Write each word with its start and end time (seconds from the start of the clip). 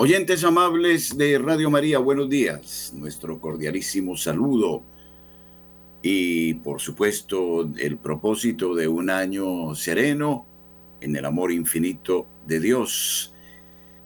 Oyentes 0.00 0.44
amables 0.44 1.18
de 1.18 1.40
Radio 1.40 1.70
María, 1.70 1.98
buenos 1.98 2.28
días. 2.28 2.92
Nuestro 2.94 3.40
cordialísimo 3.40 4.16
saludo 4.16 4.84
y 6.02 6.54
por 6.54 6.80
supuesto 6.80 7.68
el 7.76 7.96
propósito 7.98 8.76
de 8.76 8.86
un 8.86 9.10
año 9.10 9.74
sereno 9.74 10.46
en 11.00 11.16
el 11.16 11.24
amor 11.24 11.50
infinito 11.50 12.28
de 12.46 12.60
Dios. 12.60 13.34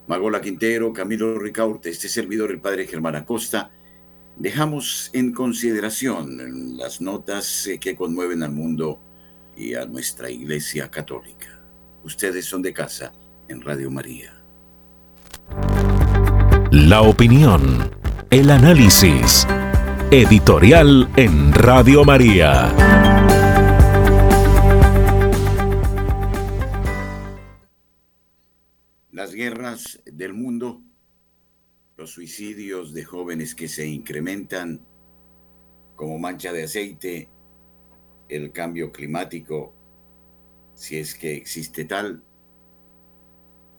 Magola 0.07 0.41
Quintero, 0.41 0.95
Camilo 0.95 1.39
Ricaurte, 1.39 1.91
este 1.91 2.09
servidor, 2.09 2.53
el 2.53 2.63
Padre 2.63 2.87
Germán 2.87 3.17
Acosta, 3.17 3.71
dejamos 4.39 5.11
en 5.13 5.35
consideración 5.35 6.79
las 6.79 7.03
notas 7.03 7.67
eh, 7.67 7.79
que 7.79 7.95
conmueven 7.95 8.43
al 8.43 8.53
mundo 8.53 8.99
y 9.55 9.75
a 9.75 9.85
nuestra 9.85 10.31
Iglesia 10.31 10.91
Católica. 10.91 11.63
Ustedes 12.03 12.47
son 12.47 12.63
de 12.63 12.73
casa 12.73 13.13
en 13.47 13.61
Radio 13.61 13.91
María. 13.91 14.43
La 16.75 17.03
opinión, 17.03 17.91
el 18.31 18.51
análisis. 18.51 19.47
Editorial 20.11 21.07
en 21.17 21.53
Radio 21.53 22.03
María. 22.03 22.75
Las 29.11 29.35
guerras 29.35 30.01
del 30.07 30.33
mundo, 30.33 30.81
los 31.99 32.11
suicidios 32.11 32.95
de 32.95 33.05
jóvenes 33.05 33.55
que 33.55 33.69
se 33.69 33.87
incrementan 33.87 34.81
como 35.95 36.19
mancha 36.19 36.55
de 36.55 36.63
aceite, 36.63 37.29
el 38.31 38.51
cambio 38.51 38.91
climático, 38.93 39.75
si 40.75 40.97
es 40.97 41.15
que 41.15 41.37
existe 41.37 41.85
tal, 41.85 42.25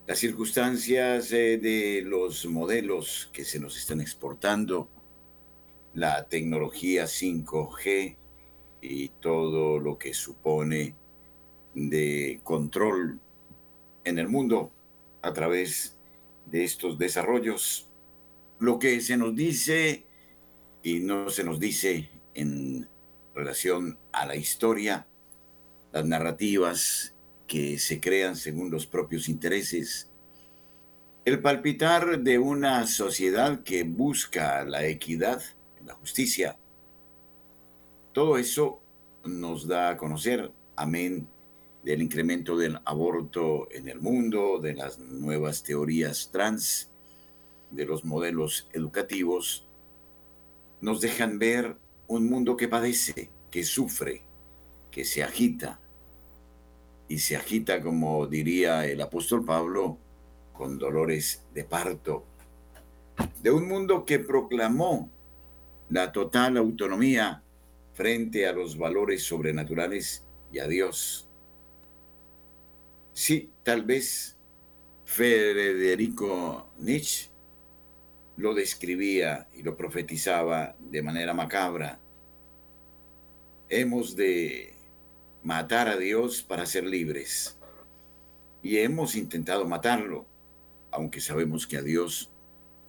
las 0.06 0.20
circunstancias 0.20 1.32
eh, 1.32 1.58
de 1.58 2.02
los 2.06 2.46
modelos 2.46 3.30
que 3.32 3.46
se 3.46 3.60
nos 3.60 3.78
están 3.78 4.02
exportando, 4.02 4.90
la 5.94 6.28
tecnología 6.28 7.06
5G 7.06 8.16
y 8.82 9.10
todo 9.10 9.80
lo 9.80 9.98
que 9.98 10.14
supone 10.14 10.96
de 11.74 12.42
control 12.44 13.20
en 14.04 14.20
el 14.20 14.28
mundo 14.28 14.72
a 15.22 15.32
través 15.32 15.98
de 16.46 16.66
estos 16.66 16.98
desarrollos. 16.98 17.88
Lo 18.60 18.80
que 18.80 19.00
se 19.00 19.16
nos 19.16 19.36
dice 19.36 20.04
y 20.82 21.00
no 21.00 21.30
se 21.30 21.46
nos 21.46 21.60
dice 21.60 22.10
en 22.34 22.90
relación 23.34 23.98
a 24.12 24.26
la 24.26 24.36
historia, 24.36 25.08
las 25.94 26.06
narrativas 26.06 27.14
que 27.48 27.78
se 27.80 28.00
crean 28.00 28.36
según 28.36 28.72
los 28.72 28.86
propios 28.86 29.30
intereses, 29.30 30.10
el 31.26 31.42
palpitar 31.42 32.20
de 32.22 32.38
una 32.38 32.86
sociedad 32.86 33.64
que 33.64 33.84
busca 33.84 34.64
la 34.66 34.86
equidad, 34.86 35.42
la 35.86 35.94
justicia, 35.94 36.58
todo 38.12 38.38
eso 38.38 38.82
nos 39.24 39.68
da 39.68 39.90
a 39.90 39.98
conocer, 39.98 40.52
amén, 40.76 41.28
del 41.84 42.02
incremento 42.02 42.58
del 42.58 42.80
aborto 42.86 43.68
en 43.72 43.88
el 43.88 44.00
mundo, 44.00 44.60
de 44.60 44.74
las 44.74 45.00
nuevas 45.00 45.64
teorías 45.64 46.30
trans, 46.32 46.90
de 47.72 47.86
los 47.86 48.06
modelos 48.06 48.70
educativos, 48.72 49.66
nos 50.82 51.02
dejan 51.02 51.40
ver 51.40 51.76
un 52.08 52.30
mundo 52.30 52.56
que 52.56 52.68
padece, 52.68 53.30
que 53.50 53.64
sufre, 53.64 54.24
que 54.92 55.06
se 55.06 55.24
agita, 55.24 55.80
y 57.08 57.20
se 57.20 57.36
agita, 57.36 57.82
como 57.82 58.28
diría 58.28 58.86
el 58.86 59.02
apóstol 59.02 59.44
Pablo, 59.46 59.98
con 60.54 60.78
dolores 60.78 61.44
de 61.54 61.64
parto, 61.64 62.24
de 63.42 63.52
un 63.52 63.68
mundo 63.68 64.06
que 64.06 64.20
proclamó 64.20 65.10
la 65.90 66.12
total 66.12 66.58
autonomía 66.58 67.44
frente 67.94 68.48
a 68.48 68.54
los 68.54 68.78
valores 68.78 69.24
sobrenaturales 69.24 70.24
y 70.52 70.60
a 70.60 70.68
Dios. 70.68 71.28
Sí, 73.14 73.52
tal 73.64 73.84
vez 73.84 74.36
Federico 75.06 76.68
Nietzsche 76.80 77.30
lo 78.38 78.56
describía 78.56 79.48
y 79.54 79.62
lo 79.62 79.78
profetizaba 79.78 80.76
de 80.80 81.04
manera 81.04 81.34
macabra. 81.34 82.00
Hemos 83.70 84.16
de 84.16 84.74
matar 85.44 85.90
a 85.90 85.98
Dios 85.98 86.42
para 86.42 86.66
ser 86.66 86.86
libres. 86.86 87.58
Y 88.62 88.78
hemos 88.78 89.16
intentado 89.16 89.66
matarlo, 89.66 90.26
aunque 90.92 91.20
sabemos 91.20 91.68
que 91.68 91.78
a 91.78 91.82
Dios 91.82 92.30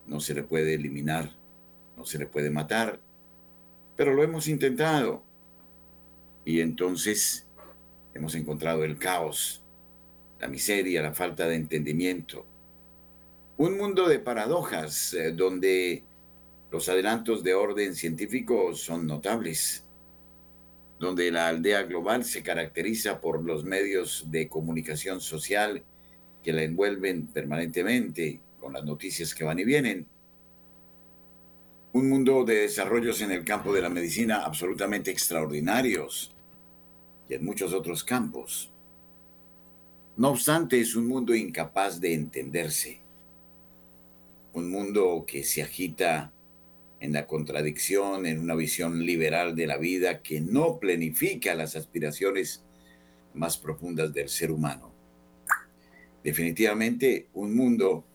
no 0.07 0.21
se 0.21 0.35
le 0.35 0.43
puede 0.43 0.75
eliminar, 0.75 1.31
no 1.97 2.05
se 2.05 2.19
le 2.19 2.27
puede 2.27 2.51
matar, 2.51 3.01
pero 3.97 4.15
lo 4.15 4.23
hemos 4.23 4.47
intentado. 4.47 5.23
Y 6.45 6.61
entonces 6.61 7.47
hemos 8.13 8.35
encontrado 8.35 8.85
el 8.85 8.99
caos, 8.99 9.63
la 10.41 10.49
miseria, 10.49 11.03
la 11.03 11.15
falta 11.15 11.49
de 11.49 11.57
entendimiento. 11.57 12.47
Un 13.57 13.77
mundo 13.77 14.09
de 14.09 14.19
paradojas 14.19 15.15
eh, 15.15 15.33
donde 15.33 16.05
los 16.71 16.89
adelantos 16.89 17.43
de 17.43 17.55
orden 17.55 17.95
científico 17.95 18.75
son 18.75 19.07
notables 19.07 19.85
donde 20.99 21.31
la 21.31 21.49
aldea 21.49 21.83
global 21.83 22.25
se 22.25 22.43
caracteriza 22.43 23.21
por 23.21 23.43
los 23.43 23.65
medios 23.65 24.27
de 24.31 24.49
comunicación 24.49 25.21
social 25.21 25.83
que 26.43 26.53
la 26.53 26.63
envuelven 26.63 27.27
permanentemente 27.27 28.41
con 28.59 28.73
las 28.73 28.85
noticias 28.85 29.35
que 29.35 29.45
van 29.45 29.59
y 29.59 29.65
vienen. 29.65 30.07
Un 31.93 32.09
mundo 32.09 32.45
de 32.45 32.63
desarrollos 32.63 33.21
en 33.21 33.31
el 33.31 33.45
campo 33.45 33.73
de 33.73 33.83
la 33.83 33.89
medicina 33.89 34.45
absolutamente 34.45 35.11
extraordinarios 35.11 36.33
y 37.29 37.35
en 37.35 37.45
muchos 37.45 37.73
otros 37.73 38.05
campos. 38.05 38.71
No 40.17 40.31
obstante, 40.31 40.81
es 40.81 40.95
un 40.95 41.07
mundo 41.07 41.35
incapaz 41.35 42.01
de 42.01 42.15
entenderse. 42.15 42.99
Un 44.53 44.71
mundo 44.71 45.25
que 45.27 45.43
se 45.43 45.63
agita 45.63 46.33
en 47.05 47.13
la 47.13 47.27
contradicción, 47.27 48.25
en 48.25 48.41
una 48.41 48.55
visión 48.55 49.05
liberal 49.05 49.55
de 49.55 49.67
la 49.67 49.77
vida 49.77 50.23
que 50.23 50.41
no 50.41 50.79
planifica 50.79 51.55
las 51.55 51.77
aspiraciones 51.77 52.65
más 53.35 53.59
profundas 53.59 54.15
del 54.15 54.31
ser 54.31 54.51
humano. 54.51 54.91
Definitivamente 56.23 57.29
un 57.35 57.55
mundo 57.55 58.07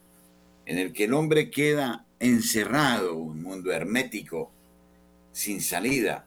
en 0.66 0.80
el 0.80 0.92
que 0.92 1.04
el 1.04 1.14
hombre 1.14 1.52
queda 1.52 2.08
encerrado, 2.20 3.16
un 3.16 3.44
mundo 3.44 3.72
hermético, 3.72 4.52
sin 5.34 5.62
salida, 5.62 6.26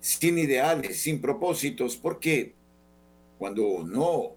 sin 0.00 0.38
ideales, 0.38 0.96
sin 0.96 1.20
propósitos, 1.20 1.96
porque 1.96 2.54
cuando 3.38 3.84
no 3.86 4.34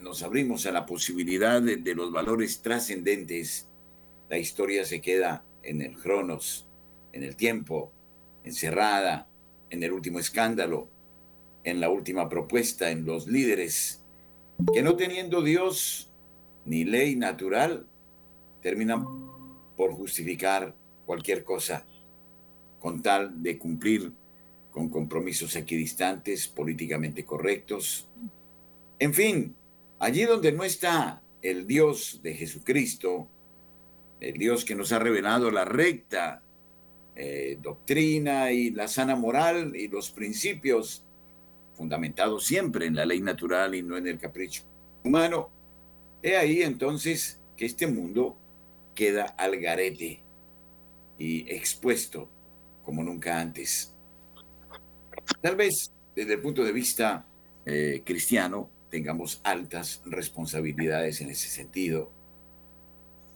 nos 0.00 0.22
abrimos 0.22 0.66
a 0.66 0.70
la 0.70 0.86
posibilidad 0.86 1.60
de, 1.60 1.78
de 1.78 1.96
los 1.96 2.12
valores 2.12 2.62
trascendentes, 2.62 3.66
la 4.28 4.38
historia 4.38 4.84
se 4.84 5.00
queda 5.00 5.42
en 5.62 5.82
el 5.82 5.96
Cronos, 5.98 6.66
en 7.12 7.22
el 7.22 7.36
tiempo, 7.36 7.92
encerrada 8.44 9.28
en 9.70 9.82
el 9.82 9.92
último 9.92 10.18
escándalo, 10.18 10.88
en 11.64 11.80
la 11.80 11.90
última 11.90 12.28
propuesta, 12.28 12.90
en 12.90 13.04
los 13.04 13.26
líderes, 13.26 14.02
que 14.72 14.82
no 14.82 14.96
teniendo 14.96 15.42
Dios 15.42 16.10
ni 16.64 16.84
ley 16.84 17.16
natural, 17.16 17.86
terminan 18.62 19.04
por 19.76 19.92
justificar 19.92 20.74
cualquier 21.06 21.44
cosa 21.44 21.86
con 22.80 23.02
tal 23.02 23.42
de 23.42 23.58
cumplir 23.58 24.12
con 24.70 24.88
compromisos 24.88 25.56
equidistantes, 25.56 26.46
políticamente 26.46 27.24
correctos. 27.24 28.08
En 28.98 29.14
fin, 29.14 29.56
allí 29.98 30.24
donde 30.24 30.52
no 30.52 30.64
está 30.64 31.22
el 31.42 31.66
Dios 31.66 32.20
de 32.22 32.34
Jesucristo, 32.34 33.28
el 34.20 34.34
Dios 34.34 34.64
que 34.64 34.74
nos 34.74 34.92
ha 34.92 34.98
revelado 34.98 35.50
la 35.50 35.64
recta 35.64 36.42
eh, 37.16 37.58
doctrina 37.60 38.52
y 38.52 38.70
la 38.70 38.88
sana 38.88 39.16
moral 39.16 39.74
y 39.74 39.88
los 39.88 40.10
principios 40.10 41.04
fundamentados 41.74 42.44
siempre 42.44 42.86
en 42.86 42.96
la 42.96 43.06
ley 43.06 43.20
natural 43.20 43.74
y 43.74 43.82
no 43.82 43.96
en 43.96 44.06
el 44.06 44.18
capricho 44.18 44.62
humano, 45.04 45.50
he 46.22 46.36
ahí 46.36 46.62
entonces 46.62 47.40
que 47.56 47.66
este 47.66 47.86
mundo 47.86 48.36
queda 48.94 49.24
al 49.24 49.56
garete 49.58 50.20
y 51.18 51.50
expuesto 51.50 52.28
como 52.84 53.02
nunca 53.02 53.40
antes. 53.40 53.94
Tal 55.40 55.56
vez 55.56 55.92
desde 56.14 56.34
el 56.34 56.40
punto 56.40 56.64
de 56.64 56.72
vista 56.72 57.26
eh, 57.64 58.02
cristiano 58.04 58.70
tengamos 58.90 59.40
altas 59.44 60.02
responsabilidades 60.04 61.20
en 61.20 61.30
ese 61.30 61.48
sentido. 61.48 62.10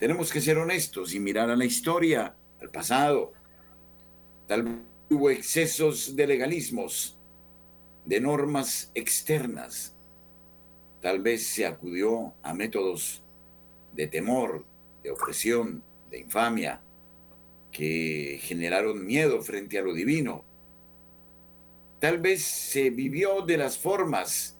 Tenemos 0.03 0.33
que 0.33 0.41
ser 0.41 0.57
honestos 0.57 1.13
y 1.13 1.19
mirar 1.21 1.49
a 1.49 1.55
la 1.55 1.63
historia, 1.63 2.35
al 2.59 2.69
pasado. 2.69 3.31
Tal 4.49 4.63
vez 4.63 4.75
hubo 5.09 5.29
excesos 5.29 6.13
de 6.17 6.27
legalismos, 6.27 7.17
de 8.03 8.19
normas 8.19 8.91
externas. 8.95 9.95
Tal 11.01 11.21
vez 11.21 11.47
se 11.47 11.65
acudió 11.65 12.33
a 12.43 12.53
métodos 12.53 13.23
de 13.93 14.07
temor, 14.07 14.65
de 15.03 15.11
opresión, 15.11 15.81
de 16.11 16.19
infamia, 16.19 16.81
que 17.71 18.41
generaron 18.43 19.05
miedo 19.05 19.41
frente 19.41 19.79
a 19.79 19.83
lo 19.83 19.93
divino. 19.93 20.43
Tal 22.01 22.17
vez 22.17 22.43
se 22.43 22.89
vivió 22.89 23.39
de 23.43 23.55
las 23.55 23.77
formas, 23.77 24.57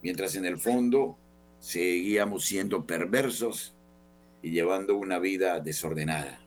mientras 0.00 0.36
en 0.36 0.44
el 0.44 0.58
fondo 0.58 1.18
seguíamos 1.58 2.44
siendo 2.44 2.86
perversos 2.86 3.75
y 4.46 4.50
llevando 4.52 4.96
una 4.96 5.18
vida 5.18 5.58
desordenada. 5.58 6.38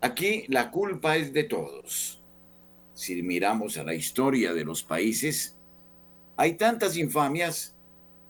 Aquí 0.00 0.46
la 0.48 0.72
culpa 0.72 1.16
es 1.16 1.32
de 1.32 1.44
todos. 1.44 2.20
Si 2.92 3.22
miramos 3.22 3.76
a 3.78 3.84
la 3.84 3.94
historia 3.94 4.52
de 4.52 4.64
los 4.64 4.82
países, 4.82 5.54
hay 6.36 6.54
tantas 6.54 6.96
infamias 6.96 7.76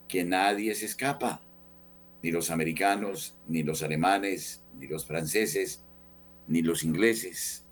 que 0.07 0.23
nadie 0.23 0.75
se 0.75 0.85
escapa. 0.85 1.41
Ni 2.21 2.29
los 2.29 2.51
americanos, 2.51 3.33
ni 3.47 3.63
los 3.63 3.81
alemanes, 3.81 4.61
ni 4.77 4.85
los 4.85 5.07
franceses, 5.07 5.81
ni 6.47 6.61
los 6.61 6.83
ingleses. 6.83 7.65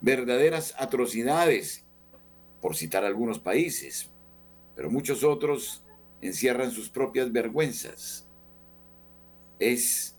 Verdaderas 0.00 0.74
atrocidades, 0.78 1.84
por 2.62 2.74
citar 2.74 3.04
algunos 3.04 3.38
países, 3.38 4.08
pero 4.74 4.90
muchos 4.90 5.24
otros 5.24 5.84
encierran 6.22 6.70
sus 6.70 6.88
propias 6.88 7.30
vergüenzas. 7.32 8.29
Es 9.60 10.16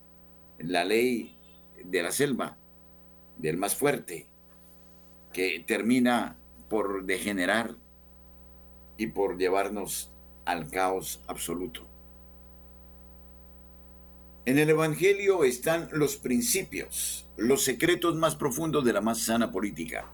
la 0.60 0.86
ley 0.86 1.36
de 1.84 2.04
la 2.04 2.12
selva, 2.12 2.58
del 3.38 3.58
más 3.58 3.76
fuerte, 3.76 4.28
que 5.34 5.64
termina 5.68 6.38
por 6.70 7.06
degenerar 7.06 7.76
y 8.98 9.08
por 9.08 9.38
llevarnos 9.38 10.12
al 10.46 10.70
caos 10.70 11.22
absoluto. 11.28 11.88
En 14.46 14.58
el 14.58 14.70
Evangelio 14.70 15.44
están 15.44 15.90
los 15.92 16.18
principios, 16.18 17.28
los 17.38 17.64
secretos 17.64 18.16
más 18.16 18.36
profundos 18.36 18.86
de 18.86 18.94
la 18.94 19.02
más 19.02 19.24
sana 19.24 19.52
política 19.52 20.12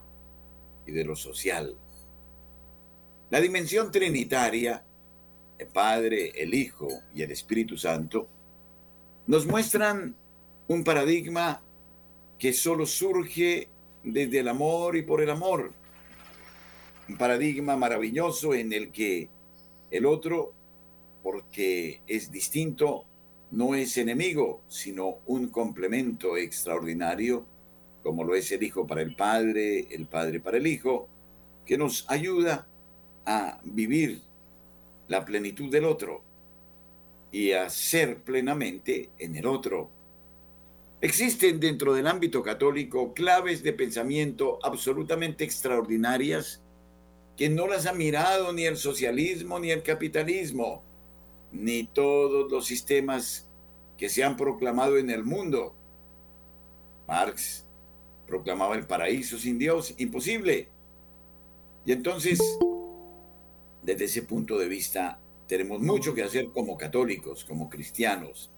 y 0.86 0.92
de 0.92 1.04
lo 1.04 1.16
social. 1.16 1.76
La 3.30 3.40
dimensión 3.40 3.90
trinitaria, 3.90 4.84
el 5.58 5.66
Padre, 5.68 6.32
el 6.34 6.54
Hijo 6.54 6.88
y 7.14 7.22
el 7.22 7.30
Espíritu 7.30 7.76
Santo, 7.76 8.28
nos 9.28 9.46
muestran 9.46 10.16
un 10.68 10.82
paradigma 10.82 11.60
que 12.38 12.54
solo 12.54 12.86
surge 12.86 13.68
desde 14.02 14.38
el 14.38 14.48
amor 14.48 14.96
y 14.96 15.02
por 15.02 15.20
el 15.20 15.28
amor. 15.28 15.70
Un 17.10 17.18
paradigma 17.18 17.76
maravilloso 17.76 18.54
en 18.54 18.72
el 18.72 18.90
que 18.90 19.28
el 19.90 20.06
otro, 20.06 20.54
porque 21.22 22.00
es 22.06 22.32
distinto, 22.32 23.04
no 23.50 23.74
es 23.74 23.98
enemigo, 23.98 24.62
sino 24.66 25.18
un 25.26 25.48
complemento 25.48 26.38
extraordinario, 26.38 27.44
como 28.02 28.24
lo 28.24 28.34
es 28.34 28.50
el 28.50 28.62
Hijo 28.62 28.86
para 28.86 29.02
el 29.02 29.14
Padre, 29.14 29.88
el 29.94 30.06
Padre 30.06 30.40
para 30.40 30.56
el 30.56 30.66
Hijo, 30.66 31.06
que 31.66 31.76
nos 31.76 32.10
ayuda 32.10 32.66
a 33.26 33.60
vivir 33.62 34.22
la 35.06 35.26
plenitud 35.26 35.70
del 35.70 35.84
otro 35.84 36.27
y 37.30 37.52
a 37.52 37.68
ser 37.70 38.22
plenamente 38.22 39.10
en 39.18 39.36
el 39.36 39.46
otro. 39.46 39.90
Existen 41.00 41.60
dentro 41.60 41.94
del 41.94 42.06
ámbito 42.06 42.42
católico 42.42 43.14
claves 43.14 43.62
de 43.62 43.72
pensamiento 43.72 44.58
absolutamente 44.62 45.44
extraordinarias 45.44 46.60
que 47.36 47.48
no 47.48 47.68
las 47.68 47.86
ha 47.86 47.92
mirado 47.92 48.52
ni 48.52 48.64
el 48.64 48.76
socialismo 48.76 49.60
ni 49.60 49.70
el 49.70 49.82
capitalismo 49.84 50.82
ni 51.52 51.84
todos 51.84 52.50
los 52.50 52.66
sistemas 52.66 53.46
que 53.96 54.08
se 54.08 54.24
han 54.24 54.36
proclamado 54.36 54.98
en 54.98 55.10
el 55.10 55.24
mundo. 55.24 55.74
Marx 57.06 57.64
proclamaba 58.26 58.74
el 58.76 58.86
paraíso 58.86 59.38
sin 59.38 59.58
Dios, 59.58 59.94
imposible. 59.98 60.68
Y 61.86 61.92
entonces, 61.92 62.38
desde 63.82 64.04
ese 64.04 64.22
punto 64.22 64.58
de 64.58 64.68
vista, 64.68 65.18
tenemos 65.48 65.80
mucho 65.80 66.14
que 66.14 66.22
hacer 66.22 66.50
como 66.50 66.76
católicos, 66.76 67.44
como 67.44 67.68
cristianos. 67.68 68.50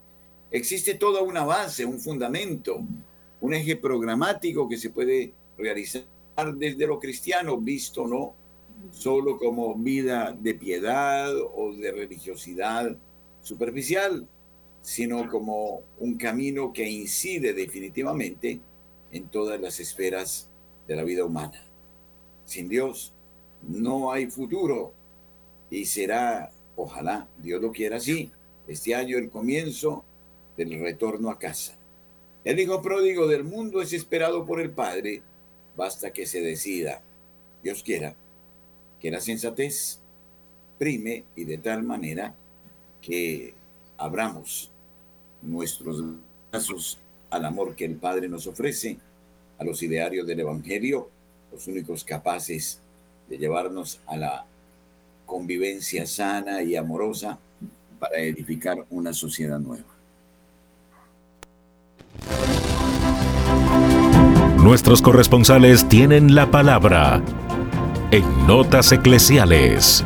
Existe 0.50 0.94
toda 0.94 1.22
una 1.22 1.44
base, 1.44 1.84
un 1.84 2.00
fundamento, 2.00 2.82
un 3.40 3.54
eje 3.54 3.76
programático 3.76 4.68
que 4.68 4.76
se 4.76 4.90
puede 4.90 5.32
realizar 5.56 6.04
desde 6.56 6.86
lo 6.86 6.98
cristiano, 6.98 7.56
visto 7.58 8.06
no 8.06 8.34
solo 8.90 9.38
como 9.38 9.74
vida 9.74 10.36
de 10.38 10.54
piedad 10.54 11.32
o 11.54 11.72
de 11.72 11.92
religiosidad 11.92 12.96
superficial, 13.42 14.26
sino 14.82 15.28
como 15.28 15.82
un 15.98 16.16
camino 16.16 16.72
que 16.72 16.88
incide 16.88 17.52
definitivamente 17.52 18.60
en 19.12 19.28
todas 19.28 19.60
las 19.60 19.78
esferas 19.80 20.48
de 20.88 20.96
la 20.96 21.04
vida 21.04 21.24
humana. 21.24 21.62
Sin 22.44 22.68
Dios 22.68 23.12
no 23.62 24.12
hay 24.12 24.26
futuro 24.26 24.92
y 25.70 25.84
será, 25.84 26.50
ojalá 26.82 27.28
Dios 27.42 27.60
lo 27.60 27.72
quiera 27.72 27.96
así, 27.96 28.30
este 28.66 28.94
año 28.94 29.18
el 29.18 29.30
comienzo 29.30 30.04
del 30.56 30.80
retorno 30.80 31.30
a 31.30 31.38
casa. 31.38 31.76
El 32.44 32.58
hijo 32.58 32.80
pródigo 32.80 33.26
del 33.26 33.44
mundo 33.44 33.82
es 33.82 33.92
esperado 33.92 34.46
por 34.46 34.60
el 34.60 34.70
Padre, 34.70 35.22
basta 35.76 36.12
que 36.12 36.26
se 36.26 36.40
decida, 36.40 37.02
Dios 37.62 37.82
quiera, 37.82 38.14
que 39.00 39.10
la 39.10 39.20
sensatez 39.20 40.00
prime 40.78 41.24
y 41.36 41.44
de 41.44 41.58
tal 41.58 41.82
manera 41.82 42.34
que 43.02 43.54
abramos 43.98 44.70
nuestros 45.42 46.02
brazos 46.50 46.98
al 47.28 47.44
amor 47.44 47.76
que 47.76 47.84
el 47.84 47.96
Padre 47.96 48.28
nos 48.28 48.46
ofrece, 48.46 48.96
a 49.58 49.64
los 49.64 49.82
idearios 49.82 50.26
del 50.26 50.40
Evangelio, 50.40 51.10
los 51.52 51.66
únicos 51.66 52.02
capaces 52.02 52.80
de 53.28 53.36
llevarnos 53.36 54.00
a 54.06 54.16
la 54.16 54.46
convivencia 55.30 56.06
sana 56.06 56.60
y 56.60 56.74
amorosa 56.74 57.38
para 58.00 58.18
edificar 58.18 58.84
una 58.90 59.12
sociedad 59.12 59.60
nueva. 59.60 59.84
Nuestros 64.56 65.00
corresponsales 65.00 65.88
tienen 65.88 66.34
la 66.34 66.50
palabra 66.50 67.22
en 68.10 68.24
Notas 68.48 68.90
Eclesiales. 68.90 70.04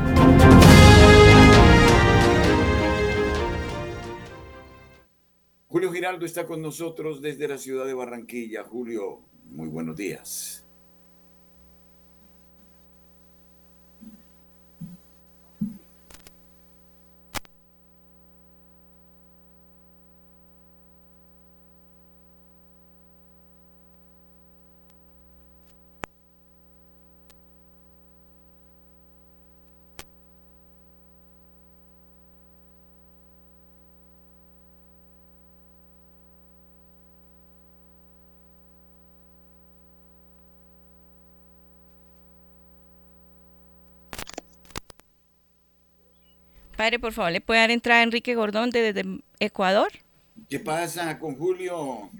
Julio 5.68 5.90
Giraldo 5.90 6.26
está 6.26 6.46
con 6.46 6.60
nosotros 6.60 7.22
desde 7.22 7.48
la 7.48 7.56
ciudad 7.56 7.86
de 7.86 7.94
Barranquilla. 7.94 8.62
Julio, 8.62 9.20
muy 9.50 9.68
buenos 9.68 9.96
días. 9.96 10.63
Padre, 46.76 46.98
por 46.98 47.12
favor, 47.12 47.32
¿le 47.32 47.40
puede 47.40 47.60
dar 47.60 47.70
entrada 47.70 48.00
a 48.00 48.04
Enrique 48.04 48.34
Gordón 48.34 48.70
desde 48.70 49.04
Ecuador? 49.38 49.88
¿Qué 50.48 50.58
pasa 50.58 51.18
con 51.18 51.36
Julio? 51.36 52.10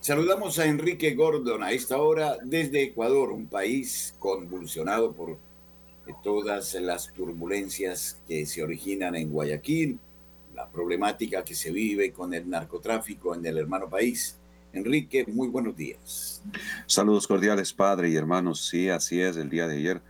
Saludamos 0.00 0.58
a 0.58 0.66
Enrique 0.66 1.14
Gordon 1.14 1.62
a 1.62 1.72
esta 1.72 1.98
hora 1.98 2.36
desde 2.42 2.82
Ecuador, 2.82 3.30
un 3.30 3.46
país 3.46 4.14
convulsionado 4.18 5.12
por 5.12 5.38
todas 6.22 6.74
las 6.74 7.12
turbulencias 7.12 8.20
que 8.28 8.46
se 8.46 8.62
originan 8.62 9.16
en 9.16 9.30
Guayaquil, 9.30 9.98
la 10.54 10.68
problemática 10.68 11.44
que 11.44 11.54
se 11.54 11.72
vive 11.72 12.12
con 12.12 12.32
el 12.34 12.48
narcotráfico 12.48 13.34
en 13.34 13.44
el 13.44 13.58
hermano 13.58 13.88
país. 13.88 14.36
Enrique, 14.72 15.24
muy 15.26 15.48
buenos 15.48 15.76
días. 15.76 16.42
Saludos 16.86 17.26
cordiales, 17.26 17.72
padre 17.72 18.10
y 18.10 18.16
hermanos. 18.16 18.66
Sí, 18.66 18.88
así 18.88 19.20
es. 19.20 19.36
El 19.36 19.50
día 19.50 19.66
de 19.66 19.76
ayer 19.76 20.00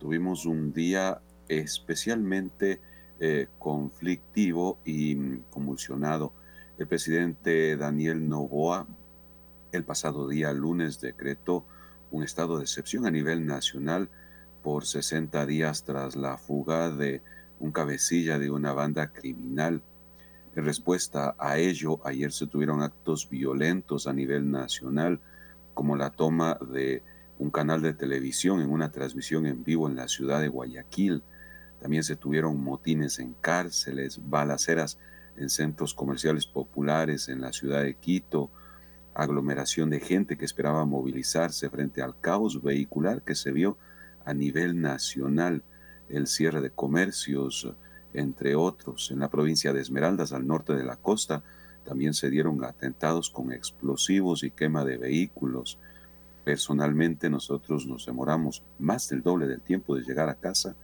tuvimos 0.00 0.46
un 0.46 0.72
día 0.72 1.20
especialmente 1.48 2.80
eh, 3.20 3.46
conflictivo 3.58 4.78
y 4.84 5.38
convulsionado. 5.50 6.32
El 6.78 6.88
presidente 6.88 7.76
Daniel 7.76 8.28
Novoa 8.28 8.86
el 9.72 9.84
pasado 9.84 10.26
día 10.26 10.52
lunes 10.52 11.00
decretó 11.00 11.64
un 12.10 12.24
estado 12.24 12.56
de 12.56 12.64
excepción 12.64 13.06
a 13.06 13.10
nivel 13.10 13.46
nacional 13.46 14.08
por 14.62 14.84
60 14.84 15.46
días 15.46 15.84
tras 15.84 16.16
la 16.16 16.38
fuga 16.38 16.90
de 16.90 17.22
un 17.60 17.70
cabecilla 17.70 18.38
de 18.38 18.50
una 18.50 18.72
banda 18.72 19.12
criminal. 19.12 19.82
En 20.56 20.64
respuesta 20.64 21.36
a 21.38 21.58
ello, 21.58 22.00
ayer 22.04 22.32
se 22.32 22.46
tuvieron 22.46 22.82
actos 22.82 23.28
violentos 23.30 24.06
a 24.06 24.12
nivel 24.12 24.50
nacional, 24.50 25.20
como 25.74 25.94
la 25.94 26.10
toma 26.10 26.58
de 26.72 27.02
un 27.40 27.50
canal 27.50 27.80
de 27.80 27.94
televisión 27.94 28.60
en 28.60 28.70
una 28.70 28.92
transmisión 28.92 29.46
en 29.46 29.64
vivo 29.64 29.88
en 29.88 29.96
la 29.96 30.08
ciudad 30.08 30.42
de 30.42 30.48
Guayaquil. 30.48 31.22
También 31.80 32.04
se 32.04 32.14
tuvieron 32.14 32.62
motines 32.62 33.18
en 33.18 33.34
cárceles, 33.40 34.20
balaceras 34.28 34.98
en 35.38 35.48
centros 35.48 35.94
comerciales 35.94 36.46
populares 36.46 37.30
en 37.30 37.40
la 37.40 37.54
ciudad 37.54 37.82
de 37.82 37.94
Quito, 37.94 38.50
aglomeración 39.14 39.88
de 39.88 40.00
gente 40.00 40.36
que 40.36 40.44
esperaba 40.44 40.84
movilizarse 40.84 41.70
frente 41.70 42.02
al 42.02 42.20
caos 42.20 42.62
vehicular 42.62 43.22
que 43.22 43.34
se 43.34 43.52
vio 43.52 43.78
a 44.26 44.34
nivel 44.34 44.78
nacional, 44.78 45.62
el 46.10 46.26
cierre 46.26 46.60
de 46.60 46.70
comercios, 46.70 47.72
entre 48.12 48.54
otros. 48.54 49.10
En 49.10 49.20
la 49.20 49.30
provincia 49.30 49.72
de 49.72 49.80
Esmeraldas, 49.80 50.32
al 50.32 50.46
norte 50.46 50.74
de 50.74 50.84
la 50.84 50.96
costa, 50.96 51.42
también 51.84 52.12
se 52.12 52.28
dieron 52.28 52.62
atentados 52.64 53.30
con 53.30 53.50
explosivos 53.50 54.42
y 54.42 54.50
quema 54.50 54.84
de 54.84 54.98
vehículos. 54.98 55.78
Personalmente 56.44 57.28
nosotros 57.28 57.86
nos 57.86 58.06
demoramos 58.06 58.62
más 58.78 59.08
del 59.08 59.22
doble 59.22 59.46
del 59.46 59.60
tiempo 59.60 59.94
de 59.94 60.02
llegar 60.02 60.28
a 60.28 60.34
casa, 60.34 60.74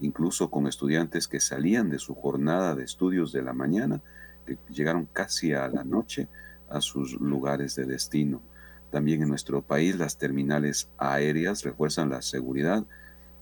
incluso 0.00 0.50
con 0.50 0.66
estudiantes 0.66 1.28
que 1.28 1.40
salían 1.40 1.90
de 1.90 1.98
su 1.98 2.14
jornada 2.14 2.74
de 2.74 2.84
estudios 2.84 3.32
de 3.32 3.42
la 3.42 3.52
mañana, 3.52 4.00
que 4.46 4.58
llegaron 4.70 5.08
casi 5.12 5.52
a 5.52 5.68
la 5.68 5.84
noche, 5.84 6.28
a 6.68 6.80
sus 6.80 7.20
lugares 7.20 7.74
de 7.76 7.84
destino. 7.84 8.42
También 8.90 9.22
en 9.22 9.28
nuestro 9.28 9.62
país 9.62 9.96
las 9.96 10.18
terminales 10.18 10.90
aéreas 10.98 11.62
refuerzan 11.62 12.10
la 12.10 12.22
seguridad 12.22 12.84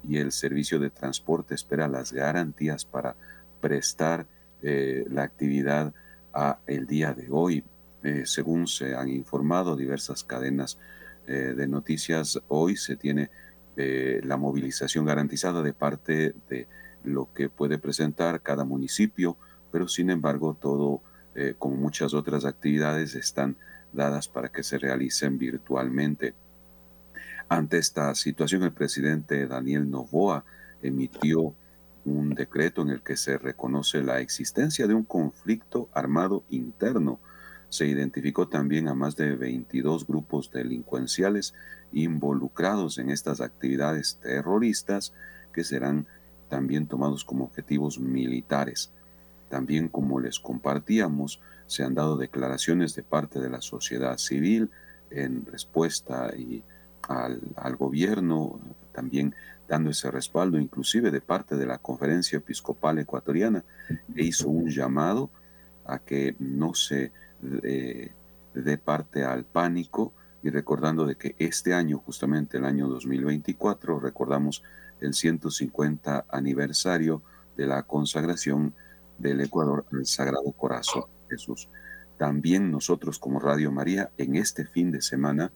y 0.08 0.18
el 0.18 0.32
servicio 0.32 0.78
de 0.78 0.90
transporte 0.90 1.54
espera 1.54 1.88
las 1.88 2.12
garantías 2.12 2.84
para 2.84 3.16
prestar 3.60 4.26
eh, 4.62 5.04
la 5.10 5.22
actividad 5.22 5.92
a 6.32 6.58
el 6.66 6.86
día 6.86 7.12
de 7.12 7.28
hoy. 7.30 7.64
Eh, 8.02 8.22
según 8.24 8.66
se 8.66 8.94
han 8.94 9.08
informado 9.10 9.76
diversas 9.76 10.24
cadenas 10.24 10.78
eh, 11.30 11.54
de 11.54 11.68
noticias, 11.68 12.40
hoy 12.48 12.76
se 12.76 12.96
tiene 12.96 13.30
la 13.76 14.36
movilización 14.36 15.06
garantizada 15.06 15.62
de 15.62 15.72
parte 15.72 16.34
de 16.50 16.68
lo 17.02 17.32
que 17.32 17.48
puede 17.48 17.78
presentar 17.78 18.42
cada 18.42 18.62
municipio, 18.62 19.38
pero 19.72 19.88
sin 19.88 20.10
embargo 20.10 20.54
todo 20.60 21.00
eh, 21.34 21.54
como 21.58 21.76
muchas 21.76 22.12
otras 22.12 22.44
actividades, 22.44 23.14
están 23.14 23.56
dadas 23.92 24.28
para 24.28 24.48
que 24.48 24.62
se 24.62 24.78
realicen 24.78 25.38
virtualmente. 25.38 26.34
Ante 27.48 27.78
esta 27.78 28.14
situación, 28.14 28.64
el 28.64 28.72
presidente 28.72 29.46
Daniel 29.46 29.88
Novoa 29.90 30.44
emitió 30.82 31.54
un 32.04 32.34
decreto 32.34 32.82
en 32.82 32.90
el 32.90 33.02
que 33.02 33.16
se 33.16 33.38
reconoce 33.38 34.02
la 34.02 34.20
existencia 34.20 34.86
de 34.86 34.94
un 34.94 35.04
conflicto 35.04 35.88
armado 35.92 36.44
interno. 36.50 37.20
Se 37.70 37.86
identificó 37.86 38.48
también 38.48 38.88
a 38.88 38.94
más 38.94 39.16
de 39.16 39.34
22 39.34 40.06
grupos 40.06 40.50
delincuenciales 40.50 41.54
involucrados 41.92 42.98
en 42.98 43.10
estas 43.10 43.40
actividades 43.40 44.18
terroristas 44.22 45.14
que 45.52 45.64
serán 45.64 46.06
también 46.48 46.86
tomados 46.86 47.24
como 47.24 47.44
objetivos 47.44 47.98
militares. 47.98 48.90
También, 49.48 49.88
como 49.88 50.20
les 50.20 50.38
compartíamos, 50.38 51.40
se 51.66 51.84
han 51.84 51.94
dado 51.94 52.16
declaraciones 52.16 52.94
de 52.94 53.02
parte 53.02 53.40
de 53.40 53.48
la 53.48 53.60
sociedad 53.60 54.18
civil 54.18 54.70
en 55.10 55.46
respuesta 55.46 56.32
y 56.36 56.62
al, 57.08 57.76
gobierno, 57.76 58.60
también 58.92 59.34
dando 59.68 59.90
ese 59.90 60.10
respaldo, 60.10 60.58
inclusive 60.58 61.10
de 61.10 61.20
parte 61.20 61.56
de 61.56 61.66
la 61.66 61.78
Conferencia 61.78 62.38
Episcopal 62.38 62.98
Ecuatoriana, 62.98 63.64
que 64.14 64.22
hizo 64.22 64.48
un 64.48 64.68
llamado 64.68 65.30
a 65.84 65.98
que 65.98 66.36
no 66.38 66.74
se 66.74 67.12
dé 67.42 68.78
parte 68.78 69.24
al 69.24 69.44
pánico 69.44 70.12
y 70.42 70.50
recordando 70.50 71.06
de 71.06 71.16
que 71.16 71.34
este 71.38 71.74
año, 71.74 71.98
justamente 71.98 72.58
el 72.58 72.64
año 72.64 72.88
2024, 72.88 74.00
recordamos 74.00 74.62
el 75.00 75.14
150 75.14 76.26
aniversario 76.30 77.22
de 77.56 77.66
la 77.66 77.82
consagración 77.82 78.74
del 79.18 79.40
Ecuador 79.40 79.84
al 79.92 80.06
Sagrado 80.06 80.52
Corazón 80.52 81.04
de 81.28 81.36
Jesús. 81.36 81.68
También 82.16 82.70
nosotros 82.70 83.18
como 83.18 83.40
Radio 83.40 83.70
María 83.70 84.10
en 84.18 84.36
este 84.36 84.64
fin 84.64 84.90
de 84.90 85.02
semana 85.02 85.52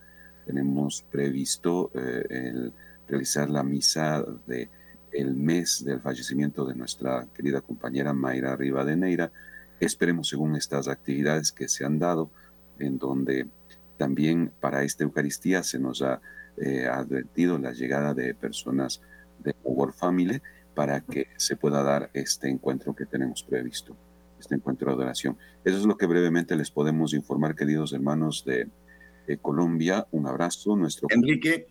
tenemos 0.47 1.05
previsto 1.11 1.91
eh, 1.95 2.27
el 2.31 2.73
realizar 3.09 3.51
la 3.51 3.63
misa 3.63 4.25
de 4.47 4.69
el 5.13 5.35
mes 5.35 5.85
del 5.85 6.01
fallecimiento 6.01 6.65
de 6.65 6.75
nuestra 6.75 7.27
querida 7.35 7.61
compañera 7.61 8.13
Mayra 8.13 8.57
Rivadeneira. 8.57 9.31
Esperemos 9.81 10.29
según 10.29 10.57
estas 10.57 10.89
actividades 10.89 11.53
que 11.53 11.69
se 11.69 11.85
han 11.85 11.99
dado, 11.99 12.31
en 12.79 12.99
donde 12.99 13.47
también 13.97 14.53
para 14.61 14.83
esta 14.83 15.05
Eucaristía 15.05 15.63
se 15.63 15.79
nos 15.79 16.03
ha 16.03 16.21
eh, 16.57 16.87
advertido 16.87 17.59
la 17.59 17.73
llegada 17.73 18.15
de 18.15 18.35
personas 18.35 19.01
de 19.41 19.55
World 19.65 19.95
Family 19.95 20.41
para 20.75 21.01
que 21.01 21.29
se 21.37 21.57
pueda 21.57 21.83
dar 21.83 22.11
este 22.15 22.49
encuentro 22.49 22.95
que 22.95 23.07
tenemos 23.07 23.43
previsto, 23.43 23.97
este 24.39 24.57
encuentro 24.57 24.89
de 24.89 24.95
adoración. 24.95 25.37
Eso 25.65 25.79
es 25.79 25.85
lo 25.85 25.97
que 25.97 26.07
brevemente 26.07 26.57
les 26.57 26.71
podemos 26.71 27.15
informar, 27.15 27.55
queridos 27.55 27.93
hermanos 27.93 28.45
de, 28.45 28.69
Colombia. 29.41 30.07
Un 30.11 30.27
abrazo, 30.27 30.77
nuestro... 30.77 31.09
Enrique. 31.11 31.67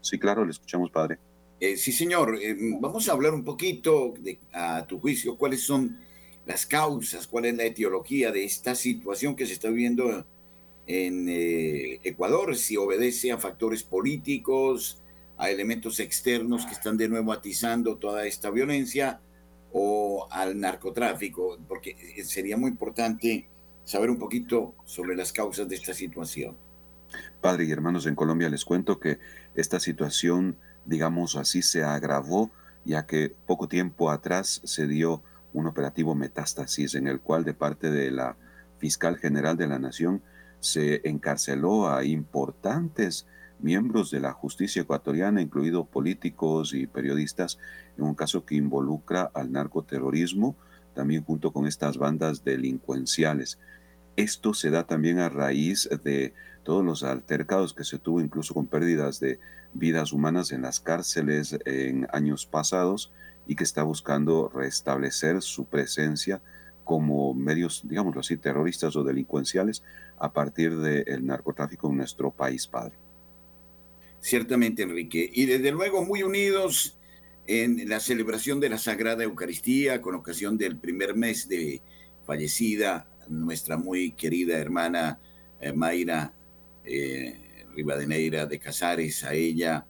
Sí, 0.00 0.20
claro, 0.20 0.44
le 0.44 0.52
escuchamos, 0.52 0.88
padre. 0.92 1.18
Eh, 1.58 1.76
sí, 1.76 1.90
señor. 1.90 2.38
Eh, 2.40 2.56
vamos 2.80 3.08
a 3.08 3.12
hablar 3.12 3.34
un 3.34 3.42
poquito, 3.42 4.14
de, 4.20 4.38
a 4.52 4.86
tu 4.86 5.00
juicio, 5.00 5.36
cuáles 5.36 5.62
son 5.62 5.98
las 6.46 6.66
causas, 6.66 7.26
cuál 7.26 7.46
es 7.46 7.56
la 7.56 7.64
etiología 7.64 8.32
de 8.32 8.44
esta 8.44 8.74
situación 8.74 9.36
que 9.36 9.46
se 9.46 9.52
está 9.52 9.68
viviendo 9.68 10.26
en 10.86 11.28
eh, 11.28 12.00
Ecuador, 12.02 12.56
si 12.56 12.76
obedece 12.76 13.30
a 13.30 13.38
factores 13.38 13.82
políticos, 13.82 15.00
a 15.38 15.50
elementos 15.50 16.00
externos 16.00 16.66
que 16.66 16.72
están 16.72 16.96
de 16.96 17.08
nuevo 17.08 17.32
atizando 17.32 17.96
toda 17.96 18.26
esta 18.26 18.50
violencia 18.50 19.20
o 19.72 20.28
al 20.30 20.58
narcotráfico, 20.58 21.58
porque 21.68 21.96
sería 22.24 22.56
muy 22.56 22.70
importante 22.70 23.48
saber 23.84 24.10
un 24.10 24.18
poquito 24.18 24.74
sobre 24.84 25.16
las 25.16 25.32
causas 25.32 25.68
de 25.68 25.76
esta 25.76 25.94
situación. 25.94 26.56
Padre 27.40 27.64
y 27.64 27.70
hermanos, 27.70 28.06
en 28.06 28.14
Colombia 28.14 28.48
les 28.48 28.64
cuento 28.64 28.98
que 28.98 29.18
esta 29.54 29.80
situación, 29.80 30.56
digamos 30.84 31.36
así, 31.36 31.62
se 31.62 31.82
agravó 31.82 32.50
ya 32.84 33.06
que 33.06 33.32
poco 33.46 33.68
tiempo 33.68 34.10
atrás 34.10 34.60
se 34.64 34.86
dio 34.86 35.22
un 35.52 35.66
operativo 35.66 36.14
metástasis 36.14 36.94
en 36.94 37.06
el 37.06 37.20
cual 37.20 37.44
de 37.44 37.54
parte 37.54 37.90
de 37.90 38.10
la 38.10 38.36
fiscal 38.78 39.16
general 39.16 39.56
de 39.56 39.66
la 39.66 39.78
nación 39.78 40.22
se 40.60 41.08
encarceló 41.08 41.88
a 41.88 42.04
importantes 42.04 43.26
miembros 43.60 44.10
de 44.10 44.20
la 44.20 44.32
justicia 44.32 44.82
ecuatoriana, 44.82 45.40
incluidos 45.40 45.86
políticos 45.86 46.74
y 46.74 46.86
periodistas, 46.86 47.58
en 47.96 48.04
un 48.04 48.14
caso 48.14 48.44
que 48.44 48.56
involucra 48.56 49.30
al 49.34 49.52
narcoterrorismo, 49.52 50.56
también 50.94 51.24
junto 51.24 51.52
con 51.52 51.66
estas 51.66 51.96
bandas 51.96 52.44
delincuenciales. 52.44 53.58
Esto 54.16 54.52
se 54.52 54.70
da 54.70 54.86
también 54.86 55.20
a 55.20 55.28
raíz 55.28 55.88
de 56.04 56.34
todos 56.64 56.84
los 56.84 57.02
altercados 57.02 57.72
que 57.72 57.84
se 57.84 57.98
tuvo, 57.98 58.20
incluso 58.20 58.54
con 58.54 58.66
pérdidas 58.66 59.20
de 59.20 59.40
vidas 59.74 60.12
humanas 60.12 60.52
en 60.52 60.62
las 60.62 60.80
cárceles 60.80 61.56
en 61.64 62.06
años 62.12 62.46
pasados 62.46 63.12
y 63.46 63.54
que 63.56 63.64
está 63.64 63.82
buscando 63.82 64.48
restablecer 64.48 65.42
su 65.42 65.64
presencia 65.64 66.40
como 66.84 67.34
medios, 67.34 67.82
digámoslo 67.84 68.20
así, 68.20 68.36
terroristas 68.36 68.96
o 68.96 69.04
delincuenciales 69.04 69.82
a 70.18 70.32
partir 70.32 70.76
del 70.76 71.26
narcotráfico 71.26 71.88
en 71.88 71.98
nuestro 71.98 72.30
país, 72.30 72.66
padre. 72.66 72.94
Ciertamente, 74.20 74.82
Enrique. 74.82 75.28
Y 75.32 75.46
desde 75.46 75.72
luego 75.72 76.04
muy 76.04 76.22
unidos 76.22 76.98
en 77.46 77.88
la 77.88 77.98
celebración 77.98 78.60
de 78.60 78.68
la 78.68 78.78
Sagrada 78.78 79.24
Eucaristía 79.24 80.00
con 80.00 80.14
ocasión 80.14 80.56
del 80.56 80.76
primer 80.76 81.14
mes 81.14 81.48
de 81.48 81.82
fallecida 82.24 83.08
nuestra 83.28 83.76
muy 83.76 84.12
querida 84.12 84.58
hermana 84.58 85.18
eh, 85.60 85.72
Mayra 85.72 86.32
eh, 86.84 87.66
Rivadeneira 87.74 88.46
de 88.46 88.58
Casares, 88.58 89.24
a 89.24 89.34
ella 89.34 89.86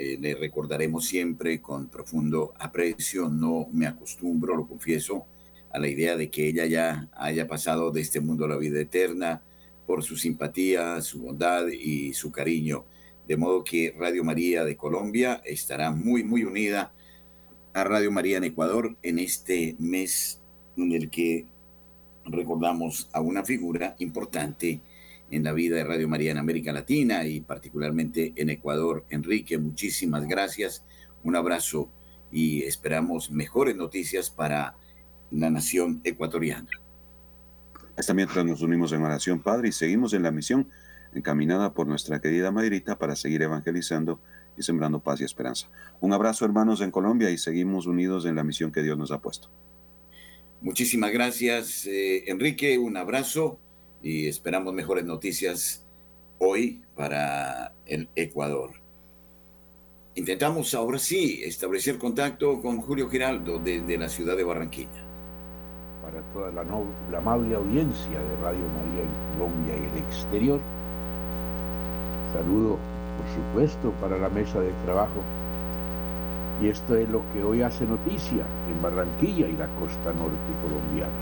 eh, 0.00 0.18
le 0.18 0.34
recordaremos 0.34 1.04
siempre 1.04 1.60
con 1.60 1.88
profundo 1.88 2.54
aprecio, 2.58 3.28
no 3.28 3.68
me 3.70 3.86
acostumbro, 3.86 4.56
lo 4.56 4.66
confieso, 4.66 5.26
a 5.70 5.78
la 5.78 5.88
idea 5.88 6.16
de 6.16 6.30
que 6.30 6.48
ella 6.48 6.64
ya 6.64 7.08
haya 7.12 7.46
pasado 7.46 7.90
de 7.90 8.00
este 8.00 8.20
mundo 8.20 8.46
a 8.46 8.48
la 8.48 8.56
vida 8.56 8.80
eterna 8.80 9.42
por 9.86 10.02
su 10.02 10.16
simpatía, 10.16 11.02
su 11.02 11.20
bondad 11.20 11.68
y 11.68 12.14
su 12.14 12.32
cariño. 12.32 12.86
De 13.28 13.36
modo 13.36 13.62
que 13.62 13.94
Radio 13.98 14.24
María 14.24 14.64
de 14.64 14.74
Colombia 14.74 15.42
estará 15.44 15.90
muy, 15.90 16.24
muy 16.24 16.44
unida 16.44 16.94
a 17.74 17.84
Radio 17.84 18.10
María 18.10 18.38
en 18.38 18.44
Ecuador 18.44 18.96
en 19.02 19.18
este 19.18 19.76
mes 19.78 20.40
en 20.78 20.92
el 20.92 21.10
que 21.10 21.46
recordamos 22.24 23.10
a 23.12 23.20
una 23.20 23.44
figura 23.44 23.94
importante 23.98 24.80
en 25.30 25.44
la 25.44 25.52
vida 25.52 25.76
de 25.76 25.84
Radio 25.84 26.08
María 26.08 26.32
en 26.32 26.38
América 26.38 26.72
Latina 26.72 27.24
y 27.24 27.40
particularmente 27.40 28.32
en 28.36 28.50
Ecuador. 28.50 29.04
Enrique, 29.10 29.58
muchísimas 29.58 30.26
gracias, 30.26 30.84
un 31.22 31.36
abrazo 31.36 31.90
y 32.32 32.62
esperamos 32.62 33.30
mejores 33.30 33.76
noticias 33.76 34.30
para 34.30 34.76
la 35.30 35.50
nación 35.50 36.00
ecuatoriana. 36.04 36.68
Esta 37.96 38.14
mientras 38.14 38.44
nos 38.44 38.62
unimos 38.62 38.92
en 38.92 39.02
oración, 39.02 39.40
Padre, 39.40 39.68
y 39.68 39.72
seguimos 39.72 40.14
en 40.14 40.22
la 40.22 40.30
misión 40.30 40.68
encaminada 41.14 41.74
por 41.74 41.86
nuestra 41.86 42.20
querida 42.20 42.50
Madrita 42.50 42.98
para 42.98 43.16
seguir 43.16 43.42
evangelizando 43.42 44.20
y 44.56 44.62
sembrando 44.62 45.00
paz 45.00 45.20
y 45.20 45.24
esperanza. 45.24 45.68
Un 46.00 46.12
abrazo, 46.12 46.44
hermanos, 46.44 46.80
en 46.80 46.90
Colombia 46.90 47.30
y 47.30 47.38
seguimos 47.38 47.86
unidos 47.86 48.26
en 48.26 48.36
la 48.36 48.44
misión 48.44 48.72
que 48.72 48.82
Dios 48.82 48.96
nos 48.96 49.10
ha 49.10 49.20
puesto. 49.20 49.50
Muchísimas 50.60 51.12
gracias, 51.12 51.86
eh, 51.86 52.30
Enrique. 52.30 52.78
Un 52.78 52.96
abrazo 52.96 53.58
y 54.02 54.26
esperamos 54.26 54.74
mejores 54.74 55.04
noticias 55.04 55.84
hoy 56.38 56.82
para 56.96 57.72
el 57.86 58.08
Ecuador. 58.16 58.70
Intentamos 60.14 60.74
ahora 60.74 60.98
sí 60.98 61.42
establecer 61.44 61.98
contacto 61.98 62.60
con 62.60 62.80
Julio 62.80 63.08
Giraldo 63.08 63.58
desde 63.58 63.98
la 63.98 64.08
ciudad 64.08 64.36
de 64.36 64.44
Barranquilla. 64.44 65.04
Para 66.02 66.20
toda 66.32 66.50
la, 66.50 66.64
la 67.10 67.18
amable 67.18 67.54
audiencia 67.54 68.18
de 68.18 68.36
Radio 68.42 68.64
María 68.76 69.02
en 69.02 69.38
Colombia 69.38 69.74
y 69.76 69.98
el 69.98 70.04
exterior, 70.04 70.60
saludo 72.32 72.78
por 73.16 73.34
supuesto 73.34 73.92
para 74.00 74.18
la 74.18 74.28
mesa 74.28 74.60
de 74.60 74.72
trabajo 74.84 75.22
y 76.62 76.68
esto 76.68 76.96
es 76.96 77.08
lo 77.08 77.22
que 77.32 77.42
hoy 77.42 77.62
hace 77.62 77.86
noticia 77.86 78.44
en 78.68 78.82
Barranquilla 78.82 79.48
y 79.48 79.56
la 79.56 79.66
costa 79.78 80.12
norte 80.12 80.52
colombiana. 80.62 81.19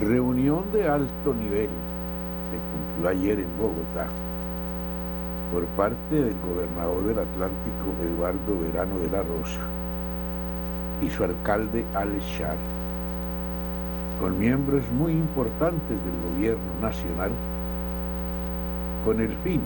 Reunión 0.00 0.62
de 0.72 0.88
alto 0.88 1.34
nivel 1.34 1.68
se 1.68 2.58
cumplió 2.70 3.08
ayer 3.10 3.40
en 3.40 3.48
Bogotá 3.58 4.06
por 5.52 5.64
parte 5.76 6.14
del 6.14 6.36
gobernador 6.40 7.02
del 7.04 7.18
Atlántico 7.18 7.96
Eduardo 8.04 8.60
Verano 8.62 8.96
de 9.00 9.10
la 9.10 9.24
Rosa 9.24 9.60
y 11.02 11.10
su 11.10 11.24
alcalde 11.24 11.84
Alex 11.96 12.24
Char, 12.38 12.56
con 14.20 14.38
miembros 14.38 14.84
muy 14.96 15.12
importantes 15.12 15.88
del 15.88 16.32
gobierno 16.32 16.72
nacional, 16.80 17.32
con 19.04 19.18
el 19.18 19.34
fin 19.42 19.60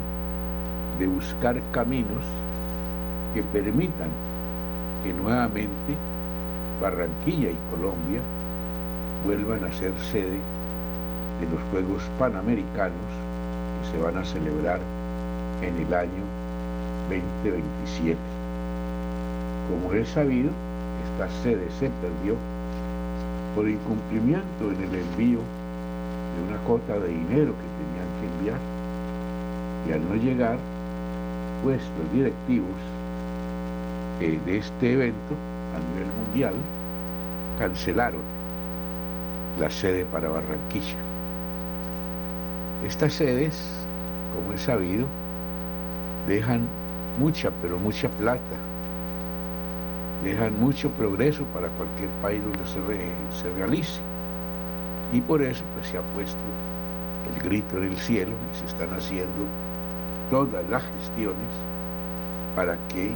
de 0.99 1.09
buscar 1.09 1.61
caminos 1.73 2.25
que 3.35 3.43
permitan 3.43 4.09
que 5.05 5.13
nuevamente 5.13 5.95
Barranquilla 6.81 7.51
y 7.51 7.59
Colombia 7.71 8.23
vuelvan 9.25 9.65
a 9.65 9.73
ser 9.73 9.93
sede 10.11 10.41
de 11.41 11.47
los 11.51 11.61
Juegos 11.71 12.03
Panamericanos 12.19 12.93
que 13.81 13.91
se 13.93 14.03
van 14.03 14.17
a 14.17 14.25
celebrar 14.25 14.81
en 15.63 15.77
el 15.87 15.95
año 15.95 16.25
2027. 17.09 18.17
Como 19.69 19.95
es 19.95 20.09
sabido, 20.09 20.51
esta 21.05 21.29
sede 21.43 21.67
se 21.79 21.91
perdió 22.01 22.37
por 23.55 23.69
incumplimiento 23.69 24.71
en 24.71 24.83
el 24.83 25.01
envío 25.01 25.39
de 25.39 26.49
una 26.49 26.63
cota 26.67 26.99
de 26.99 27.09
dinero 27.09 27.53
que 27.53 27.69
tenían 27.79 28.09
que 28.19 28.27
enviar 28.37 28.61
y 29.89 29.93
al 29.93 30.09
no 30.09 30.15
llegar, 30.15 30.59
pues 31.63 31.81
los 31.99 32.13
directivos 32.13 32.71
eh, 34.21 34.39
de 34.47 34.59
este 34.59 34.93
evento 34.93 35.35
a 35.75 35.79
nivel 35.93 36.13
mundial 36.25 36.55
cancelaron 37.59 38.32
la 39.59 39.71
sede 39.71 40.05
para 40.07 40.29
Barranquilla. 40.29 40.97
Estas 42.87 43.13
sedes, 43.13 43.63
como 44.35 44.53
es 44.55 44.63
sabido, 44.63 45.07
dejan 46.27 46.67
mucha, 47.19 47.51
pero 47.63 47.79
mucha 47.79 48.09
plata, 48.09 48.57
dejan 50.25 50.59
mucho 50.61 50.91
progreso 50.91 51.45
para 51.55 51.69
cualquier 51.69 52.09
país 52.23 52.41
donde 52.43 52.65
se, 53.35 53.51
realice. 53.59 54.01
Y 55.13 55.21
por 55.21 55.43
eso 55.43 55.63
pues, 55.75 55.89
se 55.89 55.99
ha 55.99 56.03
puesto 56.15 56.39
el 57.35 57.43
grito 57.43 57.77
en 57.77 57.85
el 57.85 57.97
cielo 57.97 58.33
y 58.53 58.59
se 58.59 58.67
están 58.67 58.93
haciendo 58.97 59.47
todas 60.31 60.65
las 60.71 60.83
gestiones 60.99 61.53
para 62.57 62.77
que 62.89 63.13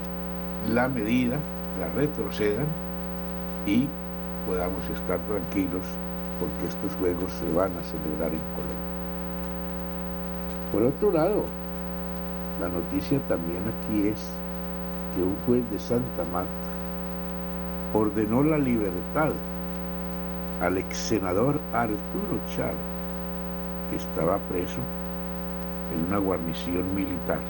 la 0.72 0.88
medida 0.88 1.38
la 1.80 1.88
retrocedan 1.96 2.66
y 3.66 3.88
podamos 4.46 4.82
estar 4.94 5.18
tranquilos 5.20 5.82
porque 6.38 6.66
estos 6.68 6.92
juegos 6.98 7.32
se 7.32 7.46
van 7.52 7.70
a 7.76 7.82
celebrar 7.82 8.32
en 8.32 8.44
Colombia. 8.54 8.96
Por 10.72 10.82
otro 10.82 11.12
lado, 11.12 11.44
la 12.60 12.68
noticia 12.68 13.18
también 13.28 13.62
aquí 13.68 14.08
es 14.08 14.20
que 15.14 15.22
un 15.22 15.36
juez 15.46 15.62
de 15.70 15.78
Santa 15.78 16.24
Marta 16.32 16.50
ordenó 17.94 18.42
la 18.42 18.58
libertad 18.58 19.30
al 20.62 20.78
ex 20.78 20.96
senador 20.96 21.60
Arturo 21.72 22.38
Char, 22.54 22.74
que 23.90 23.96
estaba 23.96 24.38
preso 24.50 24.80
en 25.92 26.06
una 26.08 26.18
guarnición 26.18 26.94
militar. 26.94 27.40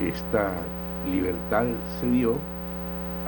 Esta 0.00 0.52
libertad 1.10 1.66
se 2.00 2.06
dio 2.06 2.36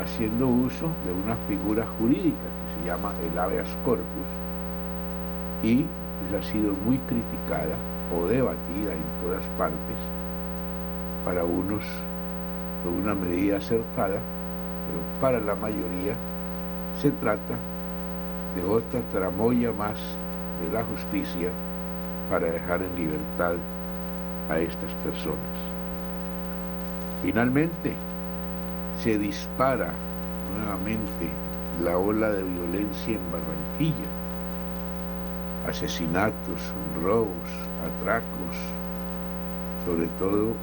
haciendo 0.02 0.48
uso 0.48 0.88
de 1.06 1.12
una 1.24 1.36
figura 1.48 1.86
jurídica 1.98 2.48
llama 2.84 3.12
el 3.30 3.38
habeas 3.38 3.68
corpus 3.84 4.28
y 5.62 5.84
pues, 6.30 6.42
ha 6.42 6.52
sido 6.52 6.74
muy 6.84 6.98
criticada 6.98 7.76
o 8.16 8.26
debatida 8.26 8.92
en 8.92 9.02
todas 9.24 9.44
partes, 9.56 9.98
para 11.24 11.44
unos 11.44 11.82
una 12.88 13.14
medida 13.14 13.56
acertada, 13.56 14.20
pero 14.20 15.20
para 15.20 15.40
la 15.40 15.54
mayoría 15.54 16.14
se 17.00 17.10
trata 17.12 17.56
de 18.54 18.62
otra 18.64 19.00
tramoya 19.12 19.72
más 19.72 19.98
de 20.62 20.72
la 20.72 20.84
justicia 20.84 21.50
para 22.30 22.46
dejar 22.46 22.82
en 22.82 22.96
libertad 22.96 23.54
a 24.50 24.58
estas 24.58 24.90
personas. 25.02 25.38
Finalmente, 27.22 27.94
se 29.02 29.18
dispara 29.18 29.90
nuevamente 30.54 31.28
la 31.82 31.98
ola 31.98 32.30
de 32.30 32.42
violencia 32.42 33.16
en 33.16 33.32
Barranquilla, 33.32 34.08
asesinatos, 35.68 36.60
robos, 37.02 37.50
atracos, 37.82 38.56
sobre 39.84 40.06
todo 40.18 40.54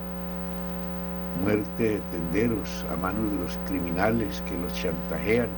muerte 1.43 1.83
de 1.83 2.01
tenderos 2.11 2.85
a 2.91 2.95
manos 2.97 3.31
de 3.31 3.43
los 3.43 3.57
criminales 3.67 4.41
que 4.47 4.57
los 4.57 4.73
chantajean. 4.73 5.49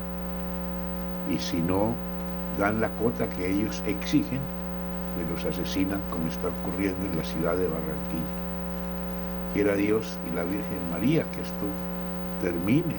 Y 1.29 1.37
si 1.37 1.61
no 1.61 1.93
dan 2.57 2.81
la 2.81 2.89
cota 2.89 3.29
que 3.29 3.51
ellos 3.51 3.83
exigen, 3.85 4.39
pues 5.15 5.45
los 5.45 5.53
asesinan 5.53 6.01
como 6.09 6.27
está 6.27 6.47
ocurriendo 6.47 7.05
en 7.05 7.17
la 7.17 7.23
ciudad 7.23 7.55
de 7.55 7.67
Barranquilla. 7.67 8.39
Quiera 9.53 9.75
Dios 9.75 10.17
y 10.31 10.35
la 10.35 10.43
Virgen 10.43 10.89
María 10.91 11.23
que 11.31 11.41
esto 11.41 11.67
termine 12.41 12.95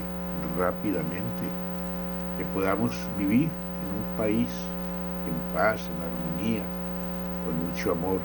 rápidamente 0.56 1.63
que 2.38 2.44
podamos 2.46 2.92
vivir 3.18 3.48
en 3.48 3.88
un 3.94 4.18
país 4.18 4.48
en 5.26 5.54
paz, 5.54 5.80
en 5.80 5.98
armonía, 6.02 6.62
con 7.44 7.68
mucho 7.68 7.92
amor, 7.92 8.20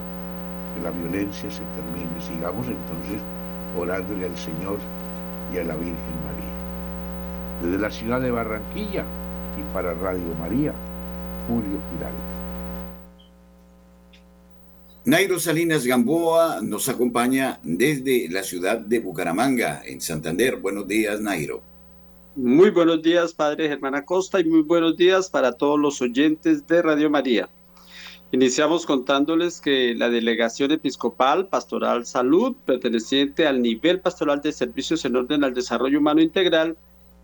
que 0.76 0.82
la 0.82 0.92
violencia 0.92 1.50
se 1.50 1.62
termine. 1.76 2.22
Sigamos 2.22 2.66
entonces 2.68 3.22
orándole 3.78 4.26
al 4.26 4.38
Señor 4.38 4.80
y 5.54 5.58
a 5.58 5.64
la 5.64 5.76
Virgen 5.76 6.18
María. 6.26 7.62
Desde 7.64 7.78
la 7.78 7.92
ciudad 7.92 8.22
de 8.22 8.32
Barranquilla 8.32 9.04
y 9.58 9.74
para 9.74 9.94
Radio 9.94 10.34
María, 10.40 10.74
Julio 11.48 11.80
Giraldo. 11.94 12.40
Nairo 15.06 15.40
Salinas 15.40 15.86
Gamboa 15.86 16.60
nos 16.62 16.88
acompaña 16.88 17.60
desde 17.64 18.28
la 18.30 18.44
ciudad 18.44 18.78
de 18.78 19.00
Bucaramanga, 19.00 19.82
en 19.86 20.02
Santander. 20.02 20.58
Buenos 20.58 20.88
días, 20.88 21.20
Nairo. 21.20 21.69
Muy 22.42 22.70
buenos 22.70 23.02
días, 23.02 23.34
Padre 23.34 23.68
Germán 23.68 23.96
Acosta, 23.96 24.40
y 24.40 24.46
muy 24.46 24.62
buenos 24.62 24.96
días 24.96 25.30
para 25.30 25.52
todos 25.52 25.78
los 25.78 26.02
oyentes 26.02 26.66
de 26.66 26.82
Radio 26.82 27.10
María. 27.10 27.50
Iniciamos 28.32 28.86
contándoles 28.86 29.60
que 29.60 29.94
la 29.94 30.10
Delegación 30.10 30.72
Episcopal 30.72 31.50
Pastoral 31.50 32.06
Salud, 32.06 32.56
perteneciente 32.66 33.46
al 33.46 33.62
nivel 33.62 34.00
pastoral 34.00 34.40
de 34.40 34.54
servicios 34.54 35.04
en 35.04 35.18
orden 35.18 35.44
al 35.44 35.54
desarrollo 35.54 36.00
humano 36.00 36.22
integral, 36.22 36.78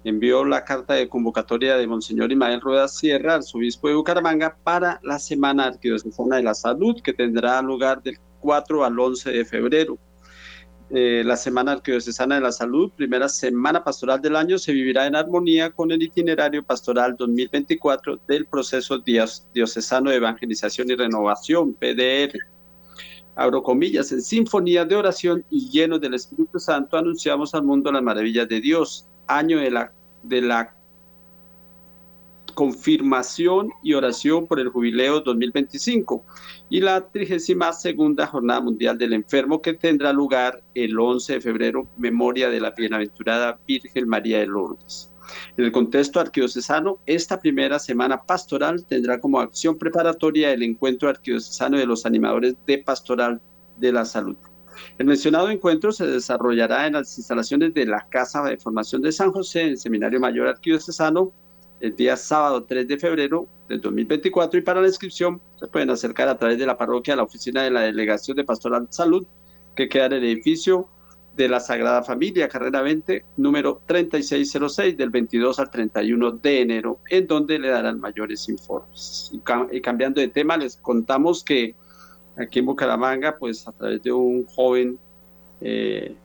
envió 0.03 0.43
la 0.43 0.65
carta 0.65 0.95
de 0.95 1.07
convocatoria 1.07 1.77
de 1.77 1.87
Monseñor 1.87 2.33
Imael 2.33 2.59
Rueda 2.59 2.89
Sierra, 2.89 3.35
arzobispo 3.35 3.87
de 3.87 3.95
Bucaramanga, 3.95 4.57
para 4.65 4.99
la 5.01 5.17
Semana 5.19 5.67
Arquidiocesana 5.67 6.35
de 6.35 6.43
la 6.43 6.53
Salud, 6.53 7.01
que 7.01 7.13
tendrá 7.13 7.61
lugar 7.61 8.03
del 8.03 8.19
4 8.41 8.83
al 8.83 8.99
11 8.99 9.31
de 9.31 9.45
febrero. 9.45 9.97
Eh, 10.91 11.23
la 11.25 11.35
Semana 11.35 11.71
Arquidiocesana 11.71 12.35
de 12.35 12.41
la 12.41 12.51
Salud, 12.51 12.91
primera 12.95 13.27
semana 13.27 13.83
pastoral 13.83 14.21
del 14.21 14.35
año, 14.35 14.59
se 14.59 14.71
vivirá 14.71 15.07
en 15.07 15.15
armonía 15.15 15.71
con 15.71 15.91
el 15.91 16.03
itinerario 16.03 16.63
pastoral 16.63 17.15
2024 17.17 18.19
del 18.27 18.45
proceso 18.45 18.99
diocesano 18.99 20.11
de 20.11 20.17
evangelización 20.17 20.91
y 20.91 20.95
renovación, 20.95 21.73
PDR. 21.73 22.37
Abro 23.35 23.63
comillas, 23.63 24.11
en 24.11 24.21
sinfonía 24.21 24.85
de 24.85 24.95
oración 24.95 25.43
y 25.49 25.69
llenos 25.69 25.99
del 25.99 26.13
Espíritu 26.13 26.59
Santo 26.59 26.97
anunciamos 26.97 27.55
al 27.55 27.63
mundo 27.63 27.91
las 27.91 28.03
maravillas 28.03 28.47
de 28.47 28.61
Dios, 28.61 29.07
año 29.27 29.57
de 29.59 29.71
la, 29.71 29.91
de 30.21 30.41
la 30.41 30.74
confirmación 32.55 33.69
y 33.83 33.93
oración 33.93 34.47
por 34.47 34.59
el 34.59 34.69
jubileo 34.69 35.19
2025 35.19 36.25
y 36.69 36.79
la 36.79 37.07
32 37.11 37.79
segunda 37.79 38.25
Jornada 38.25 38.61
Mundial 38.61 38.97
del 38.97 39.13
Enfermo 39.13 39.61
que 39.61 39.73
tendrá 39.73 40.11
lugar 40.11 40.63
el 40.73 40.97
11 40.97 41.33
de 41.33 41.41
febrero, 41.41 41.87
memoria 41.97 42.49
de 42.49 42.61
la 42.61 42.71
bienaventurada 42.71 43.59
Virgen 43.67 44.07
María 44.07 44.39
de 44.39 44.47
Lourdes. 44.47 45.11
En 45.57 45.65
el 45.65 45.71
contexto 45.71 46.19
arquidiocesano, 46.19 46.99
esta 47.05 47.39
primera 47.39 47.77
semana 47.77 48.23
pastoral 48.23 48.85
tendrá 48.85 49.19
como 49.19 49.39
acción 49.39 49.77
preparatoria 49.77 50.51
el 50.51 50.63
encuentro 50.63 51.09
arquidiocesano 51.09 51.77
de 51.77 51.85
los 51.85 52.05
animadores 52.05 52.55
de 52.65 52.77
pastoral 52.77 53.41
de 53.77 53.91
la 53.91 54.05
salud. 54.05 54.37
El 54.97 55.07
mencionado 55.07 55.49
encuentro 55.49 55.91
se 55.91 56.05
desarrollará 56.05 56.87
en 56.87 56.93
las 56.93 57.17
instalaciones 57.17 57.73
de 57.73 57.85
la 57.85 58.07
Casa 58.09 58.43
de 58.43 58.57
Formación 58.57 59.01
de 59.01 59.11
San 59.11 59.31
José, 59.31 59.61
en 59.61 59.69
el 59.69 59.77
Seminario 59.77 60.19
Mayor 60.19 60.47
Arquidiocesano, 60.47 61.33
el 61.85 61.95
día 61.95 62.17
sábado 62.17 62.63
3 62.63 62.87
de 62.87 62.97
febrero 62.97 63.47
del 63.69 63.79
2024 63.79 64.59
y 64.59 64.63
para 64.63 64.81
la 64.81 64.87
inscripción 64.87 65.39
se 65.59 65.67
pueden 65.67 65.91
acercar 65.91 66.27
a 66.27 66.37
través 66.37 66.57
de 66.57 66.65
la 66.65 66.77
parroquia 66.77 67.13
a 67.13 67.17
la 67.17 67.23
oficina 67.23 67.61
de 67.63 67.69
la 67.69 67.81
Delegación 67.81 68.35
de 68.35 68.43
Pastoral 68.43 68.87
Salud 68.89 69.25
que 69.75 69.87
queda 69.87 70.07
en 70.07 70.13
el 70.13 70.23
edificio 70.23 70.87
de 71.35 71.49
la 71.49 71.59
Sagrada 71.59 72.01
Familia, 72.01 72.47
carrera 72.47 72.81
20, 72.81 73.25
número 73.37 73.81
3606 73.85 74.97
del 74.97 75.09
22 75.09 75.59
al 75.59 75.69
31 75.69 76.31
de 76.31 76.61
enero, 76.61 76.99
en 77.09 77.27
donde 77.27 77.59
le 77.59 77.67
darán 77.67 77.99
mayores 77.99 78.47
informes. 78.47 79.33
Y, 79.71 79.81
cambiando 79.81 80.21
de 80.21 80.29
tema, 80.29 80.55
les 80.55 80.77
contamos 80.77 81.43
que 81.43 81.75
aquí 82.37 82.59
en 82.59 82.67
Bucaramanga, 82.67 83.37
pues 83.37 83.67
a 83.67 83.73
través 83.73 84.01
de 84.01 84.13
un 84.13 84.45
joven 84.45 84.97
eh, 85.59 86.15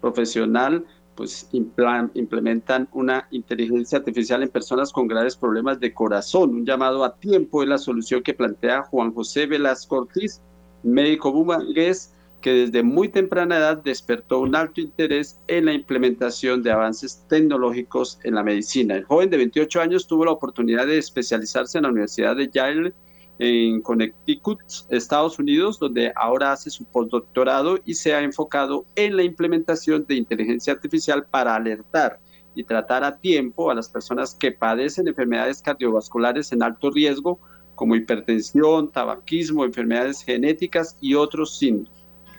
profesional, 0.00 0.84
pues 1.18 1.48
implementan 1.50 2.88
una 2.92 3.26
inteligencia 3.32 3.98
artificial 3.98 4.40
en 4.44 4.50
personas 4.50 4.92
con 4.92 5.08
graves 5.08 5.34
problemas 5.36 5.80
de 5.80 5.92
corazón. 5.92 6.50
Un 6.50 6.64
llamado 6.64 7.02
a 7.02 7.16
tiempo 7.16 7.60
es 7.60 7.68
la 7.68 7.76
solución 7.76 8.22
que 8.22 8.34
plantea 8.34 8.84
Juan 8.84 9.12
José 9.12 9.46
Velasco 9.46 9.96
Ortiz, 9.96 10.40
médico 10.84 11.32
bumangués, 11.32 12.14
que 12.40 12.52
desde 12.52 12.84
muy 12.84 13.08
temprana 13.08 13.56
edad 13.56 13.78
despertó 13.78 14.38
un 14.38 14.54
alto 14.54 14.80
interés 14.80 15.40
en 15.48 15.64
la 15.64 15.72
implementación 15.72 16.62
de 16.62 16.70
avances 16.70 17.24
tecnológicos 17.28 18.20
en 18.22 18.36
la 18.36 18.44
medicina. 18.44 18.94
El 18.94 19.02
joven 19.02 19.28
de 19.28 19.38
28 19.38 19.80
años 19.80 20.06
tuvo 20.06 20.24
la 20.24 20.30
oportunidad 20.30 20.86
de 20.86 20.98
especializarse 20.98 21.78
en 21.78 21.82
la 21.82 21.90
Universidad 21.90 22.36
de 22.36 22.48
Yale 22.48 22.92
en 23.38 23.80
Connecticut, 23.80 24.60
Estados 24.90 25.38
Unidos, 25.38 25.78
donde 25.78 26.12
ahora 26.16 26.52
hace 26.52 26.70
su 26.70 26.84
postdoctorado 26.84 27.78
y 27.84 27.94
se 27.94 28.14
ha 28.14 28.22
enfocado 28.22 28.84
en 28.96 29.16
la 29.16 29.22
implementación 29.22 30.04
de 30.06 30.16
inteligencia 30.16 30.72
artificial 30.72 31.26
para 31.26 31.54
alertar 31.54 32.20
y 32.54 32.64
tratar 32.64 33.04
a 33.04 33.16
tiempo 33.18 33.70
a 33.70 33.74
las 33.74 33.88
personas 33.88 34.34
que 34.34 34.50
padecen 34.50 35.06
enfermedades 35.06 35.62
cardiovasculares 35.62 36.50
en 36.52 36.62
alto 36.62 36.90
riesgo, 36.90 37.38
como 37.76 37.94
hipertensión, 37.94 38.90
tabaquismo, 38.90 39.64
enfermedades 39.64 40.22
genéticas 40.22 40.96
y 41.00 41.14
otros 41.14 41.62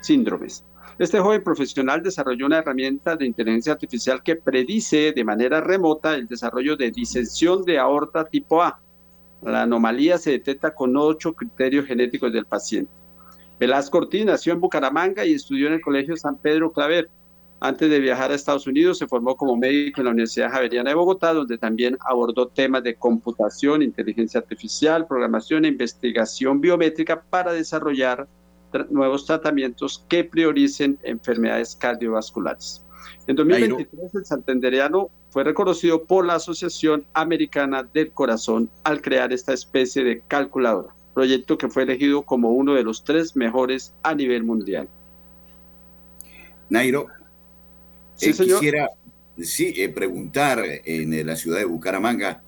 síndromes. 0.02 0.64
Este 0.98 1.18
joven 1.18 1.42
profesional 1.42 2.02
desarrolló 2.02 2.44
una 2.44 2.58
herramienta 2.58 3.16
de 3.16 3.24
inteligencia 3.24 3.72
artificial 3.72 4.22
que 4.22 4.36
predice 4.36 5.12
de 5.16 5.24
manera 5.24 5.62
remota 5.62 6.14
el 6.14 6.26
desarrollo 6.26 6.76
de 6.76 6.90
disensión 6.90 7.64
de 7.64 7.78
aorta 7.78 8.26
tipo 8.26 8.62
A, 8.62 8.78
la 9.42 9.62
anomalía 9.62 10.18
se 10.18 10.32
detecta 10.32 10.74
con 10.74 10.96
ocho 10.96 11.34
criterios 11.34 11.86
genéticos 11.86 12.32
del 12.32 12.46
paciente. 12.46 12.92
Velasco 13.58 13.98
Ortiz 13.98 14.24
nació 14.24 14.52
en 14.52 14.60
Bucaramanga 14.60 15.24
y 15.24 15.34
estudió 15.34 15.66
en 15.66 15.74
el 15.74 15.80
Colegio 15.80 16.16
San 16.16 16.36
Pedro 16.36 16.72
Claver. 16.72 17.08
Antes 17.62 17.90
de 17.90 18.00
viajar 18.00 18.30
a 18.30 18.34
Estados 18.34 18.66
Unidos, 18.66 18.96
se 18.96 19.06
formó 19.06 19.36
como 19.36 19.54
médico 19.54 20.00
en 20.00 20.06
la 20.06 20.12
Universidad 20.12 20.50
Javeriana 20.50 20.90
de 20.90 20.96
Bogotá, 20.96 21.34
donde 21.34 21.58
también 21.58 21.98
abordó 22.06 22.48
temas 22.48 22.82
de 22.82 22.94
computación, 22.94 23.82
inteligencia 23.82 24.40
artificial, 24.40 25.06
programación 25.06 25.66
e 25.66 25.68
investigación 25.68 26.60
biométrica 26.60 27.20
para 27.20 27.52
desarrollar 27.52 28.26
nuevos 28.88 29.26
tratamientos 29.26 30.04
que 30.08 30.24
prioricen 30.24 30.98
enfermedades 31.02 31.76
cardiovasculares. 31.76 32.82
En 33.26 33.36
2023, 33.36 34.14
el 34.14 34.24
santandereano 34.24 35.10
fue 35.30 35.44
reconocido 35.44 36.04
por 36.04 36.26
la 36.26 36.34
Asociación 36.34 37.04
Americana 37.14 37.82
del 37.82 38.10
Corazón 38.10 38.70
al 38.84 39.00
crear 39.00 39.32
esta 39.32 39.52
especie 39.52 40.02
de 40.04 40.22
calculadora, 40.26 40.94
proyecto 41.14 41.56
que 41.56 41.68
fue 41.68 41.84
elegido 41.84 42.22
como 42.22 42.50
uno 42.50 42.74
de 42.74 42.82
los 42.82 43.04
tres 43.04 43.36
mejores 43.36 43.94
a 44.02 44.14
nivel 44.14 44.44
mundial. 44.44 44.88
Nairo, 46.68 47.06
sí, 48.14 48.30
eh, 48.30 48.32
quisiera 48.32 48.90
sí, 49.40 49.72
eh, 49.76 49.88
preguntar 49.88 50.62
en 50.84 51.26
la 51.26 51.36
ciudad 51.36 51.58
de 51.58 51.64
Bucaramanga, 51.64 52.42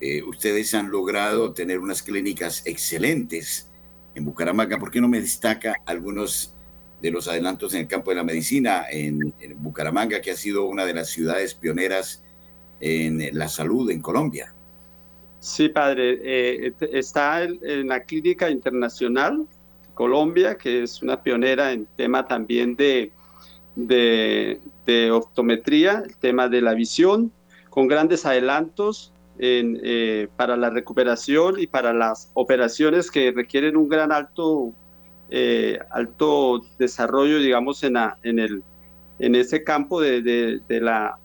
eh, 0.00 0.22
ustedes 0.22 0.74
han 0.74 0.90
logrado 0.90 1.52
tener 1.52 1.78
unas 1.78 2.02
clínicas 2.02 2.62
excelentes 2.66 3.70
en 4.14 4.24
Bucaramanga, 4.24 4.78
¿por 4.78 4.90
qué 4.90 5.00
no 5.00 5.08
me 5.08 5.20
destaca 5.20 5.76
algunos 5.86 6.54
de 7.00 7.10
los 7.10 7.28
adelantos 7.28 7.74
en 7.74 7.82
el 7.82 7.86
campo 7.86 8.10
de 8.10 8.16
la 8.16 8.24
medicina 8.24 8.84
en, 8.90 9.34
Bucaramanga, 9.56 10.20
que 10.20 10.30
ha 10.30 10.36
sido 10.36 10.64
una 10.64 10.84
de 10.84 10.94
las 10.94 11.08
ciudades 11.08 11.54
pioneras 11.54 12.22
en 12.80 13.22
la 13.32 13.48
salud 13.48 13.90
en 13.90 14.00
Colombia. 14.00 14.52
Sí, 15.40 15.68
padre. 15.68 16.18
Eh, 16.22 16.72
está 16.92 17.42
en 17.42 17.88
la 17.88 18.02
Clínica 18.02 18.50
Internacional 18.50 19.46
Colombia, 19.96 20.56
que 20.56 20.82
es 20.82 21.02
una 21.02 21.22
pionera 21.22 21.72
en 21.72 21.86
tema 21.96 22.28
también 22.28 22.76
de, 22.76 23.10
de, 23.74 25.10
optometría, 25.10 26.04
el 26.06 26.16
tema 26.16 26.48
de 26.48 26.60
la 26.60 26.74
visión, 26.74 27.32
con 27.70 27.88
grandes 27.88 28.24
adelantos 28.26 29.12
eh, 29.38 30.28
para 30.36 30.56
la 30.56 30.70
recuperación 30.70 31.58
y 31.58 31.66
para 31.66 31.92
las 31.92 32.30
operaciones 32.34 33.10
que 33.10 33.32
requieren 33.32 33.76
un 33.76 33.88
gran 33.88 34.12
alto 34.12 34.72
eh, 35.30 35.78
alto 35.90 36.62
desarrollo, 36.78 37.38
digamos, 37.38 37.82
en, 37.82 37.96
en, 38.22 38.38
el, 38.38 38.62
en 39.18 39.34
ese 39.34 39.64
campo 39.64 40.00
de, 40.00 40.60
la, 40.68 41.18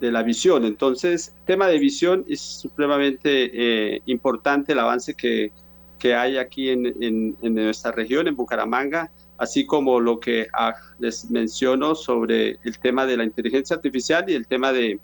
de 0.00 0.12
la 0.12 0.22
visión. 0.22 0.64
Entonces, 0.64 1.34
tema 1.46 1.66
de 1.66 1.78
visión 1.78 2.24
es 2.28 2.40
supremamente 2.40 3.50
eh, 3.52 4.02
importante 4.06 4.72
el 4.72 4.78
avance 4.78 5.14
que, 5.14 5.52
que 5.98 6.14
hay 6.14 6.38
aquí 6.38 6.70
en, 6.70 6.86
en, 6.86 7.36
en, 7.42 7.54
nuestra 7.54 7.92
región, 7.92 8.28
en 8.28 8.36
Bucaramanga, 8.36 9.10
así 9.38 9.66
como 9.66 10.00
lo 10.00 10.20
que 10.20 10.46
ah, 10.52 10.74
les 10.98 11.30
menciono 11.30 11.94
sobre 11.94 12.58
el 12.64 12.78
tema 12.78 13.06
de 13.06 13.16
la 13.16 13.24
inteligencia 13.24 13.76
artificial 13.76 14.24
y 14.28 14.34
el 14.34 14.46
tema 14.46 14.72
de, 14.72 15.00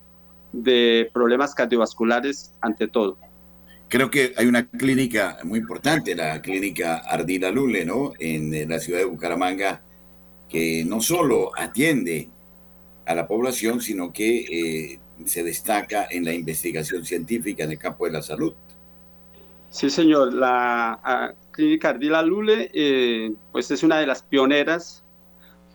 de 0.52 1.10
problemas 1.12 1.54
cardiovasculares 1.54 2.52
ante 2.60 2.86
todo. 2.86 3.18
Creo 3.94 4.10
que 4.10 4.34
hay 4.36 4.46
una 4.46 4.66
clínica 4.66 5.38
muy 5.44 5.60
importante, 5.60 6.16
la 6.16 6.42
clínica 6.42 6.96
Ardila 6.96 7.52
Lule, 7.52 7.84
¿no? 7.84 8.12
En 8.18 8.68
la 8.68 8.80
ciudad 8.80 8.98
de 8.98 9.04
Bucaramanga, 9.04 9.82
que 10.48 10.84
no 10.84 11.00
solo 11.00 11.52
atiende 11.56 12.28
a 13.06 13.14
la 13.14 13.28
población, 13.28 13.80
sino 13.80 14.12
que 14.12 14.38
eh, 14.94 14.98
se 15.26 15.44
destaca 15.44 16.08
en 16.10 16.24
la 16.24 16.34
investigación 16.34 17.04
científica 17.04 17.62
en 17.62 17.70
el 17.70 17.78
campo 17.78 18.06
de 18.06 18.10
la 18.10 18.22
salud. 18.22 18.54
Sí, 19.70 19.88
señor. 19.88 20.34
La 20.34 20.98
ah, 21.04 21.32
clínica 21.52 21.90
Ardila 21.90 22.20
Lule, 22.22 22.72
eh, 22.74 23.32
pues 23.52 23.70
es 23.70 23.84
una 23.84 24.00
de 24.00 24.08
las 24.08 24.24
pioneras, 24.24 25.04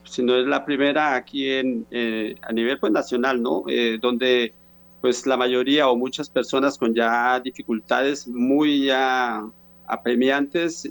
si 0.04 0.24
no 0.24 0.36
es 0.36 0.46
la 0.46 0.66
primera 0.66 1.16
aquí 1.16 1.50
en, 1.50 1.86
eh, 1.90 2.36
a 2.42 2.52
nivel 2.52 2.80
pues, 2.80 2.92
nacional, 2.92 3.42
¿no? 3.42 3.64
donde 4.02 4.56
pues 5.02 5.26
la 5.26 5.38
mayoría 5.38 5.90
o 5.90 5.96
muchas 5.96 6.30
personas 6.30 6.78
con 6.78 6.94
ya 6.94 7.40
dificultades 7.40 8.28
muy 8.28 8.86
ya 8.86 9.44
apremiantes 9.88 10.88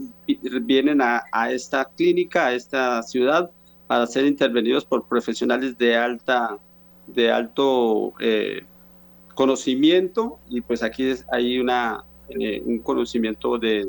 vienen 0.63 1.01
a, 1.01 1.23
esta 1.51 1.85
clínica, 1.85 2.47
a 2.47 2.55
esta 2.55 3.03
ciudad, 3.03 3.51
para 3.87 4.07
ser 4.07 4.27
intervenidos 4.27 4.85
por 4.85 5.07
profesionales 5.07 5.79
de 5.79 5.97
alta, 5.97 6.59
de 7.07 7.31
alto 7.31 8.13
eh, 8.21 8.65
conocimiento 9.35 10.41
y 10.49 10.61
pues 10.61 10.83
aquí 10.83 11.13
hay 11.31 11.61
una, 11.61 12.05
eh, 12.29 12.61
un 12.65 12.81
conocimiento 12.81 13.57
de, 13.57 13.87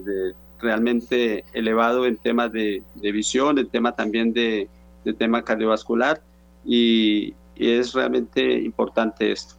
realmente 0.59 1.43
elevado 1.53 2.05
en 2.05 2.17
temas 2.17 2.51
de, 2.51 2.83
visión, 3.01 3.57
en 3.57 3.67
tema 3.67 3.95
también 3.95 4.31
de, 4.31 4.69
tema 5.17 5.43
cardiovascular 5.43 6.21
y, 6.63 7.33
es 7.55 7.91
realmente 7.91 8.53
importante 8.53 9.33
esto. 9.33 9.55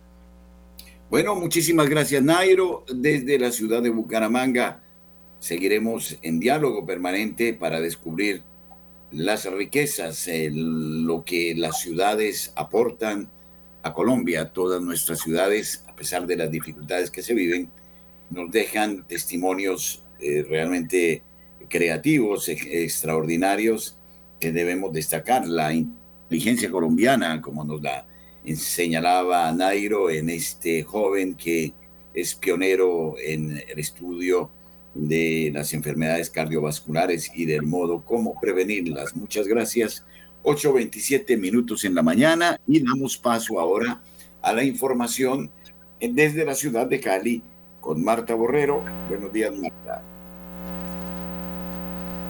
Bueno, 1.11 1.35
muchísimas 1.35 1.89
gracias 1.89 2.23
Nairo. 2.23 2.85
Desde 2.95 3.37
la 3.37 3.51
ciudad 3.51 3.83
de 3.83 3.91
Bucaramanga 3.91 4.81
seguiremos 5.41 6.17
en 6.23 6.39
diálogo 6.39 6.87
permanente 6.87 7.53
para 7.53 7.81
descubrir 7.81 8.45
las 9.11 9.45
riquezas, 9.47 10.31
lo 10.53 11.25
que 11.25 11.57
las 11.57 11.81
ciudades 11.81 12.53
aportan 12.55 13.29
a 13.83 13.93
Colombia. 13.93 14.53
Todas 14.53 14.81
nuestras 14.81 15.19
ciudades, 15.19 15.83
a 15.89 15.97
pesar 15.97 16.29
de 16.29 16.37
las 16.37 16.49
dificultades 16.49 17.11
que 17.11 17.23
se 17.23 17.35
viven, 17.35 17.69
nos 18.31 18.53
dejan 18.53 19.03
testimonios 19.09 20.05
eh, 20.21 20.47
realmente 20.49 21.25
creativos, 21.69 22.49
extraordinarios, 22.49 23.97
que 24.39 24.53
debemos 24.53 24.93
destacar. 24.93 25.45
La 25.49 25.75
inteligencia 25.75 26.71
colombiana, 26.71 27.43
como 27.43 27.65
nos 27.65 27.83
la 27.83 28.07
señalaba 28.57 29.51
Nairo, 29.53 30.11
en 30.11 30.31
este 30.31 30.83
joven 30.83 31.35
que 31.35 31.73
es 32.15 32.35
pionero 32.35 33.15
en 33.19 33.63
el 33.69 33.79
estudio 33.79 34.51
de 34.95 35.51
las 35.55 35.73
enfermedades 35.73 36.31
cardiovasculares 36.31 37.31
y 37.35 37.45
del 37.45 37.63
modo 37.63 38.05
cómo 38.05 38.39
prevenirlas. 38.41 39.15
Muchas 39.15 39.47
gracias. 39.47 40.05
8.27 40.43 41.39
minutos 41.39 41.85
en 41.85 41.95
la 41.95 42.03
mañana 42.03 42.59
y 42.67 42.83
damos 42.83 43.19
paso 43.19 43.61
ahora 43.61 44.01
a 44.43 44.53
la 44.53 44.65
información 44.65 45.51
desde 46.01 46.45
la 46.45 46.55
ciudad 46.55 46.87
de 46.87 46.99
Cali 46.99 47.43
con 47.81 48.03
Marta 48.03 48.35
Borrero. 48.35 48.83
Buenos 49.09 49.33
días, 49.33 49.53
Marta. 49.55 50.03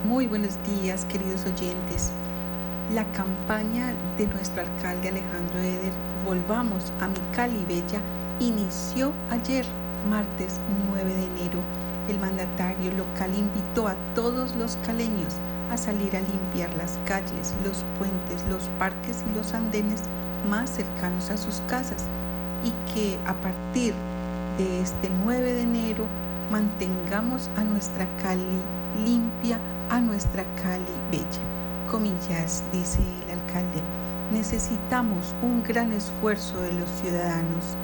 Muy 0.05 0.25
buenos 0.27 0.55
días, 0.81 1.05
queridos 1.05 1.41
oyentes. 1.45 2.11
La 2.93 3.05
campaña 3.13 3.93
de 4.17 4.27
nuestro 4.27 4.63
alcalde 4.63 5.07
Alejandro 5.07 5.59
Eder, 5.59 5.93
Volvamos 6.25 6.91
a 6.99 7.07
mi 7.07 7.19
Cali 7.33 7.63
Bella, 7.65 8.01
inició 8.41 9.13
ayer, 9.29 9.65
martes 10.09 10.59
9 10.89 11.05
de 11.05 11.23
enero. 11.23 11.59
El 12.09 12.19
mandatario 12.19 12.91
local 12.91 13.33
invitó 13.33 13.87
a 13.87 13.95
todos 14.13 14.53
los 14.57 14.75
caleños 14.85 15.35
a 15.71 15.77
salir 15.77 16.17
a 16.17 16.19
limpiar 16.19 16.69
las 16.75 16.99
calles, 17.05 17.53
los 17.63 17.85
puentes, 17.97 18.43
los 18.49 18.67
parques 18.77 19.23
y 19.31 19.37
los 19.37 19.53
andenes 19.53 20.01
más 20.49 20.69
cercanos 20.69 21.29
a 21.29 21.37
sus 21.37 21.61
casas 21.69 22.03
y 22.65 22.93
que 22.93 23.17
a 23.25 23.33
partir 23.35 23.93
de 24.57 24.81
este 24.81 25.09
9 25.23 25.53
de 25.53 25.61
enero 25.61 26.03
mantengamos 26.51 27.49
a 27.55 27.63
nuestra 27.63 28.05
Cali 28.21 28.43
limpia, 29.05 29.59
a 29.89 30.01
nuestra 30.01 30.43
Cali 30.61 30.83
bella. 31.09 31.60
Comillas, 31.89 32.63
dice 32.71 32.99
el 33.25 33.39
alcalde, 33.39 33.81
necesitamos 34.31 35.33
un 35.41 35.63
gran 35.63 35.91
esfuerzo 35.91 36.61
de 36.61 36.73
los 36.73 36.89
ciudadanos, 37.01 37.75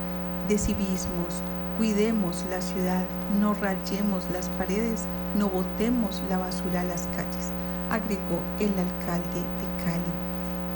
de 0.48 0.58
civismos, 0.58 1.42
cuidemos 1.78 2.46
la 2.50 2.62
ciudad, 2.62 3.04
no 3.40 3.54
rayemos 3.54 4.24
las 4.32 4.50
paredes, 4.50 5.06
no 5.38 5.50
botemos 5.50 6.22
la 6.30 6.38
basura 6.38 6.82
a 6.82 6.86
las 6.86 7.08
calles, 7.08 7.50
agregó 7.90 8.40
el 8.60 8.72
alcalde 8.72 9.42
de 9.42 9.84
Cali. 9.84 10.28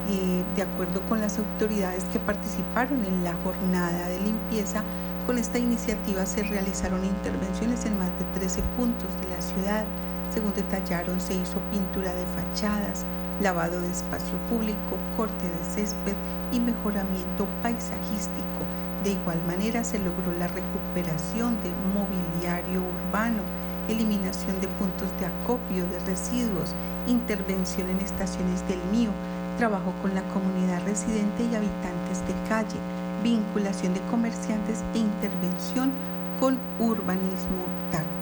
Eh, 0.10 0.44
de 0.56 0.64
acuerdo 0.64 1.00
con 1.08 1.22
las 1.22 1.38
autoridades 1.38 2.04
que 2.12 2.20
participaron 2.20 3.06
en 3.06 3.24
la 3.24 3.34
jornada 3.44 4.10
de 4.10 4.20
limpieza, 4.20 4.84
con 5.26 5.38
esta 5.38 5.60
iniciativa 5.60 6.26
se 6.26 6.44
realizaron 6.44 7.06
intervenciones 7.06 7.86
en 7.86 7.98
más 7.98 8.10
de 8.20 8.40
13 8.40 8.62
puntos 8.76 9.10
de 9.22 9.30
la 9.30 9.42
ciudad, 9.42 9.86
según 10.34 10.54
detallaron, 10.54 11.20
se 11.20 11.34
hizo 11.34 11.60
pintura 11.72 12.14
de 12.14 12.26
fachadas, 12.36 13.04
lavado 13.42 13.82
de 13.82 13.92
espacio 13.92 14.38
público, 14.50 14.98
corte 15.18 15.48
de 15.48 15.64
césped 15.64 16.16
y 16.52 16.60
mejoramiento 16.60 17.48
paisajístico. 17.62 18.64
De 19.04 19.12
igual 19.12 19.40
manera 19.48 19.84
se 19.84 20.00
logró 20.00 20.32
la 20.38 20.48
recuperación 20.48 21.58
de 21.64 21.72
mobiliario 21.94 22.82
urbano, 22.82 23.44
eliminación 23.90 24.60
de 24.62 24.68
puntos 24.80 25.10
de 25.20 25.26
acopio 25.26 25.86
de 25.88 26.00
residuos, 26.06 26.74
intervención 27.08 27.90
en 27.90 28.00
estaciones 28.00 28.66
del 28.68 28.80
mío, 28.92 29.10
trabajo 29.58 29.94
con 30.02 30.14
la 30.14 30.24
comunidad 30.34 30.86
residente 30.86 31.44
y 31.44 31.56
habitantes 31.56 32.22
de 32.28 32.34
calle, 32.48 32.80
vinculación 33.24 33.94
de 33.94 34.02
comerciantes 34.12 34.84
e 34.94 35.00
intervención 35.00 35.92
con 36.40 36.58
urbanismo 36.80 37.66
táctico 37.92 38.21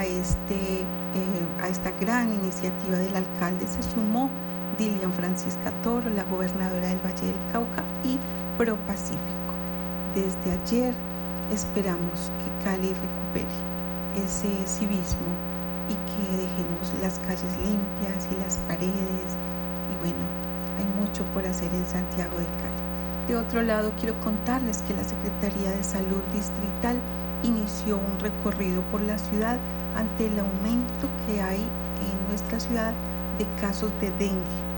a, 0.00 0.06
este, 0.06 0.80
eh, 0.80 1.62
a 1.62 1.68
esta 1.68 1.90
gran 2.00 2.32
iniciativa 2.32 2.96
del 2.96 3.14
alcalde 3.14 3.66
se 3.66 3.82
sumó 3.82 4.30
Dilian 4.78 5.12
Francisca 5.12 5.70
Toro, 5.84 6.08
la 6.10 6.24
gobernadora 6.24 6.88
del 6.88 6.98
Valle 7.04 7.26
del 7.26 7.36
Cauca 7.52 7.84
y 8.02 8.16
Pro 8.56 8.76
Pacífico. 8.86 9.52
Desde 10.14 10.56
ayer 10.56 10.94
esperamos 11.52 12.32
que 12.40 12.64
Cali 12.64 12.88
recupere 12.88 13.54
ese 14.24 14.48
civismo 14.66 15.28
y 15.90 15.94
que 16.08 16.48
dejemos 16.48 16.88
las 17.02 17.18
calles 17.20 17.52
limpias 17.60 18.26
y 18.32 18.42
las 18.42 18.56
paredes. 18.68 19.28
Y 19.92 19.94
bueno, 20.00 20.24
hay 20.78 20.88
mucho 20.98 21.24
por 21.34 21.44
hacer 21.44 21.68
en 21.74 21.84
Santiago 21.84 22.38
de 22.38 22.48
Cali. 22.64 22.80
De 23.28 23.36
otro 23.36 23.60
lado, 23.62 23.92
quiero 24.00 24.18
contarles 24.24 24.80
que 24.82 24.94
la 24.94 25.04
Secretaría 25.04 25.70
de 25.76 25.84
Salud 25.84 26.22
Distrital 26.32 26.96
inició 27.42 27.98
un 27.98 28.18
recorrido 28.18 28.80
por 28.90 29.02
la 29.02 29.18
ciudad 29.18 29.58
ante 29.96 30.26
el 30.26 30.38
aumento 30.38 31.08
que 31.26 31.40
hay 31.40 31.60
en 31.60 32.28
nuestra 32.28 32.60
ciudad 32.60 32.92
de 33.38 33.46
casos 33.60 33.90
de 34.00 34.10
dengue. 34.12 34.70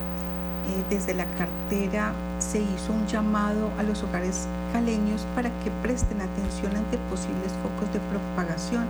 Eh, 0.63 0.85
desde 0.91 1.15
la 1.15 1.27
cartera 1.37 2.13
se 2.39 2.59
hizo 2.59 2.93
un 2.93 3.07
llamado 3.07 3.71
a 3.79 3.83
los 3.83 4.03
hogares 4.05 4.47
caleños 4.73 5.27
para 5.35 5.51
que 5.63 5.71
presten 5.83 6.21
atención 6.21 6.77
ante 6.77 6.99
posibles 7.11 7.53
focos 7.63 7.93
de 7.93 7.99
propagación 7.99 8.87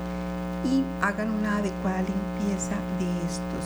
y 0.70 0.84
hagan 1.00 1.30
una 1.30 1.56
adecuada 1.56 2.02
limpieza 2.02 2.76
de 2.98 3.08
estos. 3.26 3.64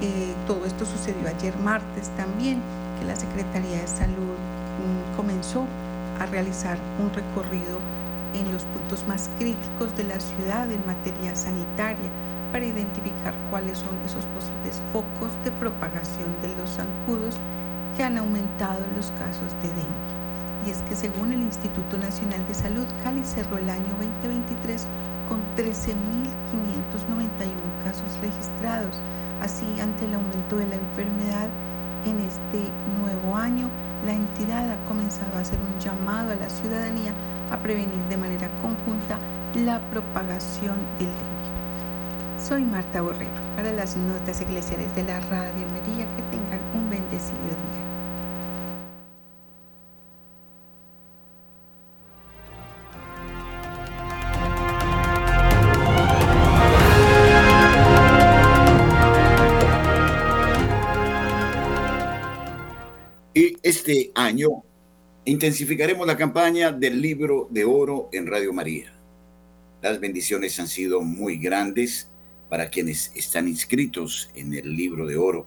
Eh, 0.00 0.34
todo 0.46 0.64
esto 0.66 0.84
sucedió 0.84 1.28
ayer 1.28 1.56
martes 1.58 2.10
también, 2.16 2.60
que 2.98 3.06
la 3.06 3.16
Secretaría 3.16 3.80
de 3.80 3.88
Salud 3.88 4.38
mm, 4.78 5.16
comenzó 5.16 5.66
a 6.20 6.26
realizar 6.26 6.78
un 7.00 7.12
recorrido 7.12 7.78
en 8.34 8.52
los 8.52 8.62
puntos 8.64 9.06
más 9.06 9.30
críticos 9.38 9.96
de 9.96 10.04
la 10.04 10.18
ciudad 10.20 10.70
en 10.70 10.84
materia 10.86 11.34
sanitaria 11.34 12.10
para 12.52 12.66
identificar 12.66 13.34
cuáles 13.50 13.78
son 13.78 13.94
esos 14.06 14.24
posibles 14.36 14.80
focos 14.92 15.32
de 15.42 15.50
propagación 15.52 16.30
de 16.42 16.48
los 16.54 16.70
zancudos 16.70 17.34
que 17.96 18.04
han 18.04 18.18
aumentado 18.18 18.80
los 18.96 19.10
casos 19.18 19.50
de 19.62 19.68
dengue. 19.74 20.14
Y 20.66 20.70
es 20.70 20.78
que 20.88 20.96
según 20.96 21.32
el 21.32 21.42
Instituto 21.42 21.98
Nacional 21.98 22.46
de 22.48 22.54
Salud, 22.54 22.86
Cali 23.02 23.22
cerró 23.24 23.58
el 23.58 23.68
año 23.68 23.90
2023 23.98 24.86
con 25.28 25.40
13.591 25.56 25.94
casos 27.84 28.10
registrados. 28.22 28.96
Así, 29.42 29.66
ante 29.80 30.06
el 30.06 30.14
aumento 30.14 30.56
de 30.56 30.66
la 30.66 30.76
enfermedad 30.76 31.48
en 32.06 32.16
este 32.22 32.70
nuevo 33.02 33.36
año, 33.36 33.68
la 34.04 34.12
entidad 34.12 34.70
ha 34.70 34.76
comenzado 34.86 35.36
a 35.36 35.40
hacer 35.40 35.58
un 35.60 35.80
llamado 35.80 36.32
a 36.32 36.36
la 36.36 36.48
ciudadanía 36.48 37.12
a 37.50 37.56
prevenir 37.58 38.02
de 38.08 38.16
manera 38.16 38.48
conjunta 38.60 39.18
la 39.54 39.80
propagación 39.90 40.76
del 40.98 41.08
dengue. 41.08 41.44
Soy 42.46 42.64
Marta 42.64 43.00
Borrero 43.00 43.30
para 43.56 43.72
las 43.72 43.96
notas 43.96 44.40
eclesiales 44.40 44.94
de 44.94 45.04
la 45.04 45.20
Radio 45.20 45.66
María. 45.72 46.04
Que 46.16 46.22
tengan 46.30 46.60
un 46.74 46.90
bendecido 46.90 47.53
año 64.24 64.64
Intensificaremos 65.26 66.06
la 66.06 66.18
campaña 66.18 66.70
del 66.70 67.00
libro 67.00 67.48
de 67.50 67.64
oro 67.64 68.10
en 68.12 68.26
Radio 68.26 68.52
María. 68.52 68.92
Las 69.80 69.98
bendiciones 69.98 70.60
han 70.60 70.68
sido 70.68 71.00
muy 71.00 71.38
grandes 71.38 72.10
para 72.50 72.68
quienes 72.68 73.10
están 73.16 73.48
inscritos 73.48 74.28
en 74.34 74.52
el 74.52 74.76
libro 74.76 75.06
de 75.06 75.16
oro. 75.16 75.46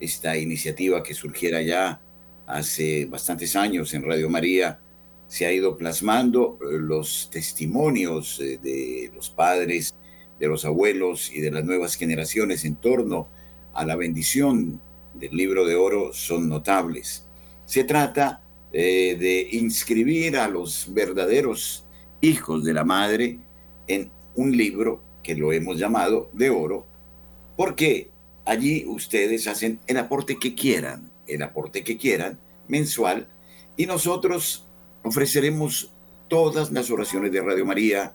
Esta 0.00 0.36
iniciativa 0.36 1.00
que 1.04 1.14
surgiera 1.14 1.62
ya 1.62 2.00
hace 2.44 3.04
bastantes 3.04 3.54
años 3.54 3.94
en 3.94 4.02
Radio 4.02 4.28
María 4.28 4.80
se 5.28 5.46
ha 5.46 5.52
ido 5.52 5.76
plasmando 5.76 6.58
eh, 6.60 6.78
los 6.80 7.30
testimonios 7.30 8.40
eh, 8.40 8.58
de 8.60 9.12
los 9.14 9.30
padres, 9.30 9.94
de 10.40 10.48
los 10.48 10.64
abuelos 10.64 11.32
y 11.32 11.40
de 11.40 11.52
las 11.52 11.64
nuevas 11.64 11.94
generaciones 11.94 12.64
en 12.64 12.74
torno 12.74 13.28
a 13.74 13.86
la 13.86 13.94
bendición 13.94 14.80
del 15.14 15.36
libro 15.36 15.64
de 15.64 15.76
oro 15.76 16.12
son 16.12 16.48
notables. 16.48 17.27
Se 17.68 17.84
trata 17.84 18.40
eh, 18.72 19.14
de 19.20 19.46
inscribir 19.52 20.38
a 20.38 20.48
los 20.48 20.86
verdaderos 20.88 21.84
hijos 22.22 22.64
de 22.64 22.72
la 22.72 22.82
madre 22.82 23.40
en 23.86 24.10
un 24.36 24.56
libro 24.56 25.02
que 25.22 25.34
lo 25.34 25.52
hemos 25.52 25.78
llamado 25.78 26.30
de 26.32 26.48
oro, 26.48 26.86
porque 27.58 28.08
allí 28.46 28.86
ustedes 28.86 29.46
hacen 29.48 29.80
el 29.86 29.98
aporte 29.98 30.38
que 30.38 30.54
quieran, 30.54 31.10
el 31.26 31.42
aporte 31.42 31.84
que 31.84 31.98
quieran, 31.98 32.38
mensual, 32.68 33.28
y 33.76 33.84
nosotros 33.84 34.66
ofreceremos 35.02 35.92
todas 36.28 36.72
las 36.72 36.90
oraciones 36.90 37.32
de 37.32 37.42
Radio 37.42 37.66
María, 37.66 38.14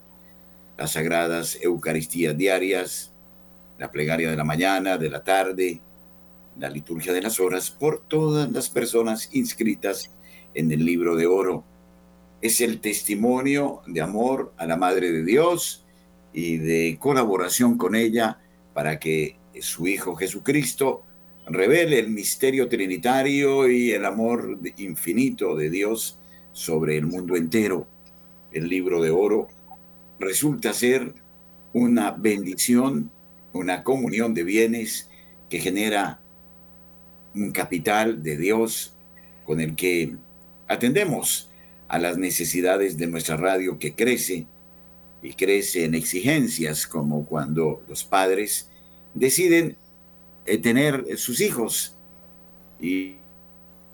las 0.80 0.94
sagradas 0.94 1.60
Eucaristías 1.62 2.36
diarias, 2.36 3.12
la 3.78 3.92
plegaria 3.92 4.32
de 4.32 4.36
la 4.36 4.46
mañana, 4.46 4.98
de 4.98 5.12
la 5.12 5.24
tarde, 5.24 5.80
la 6.58 6.70
liturgia 6.70 7.14
de 7.14 7.22
las 7.22 7.40
horas, 7.40 7.72
por 7.72 8.02
todas 8.08 8.52
las 8.52 8.70
personas 8.70 9.30
inscritas 9.34 10.12
en 10.54 10.72
el 10.72 10.86
libro 10.86 11.16
de 11.16 11.28
oro. 11.28 11.64
Es 12.42 12.62
el 12.62 12.80
testimonio 12.80 13.82
de 13.88 14.02
amor 14.02 14.54
a 14.58 14.66
la 14.66 14.78
Madre 14.78 15.12
de 15.12 15.24
Dios 15.24 15.86
y 16.34 16.58
de 16.58 16.98
colaboración 17.00 17.78
con 17.78 17.96
ella 17.96 18.40
para 18.74 19.00
que 19.00 19.38
su 19.62 19.88
Hijo 19.88 20.16
Jesucristo 20.16 21.04
revele 21.48 22.00
el 22.00 22.10
misterio 22.10 22.68
trinitario 22.70 23.70
y 23.70 23.92
el 23.92 24.06
amor 24.06 24.60
infinito 24.78 25.56
de 25.56 25.70
Dios 25.70 26.20
sobre 26.52 26.98
el 26.98 27.06
mundo 27.06 27.36
entero. 27.36 27.88
El 28.52 28.68
libro 28.68 29.02
de 29.02 29.10
oro 29.10 29.48
resulta 30.20 30.74
ser 30.74 31.14
una 31.74 32.12
bendición, 32.12 33.12
una 33.52 33.84
comunión 33.84 34.34
de 34.34 34.44
bienes 34.44 35.10
que 35.50 35.60
genera 35.60 36.23
un 37.36 37.52
capital 37.52 38.22
de 38.24 38.38
Dios 38.38 38.96
con 39.46 39.60
el 39.60 39.76
que 39.76 40.16
atendemos 40.68 41.50
a 41.88 42.00
las 42.00 42.18
necesidades 42.18 42.98
de 42.98 43.08
nuestra 43.08 43.38
radio 43.38 43.78
que 43.78 43.94
crece 43.94 44.46
y 45.22 45.34
crece 45.34 45.86
en 45.86 45.96
exigencias 45.96 46.88
como 46.88 47.26
cuando 47.26 47.84
los 47.88 48.04
padres 48.04 48.70
deciden 49.14 49.78
eh, 50.46 50.58
tener 50.58 51.06
sus 51.18 51.40
hijos 51.40 51.96
y, 52.82 53.16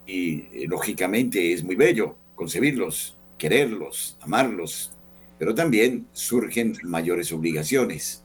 y 0.08 0.48
eh, 0.54 0.66
lógicamente 0.68 1.54
es 1.54 1.64
muy 1.64 1.76
bello 1.76 2.16
concebirlos, 2.36 3.16
quererlos, 3.38 4.18
amarlos, 4.22 4.92
pero 5.38 5.54
también 5.54 6.08
surgen 6.14 6.78
mayores 6.84 7.32
obligaciones 7.32 8.24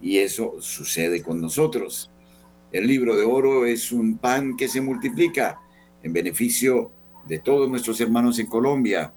y 0.00 0.18
eso 0.18 0.56
sucede 0.60 1.22
con 1.22 1.40
nosotros. 1.40 2.10
El 2.72 2.86
libro 2.86 3.16
de 3.16 3.24
oro 3.24 3.66
es 3.66 3.90
un 3.90 4.18
pan 4.18 4.56
que 4.56 4.68
se 4.68 4.80
multiplica 4.80 5.58
en 6.04 6.12
beneficio 6.12 6.92
de 7.26 7.40
todos 7.40 7.68
nuestros 7.68 8.00
hermanos 8.00 8.38
en 8.38 8.46
Colombia, 8.46 9.12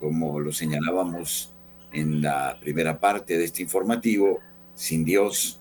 como 0.00 0.40
lo 0.40 0.52
señalábamos 0.52 1.52
en 1.92 2.20
la 2.20 2.58
primera 2.60 2.98
parte 2.98 3.38
de 3.38 3.44
este 3.44 3.62
informativo, 3.62 4.40
sin 4.74 5.04
Dios 5.04 5.60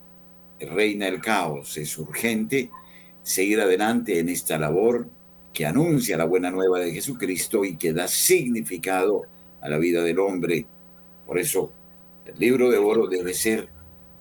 reina 0.59 1.07
el 1.07 1.21
caos. 1.21 1.77
Es 1.77 1.95
urgente 1.99 2.71
seguir 3.21 3.61
adelante 3.61 4.17
en 4.17 4.29
esta 4.29 4.57
labor 4.57 5.07
que 5.53 5.67
anuncia 5.67 6.17
la 6.17 6.25
buena 6.25 6.49
nueva 6.49 6.79
de 6.79 6.93
Jesucristo 6.93 7.63
y 7.63 7.77
que 7.77 7.93
da 7.93 8.07
significado 8.07 9.21
a 9.61 9.69
la 9.69 9.77
vida 9.77 10.01
del 10.01 10.17
hombre. 10.17 10.65
Por 11.27 11.37
eso, 11.37 11.71
el 12.25 12.39
libro 12.39 12.71
de 12.71 12.79
oro 12.79 13.05
debe 13.05 13.35
ser 13.35 13.69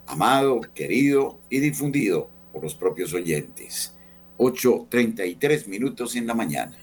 amado, 0.07 0.61
querido 0.75 1.39
y 1.49 1.61
difundido 1.61 2.32
por 2.53 2.63
los 2.63 2.75
propios 2.75 3.13
oyentes. 3.15 3.95
8.33 4.39 5.67
minutos 5.67 6.17
en 6.17 6.27
la 6.27 6.35
mañana. 6.35 6.77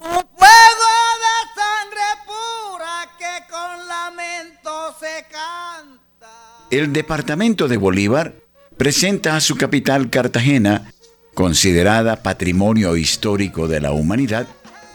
Un 0.00 0.08
fuego 0.08 0.92
de 1.24 1.36
sangre 1.54 2.06
pura 2.26 3.10
que 3.18 3.50
con 3.50 3.88
lamento 3.88 4.94
se 5.00 5.24
canta. 5.30 6.66
El 6.70 6.92
departamento 6.92 7.68
de 7.68 7.76
Bolívar 7.76 8.34
presenta 8.76 9.36
a 9.36 9.40
su 9.40 9.56
capital 9.56 10.10
Cartagena, 10.10 10.92
considerada 11.34 12.22
patrimonio 12.22 12.96
histórico 12.96 13.68
de 13.68 13.80
la 13.80 13.92
humanidad 13.92 14.46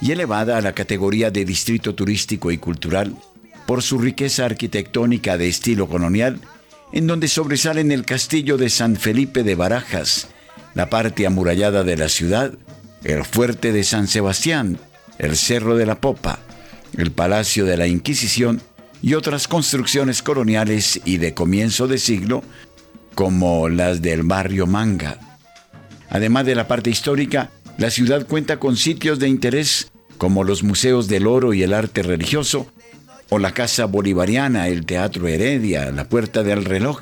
y 0.01 0.11
elevada 0.11 0.57
a 0.57 0.61
la 0.61 0.73
categoría 0.73 1.31
de 1.31 1.45
distrito 1.45 1.95
turístico 1.95 2.51
y 2.51 2.57
cultural 2.57 3.15
por 3.65 3.81
su 3.83 3.99
riqueza 3.99 4.45
arquitectónica 4.45 5.37
de 5.37 5.47
estilo 5.47 5.87
colonial 5.87 6.41
en 6.93 7.07
donde 7.07 7.27
sobresalen 7.27 7.91
el 7.91 8.05
castillo 8.05 8.57
de 8.57 8.69
San 8.69 8.95
Felipe 8.95 9.43
de 9.43 9.55
Barajas, 9.55 10.27
la 10.73 10.89
parte 10.89 11.25
amurallada 11.25 11.83
de 11.83 11.97
la 11.97 12.09
ciudad, 12.09 12.53
el 13.03 13.23
fuerte 13.25 13.71
de 13.71 13.83
San 13.83 14.07
Sebastián, 14.07 14.77
el 15.17 15.37
Cerro 15.37 15.75
de 15.75 15.85
la 15.85 15.99
Popa, 15.99 16.39
el 16.97 17.11
Palacio 17.11 17.65
de 17.65 17.77
la 17.77 17.87
Inquisición 17.87 18.61
y 19.01 19.13
otras 19.13 19.47
construcciones 19.47 20.21
coloniales 20.21 21.01
y 21.05 21.17
de 21.17 21.33
comienzo 21.33 21.87
de 21.87 21.97
siglo, 21.97 22.43
como 23.15 23.69
las 23.69 24.01
del 24.01 24.23
barrio 24.23 24.67
Manga. 24.67 25.17
Además 26.09 26.45
de 26.45 26.55
la 26.55 26.67
parte 26.67 26.89
histórica, 26.89 27.49
la 27.77 27.89
ciudad 27.89 28.27
cuenta 28.27 28.57
con 28.57 28.77
sitios 28.77 29.19
de 29.19 29.27
interés 29.27 29.91
como 30.17 30.43
los 30.43 30.61
museos 30.61 31.07
del 31.07 31.25
oro 31.25 31.53
y 31.53 31.63
el 31.63 31.73
arte 31.73 32.03
religioso, 32.03 32.67
o 33.33 33.39
la 33.39 33.53
Casa 33.53 33.85
Bolivariana, 33.85 34.67
el 34.67 34.85
Teatro 34.85 35.25
Heredia, 35.25 35.89
la 35.91 36.03
Puerta 36.03 36.43
del 36.43 36.65
Reloj, 36.65 36.99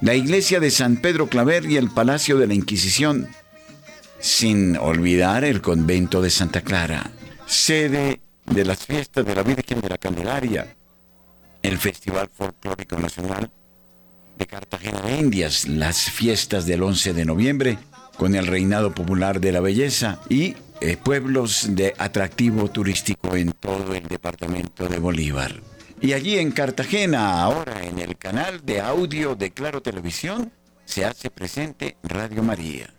la 0.00 0.16
iglesia 0.16 0.58
de 0.58 0.72
San 0.72 0.96
Pedro 0.96 1.28
Claver 1.28 1.66
y 1.66 1.76
el 1.76 1.88
Palacio 1.88 2.36
de 2.36 2.48
la 2.48 2.54
Inquisición, 2.54 3.28
sin 4.18 4.76
olvidar 4.76 5.44
el 5.44 5.62
convento 5.62 6.20
de 6.20 6.30
Santa 6.30 6.62
Clara, 6.62 7.12
sede 7.46 8.20
de 8.44 8.64
las 8.64 8.84
fiestas 8.84 9.24
de 9.24 9.36
la 9.36 9.44
Virgen 9.44 9.80
de 9.80 9.88
la 9.88 9.98
Candelaria, 9.98 10.74
el 11.62 11.78
Festival 11.78 12.28
Folclórico 12.36 12.98
Nacional 12.98 13.48
de 14.36 14.46
Cartagena 14.46 15.00
de 15.02 15.16
Indias, 15.16 15.68
las 15.68 16.10
fiestas 16.10 16.66
del 16.66 16.82
11 16.82 17.12
de 17.12 17.24
noviembre, 17.24 17.78
con 18.18 18.34
el 18.34 18.48
Reinado 18.48 18.92
Popular 18.92 19.40
de 19.40 19.52
la 19.52 19.60
Belleza 19.60 20.18
y 20.28 20.56
eh, 20.84 20.96
pueblos 20.96 21.76
de 21.76 21.94
atractivo 21.96 22.68
turístico 22.68 23.36
en 23.36 23.52
todo 23.52 23.94
el 23.94 24.08
departamento 24.08 24.88
de 24.88 24.98
Bolívar. 24.98 25.60
Y 26.00 26.12
allí 26.12 26.40
en 26.40 26.50
Cartagena, 26.50 27.40
ahora 27.40 27.84
en 27.84 28.00
el 28.00 28.18
canal 28.18 28.66
de 28.66 28.80
audio 28.80 29.36
de 29.36 29.52
Claro 29.52 29.80
Televisión, 29.80 30.50
se 30.84 31.04
hace 31.04 31.30
presente 31.30 31.98
Radio 32.02 32.42
María. 32.42 32.92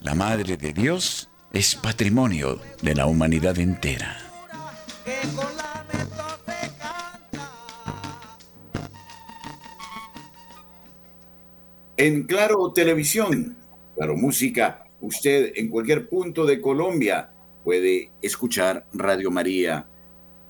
La 0.00 0.16
Madre 0.16 0.56
de 0.56 0.72
Dios 0.72 1.30
es 1.52 1.76
patrimonio 1.76 2.60
de 2.82 2.96
la 2.96 3.06
humanidad 3.06 3.56
entera. 3.60 4.16
En 11.96 12.24
Claro 12.24 12.72
Televisión, 12.72 13.56
Claro 13.94 14.16
Música, 14.16 14.87
usted 15.00 15.52
en 15.56 15.68
cualquier 15.68 16.08
punto 16.08 16.46
de 16.46 16.60
Colombia 16.60 17.30
puede 17.64 18.10
escuchar 18.22 18.86
Radio 18.92 19.30
María, 19.30 19.86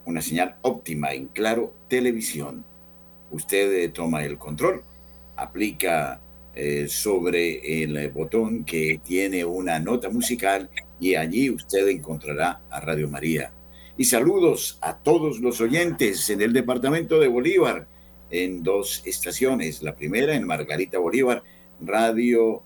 una 0.05 0.23
señal 0.23 0.57
óptima 0.63 1.13
en 1.13 1.29
Claro 1.29 1.75
Televisión. 1.89 2.65
Usted 3.31 3.73
eh, 3.73 3.89
toma 3.91 4.25
el 4.25 4.39
control, 4.39 4.83
aplica 5.37 6.21
eh, 6.55 6.87
sobre 6.89 7.83
el 7.83 8.11
botón 8.11 8.65
que 8.65 9.01
tiene 9.05 9.45
una 9.45 9.79
nota 9.79 10.09
musical 10.09 10.71
y 10.99 11.15
allí 11.15 11.51
usted 11.51 11.87
encontrará 11.89 12.63
a 12.71 12.81
Radio 12.81 13.09
María. 13.09 13.53
Y 13.97 14.05
saludos 14.05 14.79
a 14.81 14.97
todos 14.97 15.41
los 15.41 15.61
oyentes 15.61 16.31
en 16.31 16.41
el 16.41 16.53
departamento 16.53 17.19
de 17.19 17.29
Bolívar, 17.29 17.87
en 18.31 18.63
dos 18.63 19.03
estaciones. 19.05 19.83
La 19.83 19.95
primera 19.95 20.35
en 20.35 20.47
Margarita 20.47 20.99
Bolívar, 20.99 21.43
radio 21.81 22.63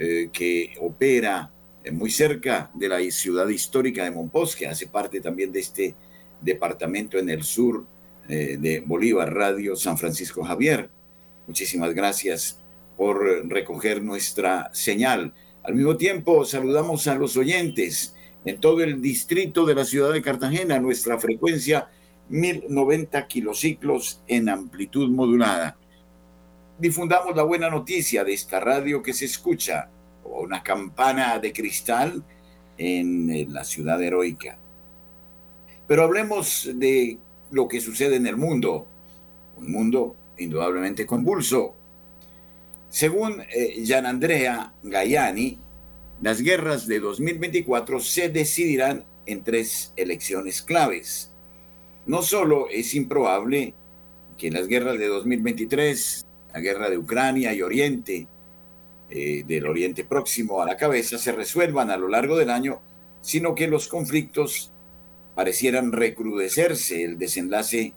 eh, 0.00 0.30
que 0.32 0.74
opera 0.80 1.50
eh, 1.82 1.90
muy 1.90 2.08
cerca 2.08 2.70
de 2.72 2.88
la 2.88 2.98
ciudad 3.10 3.48
histórica 3.48 4.04
de 4.04 4.12
Monpós, 4.12 4.54
que 4.54 4.68
hace 4.68 4.86
parte 4.86 5.20
también 5.20 5.50
de 5.50 5.58
este 5.58 5.96
departamento 6.40 7.18
en 7.18 7.28
el 7.28 7.42
sur 7.42 7.84
eh, 8.28 8.56
de 8.60 8.78
Bolívar, 8.78 9.34
Radio 9.34 9.74
San 9.74 9.98
Francisco 9.98 10.44
Javier. 10.44 10.88
Muchísimas 11.48 11.94
gracias 11.94 12.60
por 12.96 13.48
recoger 13.48 14.00
nuestra 14.00 14.70
señal. 14.72 15.34
Al 15.64 15.74
mismo 15.74 15.96
tiempo, 15.96 16.44
saludamos 16.44 17.08
a 17.08 17.16
los 17.16 17.36
oyentes 17.36 18.14
en 18.44 18.60
todo 18.60 18.82
el 18.82 19.02
distrito 19.02 19.66
de 19.66 19.74
la 19.74 19.84
ciudad 19.84 20.12
de 20.12 20.22
Cartagena, 20.22 20.78
nuestra 20.78 21.18
frecuencia 21.18 21.88
1090 22.28 23.26
kilociclos 23.26 24.22
en 24.28 24.48
amplitud 24.48 25.10
modulada 25.10 25.76
difundamos 26.78 27.34
la 27.34 27.42
buena 27.42 27.68
noticia 27.68 28.24
de 28.24 28.32
esta 28.32 28.60
radio 28.60 29.02
que 29.02 29.12
se 29.12 29.24
escucha, 29.24 29.88
como 30.22 30.38
una 30.38 30.62
campana 30.62 31.38
de 31.38 31.52
cristal 31.52 32.22
en 32.76 33.52
la 33.52 33.64
ciudad 33.64 34.02
heroica. 34.02 34.58
Pero 35.86 36.04
hablemos 36.04 36.70
de 36.74 37.18
lo 37.50 37.66
que 37.66 37.80
sucede 37.80 38.16
en 38.16 38.26
el 38.26 38.36
mundo, 38.36 38.86
un 39.56 39.72
mundo 39.72 40.16
indudablemente 40.38 41.06
convulso. 41.06 41.74
Según 42.88 43.42
eh, 43.52 43.84
Andrea 43.94 44.72
Gaiani, 44.82 45.58
las 46.22 46.40
guerras 46.40 46.86
de 46.86 47.00
2024 47.00 48.00
se 48.00 48.28
decidirán 48.28 49.04
en 49.26 49.42
tres 49.42 49.92
elecciones 49.96 50.62
claves. 50.62 51.30
No 52.06 52.22
solo 52.22 52.68
es 52.70 52.94
improbable 52.94 53.74
que 54.38 54.50
las 54.50 54.68
guerras 54.68 54.98
de 54.98 55.06
2023, 55.08 56.26
guerra 56.60 56.90
de 56.90 56.98
Ucrania 56.98 57.52
y 57.54 57.62
Oriente, 57.62 58.26
eh, 59.10 59.44
del 59.46 59.66
Oriente 59.66 60.04
Próximo 60.04 60.60
a 60.60 60.66
la 60.66 60.76
cabeza, 60.76 61.18
se 61.18 61.32
resuelvan 61.32 61.90
a 61.90 61.96
lo 61.96 62.08
largo 62.08 62.36
del 62.36 62.50
año, 62.50 62.80
sino 63.20 63.54
que 63.54 63.66
los 63.66 63.88
conflictos 63.88 64.70
parecieran 65.34 65.92
recrudecerse. 65.92 67.02
El 67.04 67.18
desenlace 67.18 67.94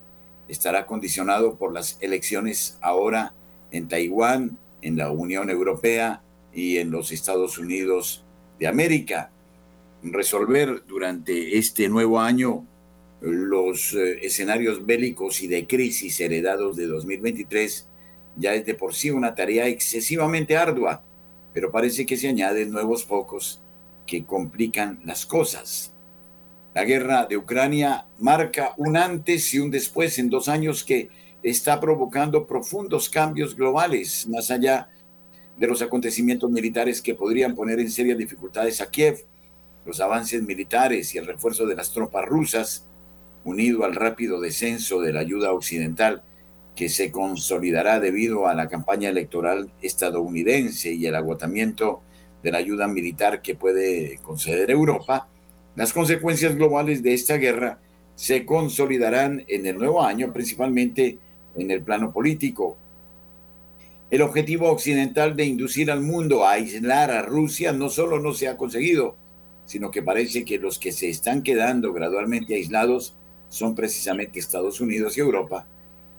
estará 0.47 0.85
condicionado 0.85 1.55
por 1.55 1.73
las 1.73 1.97
elecciones 2.01 2.77
ahora 2.81 3.33
en 3.71 3.87
Taiwán, 3.87 4.57
en 4.81 4.97
la 4.97 5.11
Unión 5.11 5.49
Europea 5.49 6.21
y 6.53 6.77
en 6.77 6.91
los 6.91 7.11
Estados 7.11 7.57
Unidos 7.57 8.23
de 8.59 8.67
América. 8.67 9.31
Resolver 10.03 10.83
durante 10.87 11.57
este 11.57 11.87
nuevo 11.89 12.19
año 12.19 12.65
los 13.21 13.93
eh, 13.93 14.25
escenarios 14.25 14.85
bélicos 14.85 15.41
y 15.43 15.47
de 15.47 15.67
crisis 15.67 16.19
heredados 16.19 16.75
de 16.75 16.87
2023 16.87 17.87
ya 18.35 18.53
es 18.53 18.65
de 18.65 18.75
por 18.75 18.93
sí 18.93 19.09
una 19.09 19.35
tarea 19.35 19.67
excesivamente 19.67 20.57
ardua, 20.57 21.03
pero 21.53 21.71
parece 21.71 22.05
que 22.05 22.17
se 22.17 22.29
añaden 22.29 22.71
nuevos 22.71 23.05
focos 23.05 23.61
que 24.05 24.25
complican 24.25 24.99
las 25.05 25.25
cosas. 25.25 25.93
La 26.73 26.85
guerra 26.85 27.25
de 27.25 27.37
Ucrania 27.37 28.05
marca 28.19 28.73
un 28.77 28.95
antes 28.95 29.53
y 29.53 29.59
un 29.59 29.71
después 29.71 30.17
en 30.19 30.29
dos 30.29 30.47
años 30.47 30.83
que 30.83 31.09
está 31.43 31.79
provocando 31.79 32.47
profundos 32.47 33.09
cambios 33.09 33.55
globales, 33.55 34.27
más 34.27 34.51
allá 34.51 34.89
de 35.57 35.67
los 35.67 35.81
acontecimientos 35.81 36.49
militares 36.49 37.01
que 37.01 37.15
podrían 37.15 37.55
poner 37.55 37.79
en 37.79 37.91
serias 37.91 38.17
dificultades 38.17 38.79
a 38.81 38.89
Kiev. 38.89 39.25
Los 39.85 39.99
avances 39.99 40.41
militares 40.43 41.13
y 41.13 41.17
el 41.17 41.25
refuerzo 41.25 41.65
de 41.65 41.75
las 41.75 41.91
tropas 41.91 42.25
rusas, 42.25 42.85
unido 43.43 43.83
al 43.83 43.95
rápido 43.95 44.39
descenso 44.39 45.01
de 45.01 45.11
la 45.11 45.19
ayuda 45.19 45.51
occidental, 45.51 46.23
que 46.75 46.89
se 46.89 47.11
consolidará 47.11 47.99
debido 47.99 48.47
a 48.47 48.53
la 48.53 48.69
campaña 48.69 49.09
electoral 49.09 49.71
estadounidense 49.81 50.93
y 50.93 51.05
el 51.05 51.15
agotamiento 51.15 52.01
de 52.43 52.51
la 52.51 52.57
ayuda 52.59 52.87
militar 52.87 53.41
que 53.41 53.55
puede 53.55 54.17
conceder 54.23 54.71
Europa, 54.71 55.27
las 55.75 55.93
consecuencias 55.93 56.55
globales 56.55 57.03
de 57.03 57.13
esta 57.13 57.37
guerra 57.37 57.79
se 58.15 58.45
consolidarán 58.45 59.43
en 59.47 59.65
el 59.65 59.77
nuevo 59.77 60.03
año, 60.03 60.31
principalmente 60.33 61.17
en 61.55 61.71
el 61.71 61.81
plano 61.81 62.11
político. 62.11 62.77
El 64.09 64.21
objetivo 64.21 64.69
occidental 64.69 65.35
de 65.35 65.45
inducir 65.45 65.89
al 65.89 66.01
mundo 66.01 66.45
a 66.45 66.53
aislar 66.53 67.11
a 67.11 67.21
Rusia 67.21 67.71
no 67.71 67.89
solo 67.89 68.19
no 68.19 68.33
se 68.33 68.47
ha 68.47 68.57
conseguido, 68.57 69.15
sino 69.65 69.89
que 69.89 70.03
parece 70.03 70.43
que 70.43 70.57
los 70.57 70.79
que 70.79 70.91
se 70.91 71.09
están 71.09 71.43
quedando 71.43 71.93
gradualmente 71.93 72.55
aislados 72.55 73.15
son 73.47 73.73
precisamente 73.73 74.39
Estados 74.39 74.81
Unidos 74.81 75.17
y 75.17 75.21
Europa. 75.21 75.65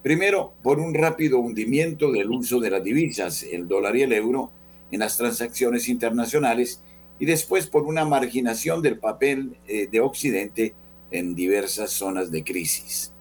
Primero, 0.03 0.55
por 0.63 0.81
un 0.81 0.95
rápido 0.95 1.39
hundimiento 1.39 2.11
del 2.11 2.31
uso 2.31 2.59
de 2.59 2.71
las 2.71 2.83
divisas, 2.83 3.45
el 3.45 3.69
dólar 3.69 3.97
y 3.97 4.03
el 4.03 4.13
euro, 4.13 4.51
en 4.91 5.01
las 5.01 5.17
transacciones 5.17 5.89
internacionales 5.89 6.83
y 7.19 7.25
después 7.25 7.67
por 7.67 7.85
una 7.85 8.05
marginación 8.05 8.83
del 8.83 8.99
papel 8.99 9.57
eh, 9.69 9.89
de 9.91 10.01
Occidente 10.01 10.75
en 11.11 11.35
diversas 11.35 11.91
zonas 11.91 12.31
de 12.33 12.43
crisis. 12.43 13.13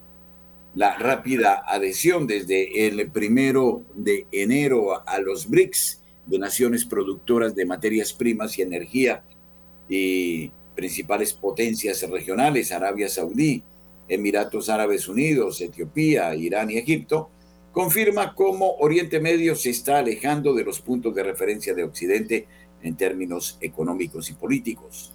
La 0.74 0.96
rápida 0.98 1.62
adhesión 1.66 2.26
desde 2.26 2.86
el 2.86 3.10
primero 3.10 3.82
de 3.94 4.26
enero 4.32 5.06
a 5.06 5.18
los 5.18 5.48
BRICS 5.48 6.00
de 6.26 6.38
naciones 6.38 6.84
productoras 6.84 7.54
de 7.54 7.66
materias 7.66 8.12
primas 8.12 8.58
y 8.58 8.62
energía 8.62 9.22
y 9.88 10.50
principales 10.74 11.32
potencias 11.32 12.02
regionales, 12.08 12.72
Arabia 12.72 13.08
Saudí, 13.08 13.62
Emiratos 14.08 14.68
Árabes 14.68 15.08
Unidos, 15.08 15.60
Etiopía, 15.60 16.34
Irán 16.34 16.70
y 16.70 16.78
Egipto, 16.78 17.30
confirma 17.72 18.34
cómo 18.34 18.76
Oriente 18.76 19.20
Medio 19.20 19.56
se 19.56 19.70
está 19.70 19.98
alejando 19.98 20.54
de 20.54 20.64
los 20.64 20.80
puntos 20.80 21.14
de 21.14 21.22
referencia 21.22 21.74
de 21.74 21.84
Occidente 21.84 22.46
en 22.82 22.96
términos 22.96 23.58
económicos 23.60 24.30
y 24.30 24.34
políticos. 24.34 25.12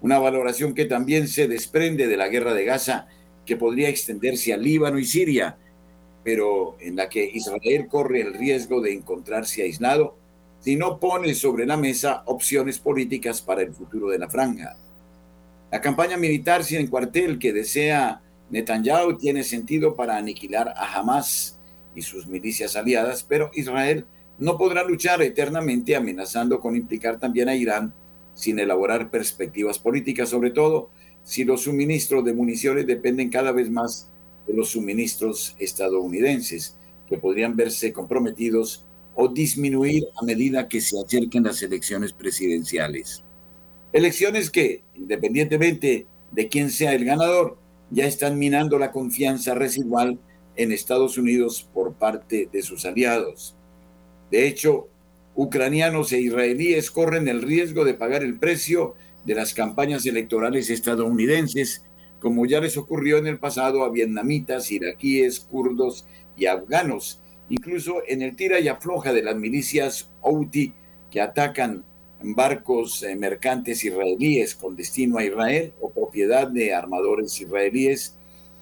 Una 0.00 0.18
valoración 0.18 0.74
que 0.74 0.84
también 0.84 1.28
se 1.28 1.48
desprende 1.48 2.06
de 2.06 2.16
la 2.16 2.28
guerra 2.28 2.54
de 2.54 2.64
Gaza, 2.64 3.08
que 3.44 3.56
podría 3.56 3.88
extenderse 3.88 4.52
a 4.52 4.56
Líbano 4.56 4.98
y 4.98 5.04
Siria, 5.04 5.56
pero 6.22 6.76
en 6.80 6.96
la 6.96 7.08
que 7.08 7.24
Israel 7.32 7.88
corre 7.88 8.20
el 8.20 8.34
riesgo 8.34 8.80
de 8.80 8.92
encontrarse 8.92 9.62
aislado 9.62 10.16
si 10.60 10.76
no 10.76 10.98
pone 10.98 11.34
sobre 11.34 11.66
la 11.66 11.76
mesa 11.76 12.22
opciones 12.26 12.78
políticas 12.78 13.40
para 13.40 13.62
el 13.62 13.72
futuro 13.72 14.08
de 14.08 14.18
la 14.18 14.28
franja. 14.28 14.76
La 15.70 15.82
campaña 15.82 16.16
militar 16.16 16.64
sin 16.64 16.86
cuartel 16.86 17.38
que 17.38 17.52
desea 17.52 18.22
Netanyahu 18.48 19.18
tiene 19.18 19.44
sentido 19.44 19.96
para 19.96 20.16
aniquilar 20.16 20.68
a 20.68 20.98
Hamas 20.98 21.60
y 21.94 22.00
sus 22.00 22.26
milicias 22.26 22.74
aliadas, 22.74 23.22
pero 23.22 23.50
Israel 23.52 24.06
no 24.38 24.56
podrá 24.56 24.82
luchar 24.82 25.20
eternamente 25.20 25.94
amenazando 25.94 26.60
con 26.60 26.74
implicar 26.74 27.18
también 27.18 27.50
a 27.50 27.54
Irán 27.54 27.92
sin 28.34 28.58
elaborar 28.58 29.10
perspectivas 29.10 29.78
políticas, 29.78 30.30
sobre 30.30 30.52
todo 30.52 30.90
si 31.22 31.44
los 31.44 31.62
suministros 31.62 32.24
de 32.24 32.32
municiones 32.32 32.86
dependen 32.86 33.28
cada 33.28 33.52
vez 33.52 33.68
más 33.68 34.08
de 34.46 34.54
los 34.54 34.70
suministros 34.70 35.54
estadounidenses, 35.58 36.76
que 37.06 37.18
podrían 37.18 37.56
verse 37.56 37.92
comprometidos 37.92 38.86
o 39.14 39.28
disminuir 39.28 40.04
a 40.18 40.24
medida 40.24 40.68
que 40.68 40.80
se 40.80 40.98
acerquen 40.98 41.44
las 41.44 41.60
elecciones 41.62 42.12
presidenciales. 42.14 43.24
Elecciones 43.92 44.50
que, 44.50 44.82
independientemente 44.94 46.06
de 46.32 46.48
quién 46.48 46.70
sea 46.70 46.92
el 46.92 47.04
ganador, 47.04 47.56
ya 47.90 48.06
están 48.06 48.38
minando 48.38 48.78
la 48.78 48.92
confianza 48.92 49.54
residual 49.54 50.18
en 50.56 50.72
Estados 50.72 51.16
Unidos 51.16 51.66
por 51.72 51.94
parte 51.94 52.48
de 52.52 52.62
sus 52.62 52.84
aliados. 52.84 53.56
De 54.30 54.46
hecho, 54.46 54.88
ucranianos 55.34 56.12
e 56.12 56.20
israelíes 56.20 56.90
corren 56.90 57.28
el 57.28 57.40
riesgo 57.40 57.84
de 57.84 57.94
pagar 57.94 58.22
el 58.22 58.38
precio 58.38 58.94
de 59.24 59.34
las 59.34 59.54
campañas 59.54 60.04
electorales 60.04 60.68
estadounidenses, 60.68 61.84
como 62.20 62.44
ya 62.44 62.60
les 62.60 62.76
ocurrió 62.76 63.18
en 63.18 63.26
el 63.26 63.38
pasado 63.38 63.84
a 63.84 63.90
vietnamitas, 63.90 64.70
iraquíes, 64.70 65.40
kurdos 65.40 66.06
y 66.36 66.46
afganos, 66.46 67.22
incluso 67.48 68.02
en 68.06 68.20
el 68.20 68.36
tira 68.36 68.60
y 68.60 68.68
afloja 68.68 69.12
de 69.12 69.22
las 69.22 69.36
milicias 69.36 70.10
Houthi 70.20 70.74
que 71.10 71.20
atacan 71.20 71.84
barcos 72.22 73.02
eh, 73.02 73.14
mercantes 73.16 73.84
israelíes 73.84 74.54
con 74.54 74.76
destino 74.76 75.18
a 75.18 75.24
Israel 75.24 75.72
o 75.80 75.90
propiedad 75.90 76.48
de 76.48 76.74
armadores 76.74 77.40
israelíes 77.40 78.18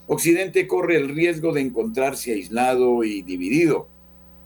Occidente 0.09 0.68
corre 0.68 0.96
el 0.96 1.09
riesgo 1.09 1.52
de 1.52 1.62
encontrarse 1.62 2.32
aislado 2.32 3.02
y 3.02 3.22
dividido. 3.22 3.88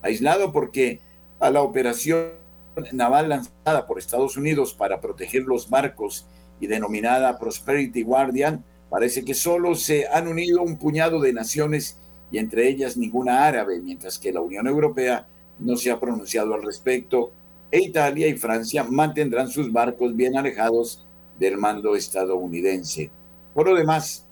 Aislado 0.01 0.53
porque 0.53 1.01
a 1.39 1.51
la 1.51 1.61
operación 1.61 2.31
naval 2.93 3.29
lanzada 3.29 3.87
por 3.87 3.99
Estados 3.99 4.39
Unidos 4.39 4.73
para 4.73 5.03
proteger 5.03 5.43
los 5.43 5.69
barcos 5.69 6.25
y 6.61 6.67
denominada 6.67 7.39
Prosperity 7.39 8.03
Guardian, 8.03 8.65
parece 8.89 9.23
que 9.23 9.35
solo 9.35 9.75
se 9.75 10.07
han 10.09 10.29
unido 10.29 10.63
un 10.63 10.79
puñado 10.79 11.21
de 11.21 11.35
naciones 11.35 11.99
y 12.33 12.39
entre 12.39 12.69
ellas 12.69 12.97
ninguna 12.97 13.47
árabe, 13.47 13.81
mientras 13.81 14.19
que 14.19 14.33
la 14.33 14.41
Unión 14.41 14.67
Europea 14.67 15.27
no 15.59 15.77
se 15.77 15.91
ha 15.91 16.01
pronunciado 16.01 16.55
al 16.55 16.63
respecto 16.63 17.33
e 17.71 17.81
Italia 17.81 18.27
y 18.27 18.37
Francia 18.37 18.85
mantendrán 18.85 19.49
sus 19.49 19.73
barcos 19.73 20.17
bien 20.17 20.37
alejados 20.37 21.07
del 21.39 21.57
mando 21.57 21.95
estadounidense. 21.95 23.11
Por 23.55 23.69
lo 23.69 23.75
demás, 23.75 24.27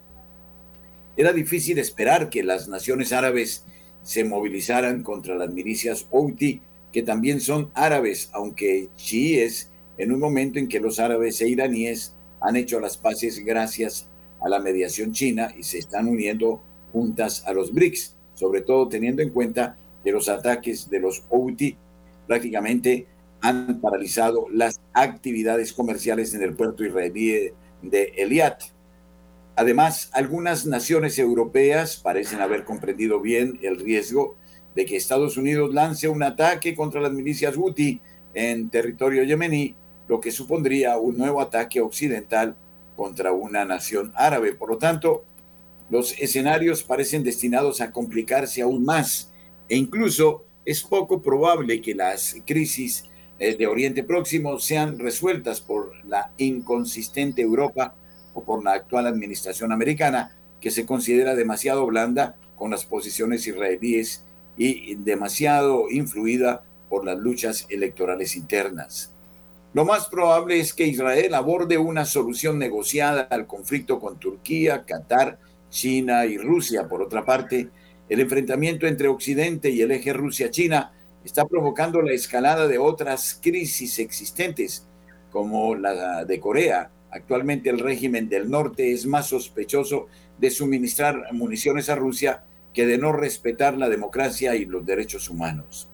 era 1.17 1.33
difícil 1.33 1.79
esperar 1.79 2.31
que 2.31 2.43
las 2.43 2.69
naciones 2.69 3.13
árabes 3.13 3.65
se 4.03 4.25
movilizaran 4.25 5.03
contra 5.03 5.35
las 5.35 5.51
milicias 5.51 6.07
Houthi, 6.11 6.61
que 6.93 7.03
también 7.03 7.41
son 7.41 7.71
árabes, 7.75 8.31
aunque 8.33 8.89
chiíes, 8.97 9.71
en 9.99 10.13
un 10.13 10.21
momento 10.21 10.59
en 10.59 10.69
que 10.69 10.81
los 10.81 10.99
árabes 10.99 11.41
e 11.41 11.49
iraníes 11.49 12.15
han 12.41 12.57
hecho 12.57 12.81
las 12.81 12.97
paces 12.97 13.45
gracias 13.45 14.09
a 14.41 14.49
la 14.49 14.61
mediación 14.61 15.13
china 15.13 15.53
y 15.59 15.65
se 15.65 15.79
están 15.79 16.09
uniendo 16.09 16.63
juntas 16.93 17.45
a 17.47 17.53
los 17.53 17.73
BRICS, 17.75 18.15
sobre 18.35 18.63
todo 18.63 18.89
teniendo 18.89 19.21
en 19.23 19.31
cuenta 19.31 19.77
que 20.05 20.13
los 20.13 20.29
ataques 20.29 20.89
de 20.89 21.01
los 21.01 21.25
Houthi 21.29 21.77
prácticamente 22.27 23.07
han 23.41 23.81
paralizado 23.81 24.47
las 24.51 24.81
actividades 24.93 25.73
comerciales 25.73 26.35
en 26.35 26.43
el 26.43 26.55
puerto 26.55 26.85
israelí 26.85 27.53
de 27.83 28.13
Eliat. 28.17 28.63
Además, 29.57 30.11
algunas 30.13 30.67
naciones 30.67 31.19
europeas 31.19 31.97
parecen 31.97 32.41
haber 32.41 32.65
comprendido 32.65 33.21
bien 33.21 33.59
el 33.63 33.79
riesgo 33.79 34.37
de 34.75 34.85
que 34.85 34.97
Estados 34.97 35.37
Unidos 35.37 35.75
lance 35.75 36.09
un 36.09 36.23
ataque 36.23 36.75
contra 36.75 37.01
las 37.01 37.13
milicias 37.13 37.57
Houthi 37.57 38.01
en 38.35 38.71
territorio 38.71 39.25
yemení, 39.25 39.75
lo 40.07 40.21
que 40.21 40.31
supondría 40.31 40.97
un 40.97 41.17
nuevo 41.17 41.41
ataque 41.41 41.81
occidental 41.81 42.57
contra 42.97 43.33
una 43.33 43.65
nación 43.65 44.13
árabe. 44.15 44.55
Por 44.55 44.71
lo 44.71 44.79
tanto, 44.79 45.25
los 45.91 46.19
escenarios 46.19 46.83
parecen 46.83 47.25
destinados 47.25 47.81
a 47.81 47.91
complicarse 47.91 48.63
aún 48.63 48.85
más 48.85 49.33
e 49.69 49.77
incluso 49.77 50.45
es 50.65 50.83
poco 50.83 51.23
probable 51.23 51.81
que 51.81 51.95
las 51.95 52.37
crisis 52.47 53.05
de 53.39 53.67
Oriente 53.67 54.03
Próximo 54.03 54.59
sean 54.59 54.99
resueltas 54.99 55.61
por 55.61 55.93
la 56.07 56.33
inconsistente 56.39 57.43
Europa 57.43 57.95
por 58.45 58.65
la 58.65 58.73
actual 58.73 59.07
administración 59.07 59.73
americana, 59.73 60.37
que 60.61 60.71
se 60.71 60.87
considera 60.87 61.35
demasiado 61.35 61.87
blanda 61.87 62.37
con 62.57 62.71
las 62.71 62.85
posiciones 62.85 63.47
israelíes 63.47 64.25
y 64.57 64.97
demasiado 64.97 65.89
influida 65.91 66.65
por 66.89 67.05
las 67.05 67.19
luchas 67.19 67.67
electorales 67.71 68.35
internas. 68.35 69.13
Lo 69.73 69.85
más 69.85 70.09
probable 70.09 70.59
es 70.59 70.73
que 70.73 70.87
Israel 70.87 71.35
aborde 71.35 71.79
una 71.79 72.05
solución 72.05 72.59
negociada 72.59 73.23
al 73.31 73.47
conflicto 73.47 74.01
con 74.01 74.19
Turquía, 74.19 74.85
Qatar, 74.85 75.39
China 75.71 76.27
y 76.27 76.39
Rusia. 76.39 76.89
Por 76.89 77.03
otra 77.03 77.25
parte, 77.25 77.69
el 78.09 78.21
enfrentamiento 78.21 78.87
entre 78.87 79.07
Occidente 79.07 79.71
y 79.71 79.83
el 79.83 79.93
eje 79.93 80.13
Rusia-China 80.13 80.93
está 81.29 81.47
provocando 81.47 82.01
la 82.01 82.13
escalada 82.13 82.67
de 82.67 82.79
otras 82.79 83.39
crisis 83.43 83.99
existentes, 83.99 84.87
como 85.31 85.75
la 85.75 86.25
de 86.25 86.41
Corea. 86.41 86.91
Actualmente 87.11 87.69
el 87.69 87.81
régimen 87.81 88.31
del 88.31 88.51
norte 88.51 88.93
es 88.93 89.05
más 89.05 89.27
sospechoso 89.27 90.07
de 90.39 90.51
suministrar 90.51 91.31
municiones 91.33 91.91
a 91.91 91.97
Rusia 91.97 92.45
que 92.73 92.87
de 92.87 92.97
no 92.97 93.13
respetar 93.13 93.77
la 93.77 93.91
democracia 93.91 94.55
y 94.55 94.65
los 94.65 94.87
derechos 94.87 95.29
humanos. 95.29 95.91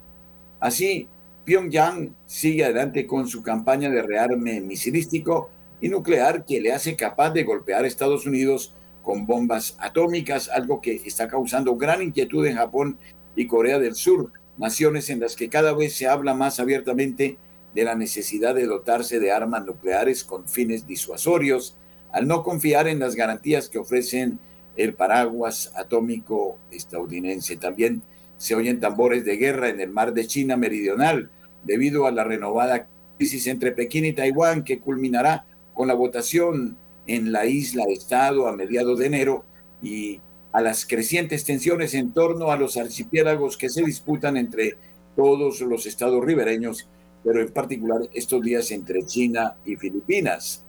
Así, 0.61 1.09
Pyongyang 1.45 2.15
sigue 2.27 2.65
adelante 2.65 3.05
con 3.05 3.27
su 3.27 3.43
campaña 3.43 3.91
de 3.91 4.03
rearme 4.03 4.61
misilístico 4.61 5.51
y 5.81 5.89
nuclear 5.89 6.45
que 6.45 6.61
le 6.61 6.73
hace 6.73 6.95
capaz 6.95 7.31
de 7.31 7.43
golpear 7.43 7.83
a 7.83 7.89
Estados 7.89 8.25
Unidos 8.25 8.73
con 9.03 9.27
bombas 9.27 9.77
atómicas, 9.81 10.49
algo 10.49 10.81
que 10.81 10.95
está 11.05 11.27
causando 11.27 11.77
gran 11.77 12.03
inquietud 12.03 12.47
en 12.47 12.57
Japón 12.57 12.99
y 13.35 13.49
Corea 13.49 13.81
del 13.81 13.97
Sur, 13.97 14.31
naciones 14.57 15.11
en 15.11 15.21
las 15.21 15.37
que 15.37 15.49
cada 15.49 15.73
vez 15.73 15.97
se 15.97 16.07
habla 16.07 16.35
más 16.35 16.61
abiertamente 16.61 17.39
de 17.75 17.85
la 17.85 17.95
necesidad 17.95 18.55
de 18.55 18.67
dotarse 18.67 19.19
de 19.19 19.33
armas 19.33 19.65
nucleares 19.65 20.25
con 20.25 20.49
fines 20.49 20.87
disuasorios, 20.87 21.77
al 22.13 22.29
no 22.29 22.45
confiar 22.45 22.87
en 22.87 23.01
las 23.01 23.17
garantías 23.17 23.69
que 23.69 23.79
ofrecen 23.79 24.39
el 24.77 24.95
paraguas 24.95 25.73
atómico 25.77 26.59
estadounidense. 26.71 27.57
También 27.57 28.03
se 28.37 28.55
oyen 28.55 28.81
tambores 28.81 29.25
de 29.25 29.37
guerra 29.37 29.69
en 29.69 29.81
el 29.81 29.91
mar 29.91 30.15
de 30.15 30.27
China 30.27 30.57
Meridional 30.57 31.31
debido 31.65 32.07
a 32.07 32.13
la 32.13 32.25
renovada 32.25 32.89
crisis 33.17 33.47
entre 33.47 33.73
Pekín 33.73 34.05
y 34.05 34.13
Taiwán 34.13 34.65
que 34.65 34.81
culminará 34.81 35.47
con 35.73 35.89
la 35.89 35.95
votación 35.95 36.77
en 37.07 37.33
la 37.33 37.47
isla 37.47 37.85
Estado 37.89 38.47
a 38.49 38.57
mediados 38.57 38.99
de 38.99 39.07
enero 39.07 39.45
y 39.83 40.21
a 40.55 40.61
las 40.61 40.87
crecientes 40.87 41.45
tensiones 41.45 41.95
en 41.95 42.13
torno 42.13 42.53
a 42.53 42.57
los 42.57 42.77
archipiélagos 42.77 43.57
que 43.57 43.69
se 43.69 43.83
disputan 43.83 44.37
entre 44.37 44.77
todos 45.17 45.61
los 45.61 45.85
estados 45.85 46.25
ribereños, 46.25 46.87
pero 47.25 47.41
en 47.41 47.49
particular 47.53 48.03
estos 48.15 48.41
días 48.41 48.71
entre 48.71 49.05
China 49.05 49.57
y 49.65 49.75
Filipinas. 49.75 50.63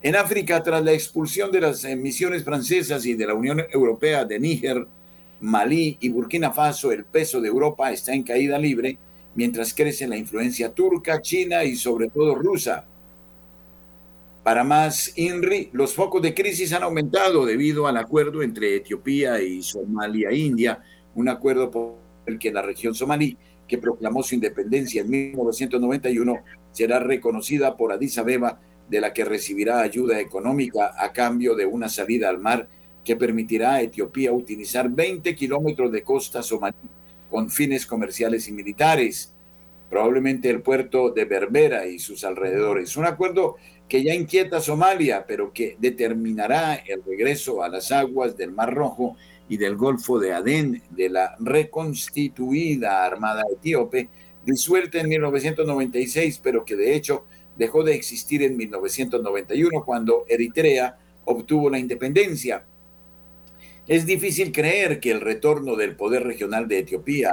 En 0.00 0.14
África, 0.14 0.62
tras 0.62 0.84
la 0.84 0.92
expulsión 0.92 1.50
de 1.50 1.60
las 1.60 1.84
misiones 1.96 2.44
francesas 2.44 3.04
y 3.04 3.14
de 3.14 3.26
la 3.26 3.34
Unión 3.34 3.60
Europea 3.72 4.24
de 4.24 4.38
Níger, 4.38 4.86
Malí 5.40 5.98
y 6.00 6.08
Burkina 6.10 6.52
Faso, 6.52 6.92
el 6.92 7.04
peso 7.04 7.40
de 7.40 7.48
Europa 7.48 7.90
está 7.90 8.14
en 8.14 8.22
caída 8.22 8.58
libre, 8.58 8.96
mientras 9.34 9.74
crece 9.74 10.06
la 10.06 10.16
influencia 10.16 10.72
turca, 10.72 11.20
china 11.20 11.64
y 11.64 11.74
sobre 11.74 12.10
todo 12.10 12.36
rusa. 12.36 12.86
Para 14.42 14.64
más 14.64 15.12
INRI, 15.16 15.68
los 15.72 15.94
focos 15.94 16.22
de 16.22 16.34
crisis 16.34 16.72
han 16.72 16.82
aumentado 16.82 17.44
debido 17.44 17.86
al 17.86 17.98
acuerdo 17.98 18.42
entre 18.42 18.74
Etiopía 18.76 19.42
y 19.42 19.62
Somalia 19.62 20.32
India, 20.32 20.82
un 21.14 21.28
acuerdo 21.28 21.70
por 21.70 21.96
el 22.24 22.38
que 22.38 22.50
la 22.50 22.62
región 22.62 22.94
somalí, 22.94 23.36
que 23.68 23.76
proclamó 23.76 24.22
su 24.22 24.34
independencia 24.34 25.02
en 25.02 25.10
1991, 25.10 26.38
será 26.72 27.00
reconocida 27.00 27.76
por 27.76 27.92
Addis 27.92 28.16
Abeba, 28.16 28.58
de 28.88 29.00
la 29.00 29.12
que 29.12 29.26
recibirá 29.26 29.82
ayuda 29.82 30.18
económica 30.18 30.94
a 30.96 31.12
cambio 31.12 31.54
de 31.54 31.66
una 31.66 31.88
salida 31.88 32.30
al 32.30 32.38
mar 32.38 32.66
que 33.04 33.16
permitirá 33.16 33.74
a 33.74 33.82
Etiopía 33.82 34.32
utilizar 34.32 34.88
20 34.88 35.34
kilómetros 35.36 35.92
de 35.92 36.02
costa 36.02 36.42
somalí 36.42 36.74
con 37.28 37.50
fines 37.50 37.86
comerciales 37.86 38.48
y 38.48 38.52
militares, 38.52 39.34
probablemente 39.88 40.48
el 40.48 40.62
puerto 40.62 41.10
de 41.10 41.26
Berbera 41.26 41.86
y 41.86 41.98
sus 41.98 42.24
alrededores. 42.24 42.96
Un 42.96 43.06
acuerdo 43.06 43.56
que 43.90 44.04
ya 44.04 44.14
inquieta 44.14 44.58
a 44.58 44.60
Somalia, 44.60 45.26
pero 45.26 45.52
que 45.52 45.76
determinará 45.80 46.76
el 46.76 47.02
regreso 47.02 47.64
a 47.64 47.68
las 47.68 47.90
aguas 47.90 48.36
del 48.36 48.52
Mar 48.52 48.72
Rojo 48.72 49.16
y 49.48 49.56
del 49.56 49.74
Golfo 49.76 50.20
de 50.20 50.32
Adén 50.32 50.80
de 50.90 51.08
la 51.08 51.34
reconstituida 51.40 53.04
Armada 53.04 53.42
Etíope, 53.52 54.08
disuelta 54.46 55.00
en 55.00 55.08
1996, 55.08 56.40
pero 56.40 56.64
que 56.64 56.76
de 56.76 56.94
hecho 56.94 57.26
dejó 57.56 57.82
de 57.82 57.96
existir 57.96 58.44
en 58.44 58.56
1991 58.56 59.84
cuando 59.84 60.24
Eritrea 60.28 60.96
obtuvo 61.24 61.68
la 61.68 61.80
independencia. 61.80 62.64
Es 63.88 64.06
difícil 64.06 64.52
creer 64.52 65.00
que 65.00 65.10
el 65.10 65.20
retorno 65.20 65.74
del 65.74 65.96
poder 65.96 66.22
regional 66.22 66.68
de 66.68 66.78
Etiopía 66.78 67.32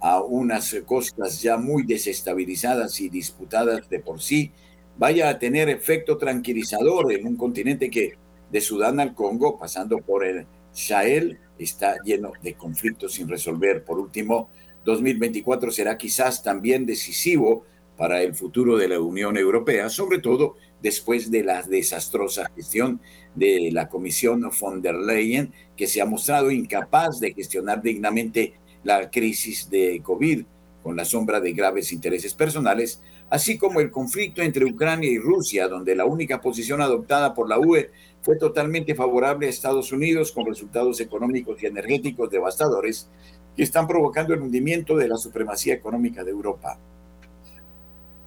a 0.00 0.20
unas 0.20 0.76
costas 0.84 1.40
ya 1.40 1.56
muy 1.56 1.84
desestabilizadas 1.84 3.00
y 3.00 3.08
disputadas 3.08 3.88
de 3.88 4.00
por 4.00 4.20
sí 4.20 4.52
vaya 4.96 5.28
a 5.28 5.38
tener 5.38 5.68
efecto 5.68 6.16
tranquilizador 6.16 7.12
en 7.12 7.26
un 7.26 7.36
continente 7.36 7.90
que 7.90 8.14
de 8.50 8.60
Sudán 8.60 9.00
al 9.00 9.14
Congo, 9.14 9.58
pasando 9.58 9.98
por 9.98 10.24
el 10.24 10.46
Sahel, 10.72 11.38
está 11.58 11.96
lleno 12.04 12.32
de 12.42 12.54
conflictos 12.54 13.14
sin 13.14 13.28
resolver. 13.28 13.84
Por 13.84 13.98
último, 13.98 14.50
2024 14.84 15.70
será 15.70 15.96
quizás 15.96 16.42
también 16.42 16.86
decisivo 16.86 17.64
para 17.96 18.22
el 18.22 18.34
futuro 18.34 18.76
de 18.76 18.88
la 18.88 19.00
Unión 19.00 19.36
Europea, 19.36 19.88
sobre 19.88 20.18
todo 20.18 20.56
después 20.82 21.30
de 21.30 21.42
la 21.42 21.62
desastrosa 21.62 22.50
gestión 22.54 23.00
de 23.34 23.70
la 23.72 23.88
Comisión 23.88 24.48
von 24.60 24.82
der 24.82 24.96
Leyen, 24.96 25.52
que 25.76 25.86
se 25.86 26.00
ha 26.00 26.06
mostrado 26.06 26.50
incapaz 26.50 27.20
de 27.20 27.32
gestionar 27.32 27.82
dignamente 27.82 28.54
la 28.82 29.10
crisis 29.10 29.70
de 29.70 30.00
COVID, 30.02 30.44
con 30.82 30.96
la 30.96 31.06
sombra 31.06 31.40
de 31.40 31.54
graves 31.54 31.92
intereses 31.92 32.34
personales, 32.34 33.00
así 33.30 33.58
como 33.58 33.80
el 33.80 33.90
conflicto 33.90 34.42
entre 34.42 34.64
Ucrania 34.64 35.10
y 35.10 35.18
Rusia, 35.18 35.68
donde 35.68 35.94
la 35.94 36.04
única 36.04 36.40
posición 36.40 36.80
adoptada 36.80 37.34
por 37.34 37.48
la 37.48 37.58
UE 37.58 37.90
fue 38.22 38.36
totalmente 38.36 38.94
favorable 38.94 39.46
a 39.46 39.50
Estados 39.50 39.92
Unidos, 39.92 40.32
con 40.32 40.46
resultados 40.46 41.00
económicos 41.00 41.62
y 41.62 41.66
energéticos 41.66 42.30
devastadores 42.30 43.08
que 43.56 43.62
están 43.62 43.86
provocando 43.86 44.34
el 44.34 44.40
hundimiento 44.40 44.96
de 44.96 45.08
la 45.08 45.16
supremacía 45.16 45.74
económica 45.74 46.24
de 46.24 46.30
Europa. 46.30 46.78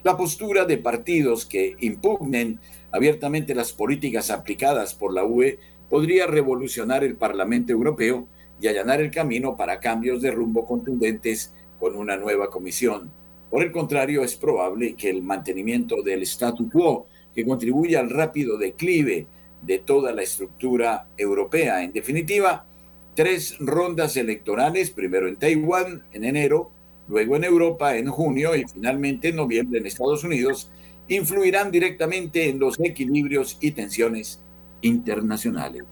La 0.04 0.16
postura 0.16 0.64
de 0.64 0.78
partidos 0.78 1.44
que 1.44 1.74
impugnen 1.80 2.60
abiertamente 2.92 3.54
las 3.54 3.72
políticas 3.72 4.30
aplicadas 4.30 4.94
por 4.94 5.12
la 5.12 5.24
UE 5.24 5.58
podría 5.90 6.26
revolucionar 6.26 7.02
el 7.02 7.16
Parlamento 7.16 7.72
Europeo 7.72 8.26
y 8.60 8.68
allanar 8.68 9.00
el 9.00 9.10
camino 9.10 9.56
para 9.56 9.80
cambios 9.80 10.22
de 10.22 10.30
rumbo 10.30 10.66
contundentes 10.66 11.52
con 11.80 11.96
una 11.96 12.16
nueva 12.16 12.50
comisión. 12.50 13.10
Por 13.50 13.62
el 13.62 13.72
contrario, 13.72 14.22
es 14.22 14.36
probable 14.36 14.94
que 14.94 15.08
el 15.08 15.22
mantenimiento 15.22 16.02
del 16.02 16.22
statu 16.22 16.68
quo, 16.68 17.06
que 17.34 17.44
contribuye 17.44 17.96
al 17.96 18.10
rápido 18.10 18.58
declive 18.58 19.26
de 19.62 19.78
toda 19.78 20.12
la 20.12 20.22
estructura 20.22 21.08
europea, 21.16 21.82
en 21.82 21.92
definitiva, 21.92 22.66
tres 23.14 23.56
rondas 23.58 24.16
electorales, 24.16 24.90
primero 24.90 25.26
en 25.28 25.36
Taiwán 25.36 26.04
en 26.12 26.24
enero, 26.24 26.70
luego 27.08 27.36
en 27.36 27.44
Europa 27.44 27.96
en 27.96 28.08
junio 28.08 28.54
y 28.54 28.64
finalmente 28.64 29.28
en 29.28 29.36
noviembre 29.36 29.80
en 29.80 29.86
Estados 29.86 30.24
Unidos, 30.24 30.70
influirán 31.08 31.70
directamente 31.70 32.48
en 32.48 32.58
los 32.58 32.78
equilibrios 32.78 33.56
y 33.60 33.72
tensiones 33.72 34.40
internacionales. 34.82 35.84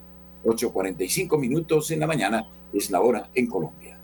8.45 0.45 1.37
minutos 1.39 1.91
en 1.91 1.99
la 1.99 2.07
mañana 2.07 2.47
es 2.71 2.91
la 2.91 3.01
hora 3.01 3.29
en 3.33 3.47
Colombia. 3.47 3.96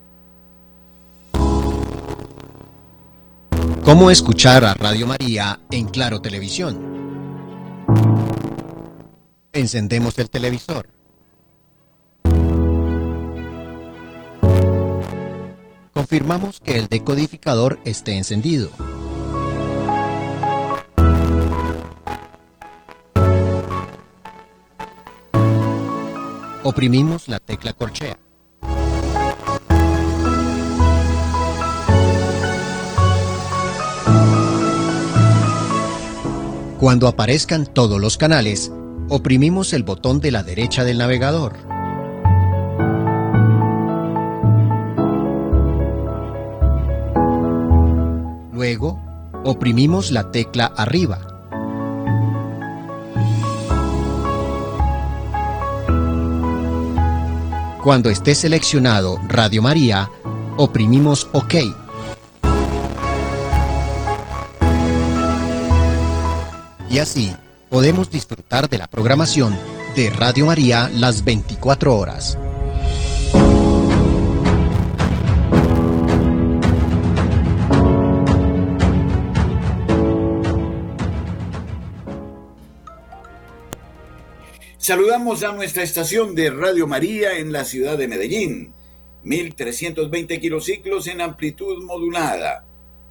¿Cómo 3.84 4.10
escuchar 4.10 4.64
a 4.64 4.74
Radio 4.76 5.06
María 5.06 5.60
en 5.70 5.90
Claro 5.90 6.22
Televisión? 6.22 6.80
Encendemos 9.52 10.18
el 10.20 10.30
televisor. 10.30 10.88
Confirmamos 15.94 16.62
que 16.62 16.80
el 16.80 16.88
decodificador 16.88 17.78
esté 17.84 18.18
encendido. 18.18 18.70
Oprimimos 26.64 27.28
la 27.28 27.40
tecla 27.40 27.74
corchea. 27.74 28.23
Cuando 36.84 37.08
aparezcan 37.08 37.66
todos 37.66 37.98
los 38.02 38.18
canales, 38.18 38.70
oprimimos 39.08 39.72
el 39.72 39.84
botón 39.84 40.20
de 40.20 40.32
la 40.32 40.44
derecha 40.44 40.84
del 40.84 40.98
navegador. 40.98 41.54
Luego, 48.52 49.00
oprimimos 49.46 50.12
la 50.12 50.30
tecla 50.30 50.74
arriba. 50.76 51.20
Cuando 57.82 58.10
esté 58.10 58.36
seleccionado 58.36 59.22
Radio 59.30 59.62
María, 59.62 60.12
oprimimos 60.58 61.30
OK. 61.32 61.83
Y 66.94 67.00
así 67.00 67.36
podemos 67.72 68.12
disfrutar 68.12 68.70
de 68.70 68.78
la 68.78 68.86
programación 68.86 69.58
de 69.96 70.12
Radio 70.12 70.46
María 70.46 70.92
las 70.94 71.26
24 71.26 71.98
horas. 71.98 72.38
Saludamos 84.78 85.42
a 85.42 85.54
nuestra 85.54 85.82
estación 85.82 86.36
de 86.36 86.52
Radio 86.52 86.86
María 86.86 87.40
en 87.40 87.52
la 87.52 87.66
ciudad 87.66 87.98
de 87.98 88.08
Medellín, 88.08 88.72
1320 89.24 90.40
kilociclos 90.40 91.08
en 91.08 91.22
amplitud 91.22 91.84
modulada. 91.84 92.68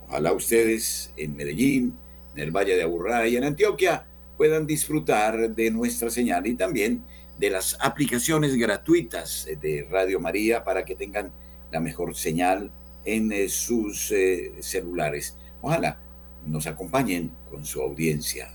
Ojalá 0.07 0.33
ustedes 0.35 1.12
en 1.16 1.35
Medellín, 1.35 1.99
en 2.35 2.41
el 2.41 2.51
Valle 2.51 2.76
de 2.76 2.83
Aburrá 2.83 3.26
y 3.26 3.37
en 3.37 3.45
Antioquia 3.45 4.07
puedan 4.37 4.66
disfrutar 4.66 5.51
de 5.51 5.70
nuestra 5.70 6.11
señal 6.11 6.47
y 6.47 6.55
también 6.55 7.05
de 7.39 7.51
las 7.51 7.76
aplicaciones 7.80 8.57
gratuitas 8.57 9.49
de 9.61 9.87
Radio 9.91 10.20
María 10.20 10.64
para 10.64 10.85
que 10.85 10.95
tengan 10.95 11.33
la 11.70 11.80
mejor 11.80 12.14
señal 12.14 12.70
en 13.05 13.33
eh, 13.33 13.49
sus 13.49 14.11
eh, 14.12 14.53
celulares. 14.61 15.37
Ojalá 15.61 15.99
nos 16.47 16.66
acompañen 16.66 17.33
con 17.51 17.64
su 17.64 17.80
audiencia. 17.83 18.53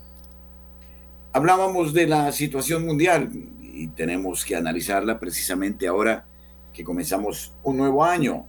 Hablábamos 1.33 1.93
de 1.93 2.07
la 2.07 2.31
situación 2.31 2.85
mundial 2.85 3.29
y 3.61 3.87
tenemos 3.89 4.43
que 4.43 4.55
analizarla 4.55 5.19
precisamente 5.19 5.87
ahora 5.87 6.25
que 6.73 6.83
comenzamos 6.83 7.53
un 7.63 7.77
nuevo 7.77 8.03
año. 8.03 8.45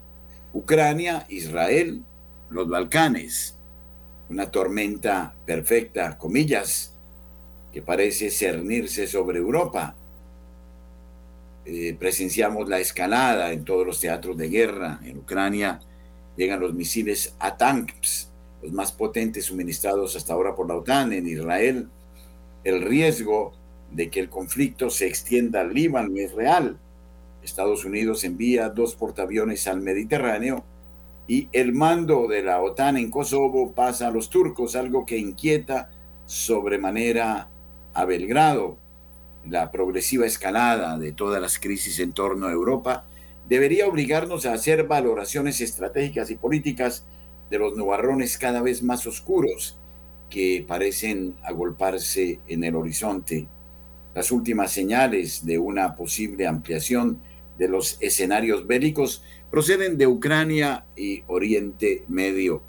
Ucrania, 0.52 1.26
Israel, 1.28 2.02
los 2.48 2.68
Balcanes, 2.68 3.57
una 4.30 4.50
tormenta 4.50 5.34
perfecta, 5.46 6.18
comillas, 6.18 6.94
que 7.72 7.82
parece 7.82 8.30
cernirse 8.30 9.06
sobre 9.06 9.38
Europa. 9.38 9.94
Eh, 11.64 11.96
presenciamos 11.98 12.68
la 12.68 12.78
escalada 12.78 13.52
en 13.52 13.64
todos 13.64 13.86
los 13.86 14.00
teatros 14.00 14.36
de 14.36 14.48
guerra. 14.48 15.00
En 15.04 15.18
Ucrania 15.18 15.80
llegan 16.36 16.60
los 16.60 16.74
misiles 16.74 17.34
ATANKS, 17.38 18.30
los 18.62 18.72
más 18.72 18.92
potentes 18.92 19.46
suministrados 19.46 20.16
hasta 20.16 20.32
ahora 20.32 20.54
por 20.54 20.68
la 20.68 20.76
OTAN. 20.76 21.12
En 21.12 21.26
Israel 21.26 21.88
el 22.64 22.82
riesgo 22.82 23.52
de 23.90 24.10
que 24.10 24.20
el 24.20 24.28
conflicto 24.28 24.90
se 24.90 25.06
extienda 25.06 25.60
al 25.60 25.72
Líbano 25.72 26.16
es 26.16 26.32
real. 26.32 26.78
Estados 27.42 27.84
Unidos 27.84 28.24
envía 28.24 28.68
dos 28.68 28.94
portaaviones 28.94 29.66
al 29.66 29.80
Mediterráneo 29.80 30.64
y 31.28 31.48
el 31.52 31.74
mando 31.74 32.26
de 32.26 32.42
la 32.42 32.62
OTAN 32.62 32.96
en 32.96 33.10
Kosovo 33.10 33.72
pasa 33.72 34.08
a 34.08 34.10
los 34.10 34.30
turcos, 34.30 34.74
algo 34.74 35.04
que 35.04 35.18
inquieta 35.18 35.90
sobremanera 36.24 37.48
a 37.92 38.04
Belgrado. 38.06 38.78
La 39.46 39.70
progresiva 39.70 40.24
escalada 40.24 40.98
de 40.98 41.12
todas 41.12 41.40
las 41.40 41.58
crisis 41.58 42.00
en 42.00 42.12
torno 42.12 42.46
a 42.46 42.52
Europa 42.52 43.04
debería 43.46 43.86
obligarnos 43.86 44.46
a 44.46 44.54
hacer 44.54 44.86
valoraciones 44.86 45.60
estratégicas 45.60 46.30
y 46.30 46.36
políticas 46.36 47.04
de 47.50 47.58
los 47.58 47.76
nubarrones 47.76 48.38
cada 48.38 48.62
vez 48.62 48.82
más 48.82 49.06
oscuros 49.06 49.76
que 50.30 50.64
parecen 50.66 51.36
agolparse 51.42 52.40
en 52.48 52.64
el 52.64 52.74
horizonte. 52.74 53.46
Las 54.14 54.32
últimas 54.32 54.72
señales 54.72 55.44
de 55.44 55.58
una 55.58 55.94
posible 55.94 56.46
ampliación 56.46 57.20
de 57.58 57.68
los 57.68 57.98
escenarios 58.00 58.66
bélicos 58.66 59.24
proceden 59.50 59.98
de 59.98 60.06
Ucrania 60.06 60.86
y 60.96 61.22
Oriente 61.26 62.04
Medio. 62.08 62.62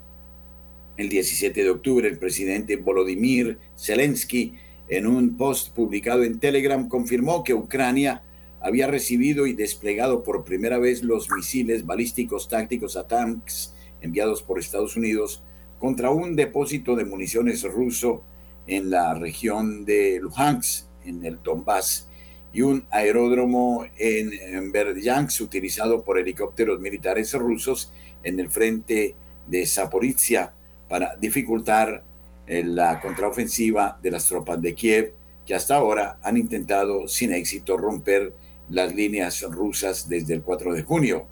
El 0.96 1.08
17 1.08 1.62
de 1.62 1.70
octubre, 1.70 2.08
el 2.08 2.18
presidente 2.18 2.76
Volodymyr 2.76 3.58
Zelensky, 3.78 4.54
en 4.88 5.06
un 5.06 5.36
post 5.36 5.74
publicado 5.74 6.24
en 6.24 6.40
Telegram, 6.40 6.88
confirmó 6.88 7.44
que 7.44 7.54
Ucrania 7.54 8.22
había 8.60 8.86
recibido 8.86 9.46
y 9.46 9.54
desplegado 9.54 10.22
por 10.22 10.44
primera 10.44 10.78
vez 10.78 11.02
los 11.02 11.30
misiles 11.30 11.86
balísticos 11.86 12.48
tácticos 12.48 12.96
ATAMS 12.96 13.74
enviados 14.02 14.42
por 14.42 14.58
Estados 14.58 14.96
Unidos 14.96 15.42
contra 15.78 16.10
un 16.10 16.36
depósito 16.36 16.96
de 16.96 17.04
municiones 17.04 17.62
ruso 17.62 18.22
en 18.66 18.90
la 18.90 19.14
región 19.14 19.84
de 19.84 20.20
Luhansk, 20.20 20.86
en 21.04 21.24
el 21.24 21.42
Donbass, 21.42 22.09
y 22.52 22.62
un 22.62 22.86
aeródromo 22.90 23.86
en, 23.96 24.72
Berdyansk 24.72 25.40
utilizado 25.42 26.02
por 26.02 26.18
helicópteros 26.18 26.80
militares 26.80 27.32
rusos 27.34 27.92
en 28.22 28.40
el 28.40 28.50
frente 28.50 29.14
de 29.46 29.66
Zaporizhia 29.66 30.52
para 30.88 31.16
dificultar 31.16 32.02
eh, 32.46 32.64
la 32.64 33.00
contraofensiva 33.00 33.98
de 34.02 34.10
las 34.10 34.26
tropas 34.26 34.60
de 34.60 34.74
Kiev, 34.74 35.14
que 35.46 35.54
hasta 35.54 35.76
ahora 35.76 36.18
han 36.22 36.36
intentado 36.36 37.06
sin 37.06 37.32
éxito 37.32 37.76
romper 37.76 38.32
las 38.68 38.94
líneas 38.94 39.42
rusas 39.42 40.08
desde 40.08 40.34
el 40.34 40.42
4 40.42 40.74
de 40.74 40.82
junio. 40.82 41.26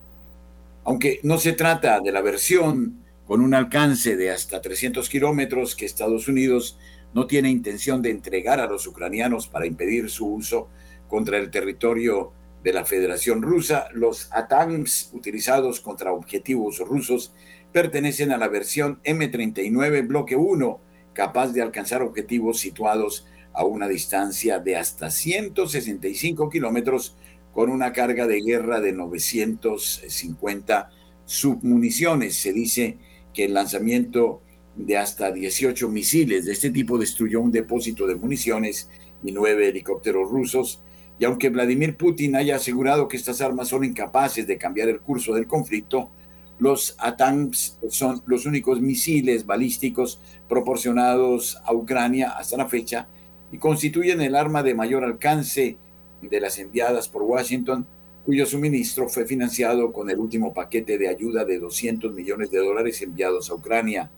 Aunque 0.85 1.21
no 1.23 1.39
se 1.39 1.53
trata 1.53 2.01
de 2.01 2.13
la 2.13 2.23
versión 2.23 3.05
con 3.27 3.41
un 3.41 3.55
alcance 3.55 4.17
de 4.17 4.31
hasta 4.31 4.63
300 4.63 5.09
kilómetros 5.09 5.77
que 5.77 5.85
Estados 5.85 6.29
Unidos 6.29 6.79
no 7.13 7.27
tiene 7.27 7.51
intención 7.51 8.01
de 8.01 8.11
entregar 8.11 8.61
a 8.61 8.67
los 8.67 8.87
ucranianos 8.87 9.49
para 9.49 9.67
impedir 9.67 10.09
su 10.11 10.27
uso 10.27 10.69
contra 11.09 11.39
el 11.39 11.51
territorio 11.51 12.33
de 12.63 12.73
la 12.73 12.85
Federación 12.85 13.43
Rusa, 13.43 13.89
los 13.93 14.29
ATAMS 14.33 15.11
utilizados 15.13 15.81
contra 15.81 16.13
objetivos 16.13 16.79
rusos 16.79 17.33
pertenecen 17.73 18.33
a 18.33 18.39
la 18.39 18.49
versión 18.49 19.01
M39 19.05 20.07
Bloque 20.07 20.37
1, 20.37 20.81
capaz 21.13 21.53
de 21.53 21.63
alcanzar 21.63 22.03
objetivos 22.03 22.59
situados 22.59 23.27
a 23.53 23.65
una 23.65 23.89
distancia 23.89 24.59
de 24.59 24.77
hasta 24.77 25.11
165 25.11 26.49
kilómetros 26.49 27.17
con 27.53 27.71
una 27.71 27.93
carga 27.93 28.27
de 28.27 28.41
guerra 28.41 28.81
de 28.81 28.93
950 28.93 30.91
submuniciones. 31.25 32.37
Se 32.37 32.53
dice 32.53 32.99
que 33.35 33.47
el 33.47 33.55
lanzamiento 33.55 34.43
de 34.77 34.97
hasta 34.97 35.33
18 35.33 35.89
misiles 35.89 36.45
de 36.45 36.53
este 36.53 36.71
tipo 36.71 36.99
destruyó 36.99 37.41
un 37.41 37.51
depósito 37.51 38.07
de 38.07 38.15
municiones 38.15 38.89
y 39.25 39.33
nueve 39.33 39.69
helicópteros 39.69 40.31
rusos. 40.31 40.83
Y 41.19 41.25
aunque 41.25 41.49
Vladimir 41.49 41.97
Putin 41.97 42.37
haya 42.37 42.57
asegurado 42.57 43.09
que 43.09 43.17
estas 43.17 43.41
armas 43.41 43.69
son 43.69 43.85
incapaces 43.85 44.47
de 44.47 44.59
cambiar 44.59 44.89
el 44.89 45.01
curso 45.01 45.35
del 45.35 45.47
conflicto, 45.47 46.11
los 46.59 46.97
ATAMS 46.99 47.79
son 47.89 48.23
los 48.27 48.47
únicos 48.47 48.81
misiles 48.81 49.47
balísticos 49.47 50.21
proporcionados 50.49 51.61
a 51.65 51.73
Ucrania 51.73 52.31
hasta 52.31 52.57
la 52.57 52.69
fecha 52.69 53.09
y 53.53 53.59
constituyen 53.59 54.21
el 54.21 54.35
arma 54.35 54.63
de 54.63 54.75
mayor 54.75 55.05
alcance 55.05 55.77
de 56.21 56.41
las 56.41 56.59
enviadas 56.59 57.09
por 57.09 57.23
Washington 57.23 57.87
cuyo 58.25 58.45
suministro 58.45 59.09
fue 59.09 59.25
financiado 59.25 59.93
con 59.93 60.11
el 60.11 60.19
último 60.19 60.53
paquete 60.53 60.99
de 60.99 61.09
ayuda 61.09 61.45
de 61.45 61.59
200 61.59 62.13
millones 62.13 62.51
de 62.51 62.59
dólares 62.59 63.01
enviados 63.01 63.51
a 63.51 63.55
Ucrania. 63.55 64.11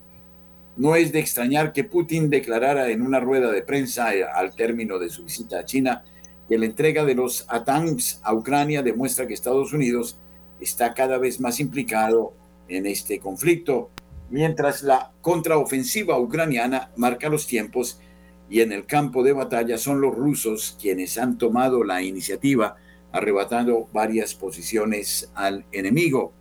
No 0.77 0.97
es 0.97 1.13
de 1.13 1.21
extrañar 1.21 1.73
que 1.73 1.85
Putin 1.85 2.29
declarara 2.29 2.91
en 2.91 3.03
una 3.03 3.21
rueda 3.21 3.53
de 3.53 3.63
prensa 3.63 4.15
eh, 4.15 4.25
al 4.25 4.57
término 4.57 4.99
de 4.99 5.11
su 5.11 5.25
visita 5.25 5.61
a 5.61 5.65
China 5.65 6.03
que 6.51 6.59
la 6.59 6.67
entrega 6.67 7.05
de 7.05 7.15
los 7.15 7.45
ATAMS 7.47 8.21
a 8.25 8.35
Ucrania 8.35 8.83
demuestra 8.83 9.29
que 9.29 9.35
Estados 9.35 9.73
Unidos 9.73 10.19
está 10.61 10.95
cada 10.95 11.17
vez 11.17 11.39
más 11.39 11.61
implicado 11.61 12.33
en 12.67 12.87
este 12.87 13.21
conflicto, 13.21 13.91
mientras 14.31 14.83
la 14.83 15.13
contraofensiva 15.21 16.19
ucraniana 16.19 16.91
marca 16.97 17.29
los 17.29 17.47
tiempos 17.47 18.01
y 18.49 18.63
en 18.63 18.73
el 18.73 18.85
campo 18.85 19.23
de 19.23 19.33
batalla 19.33 19.79
son 19.79 20.01
los 20.01 20.13
rusos 20.13 20.77
quienes 20.81 21.19
han 21.19 21.39
tomado 21.39 21.85
la 21.85 22.03
iniciativa 22.03 22.75
arrebatando 23.13 23.89
varias 23.93 24.35
posiciones 24.35 25.31
al 25.37 25.65
enemigo. 25.71 26.33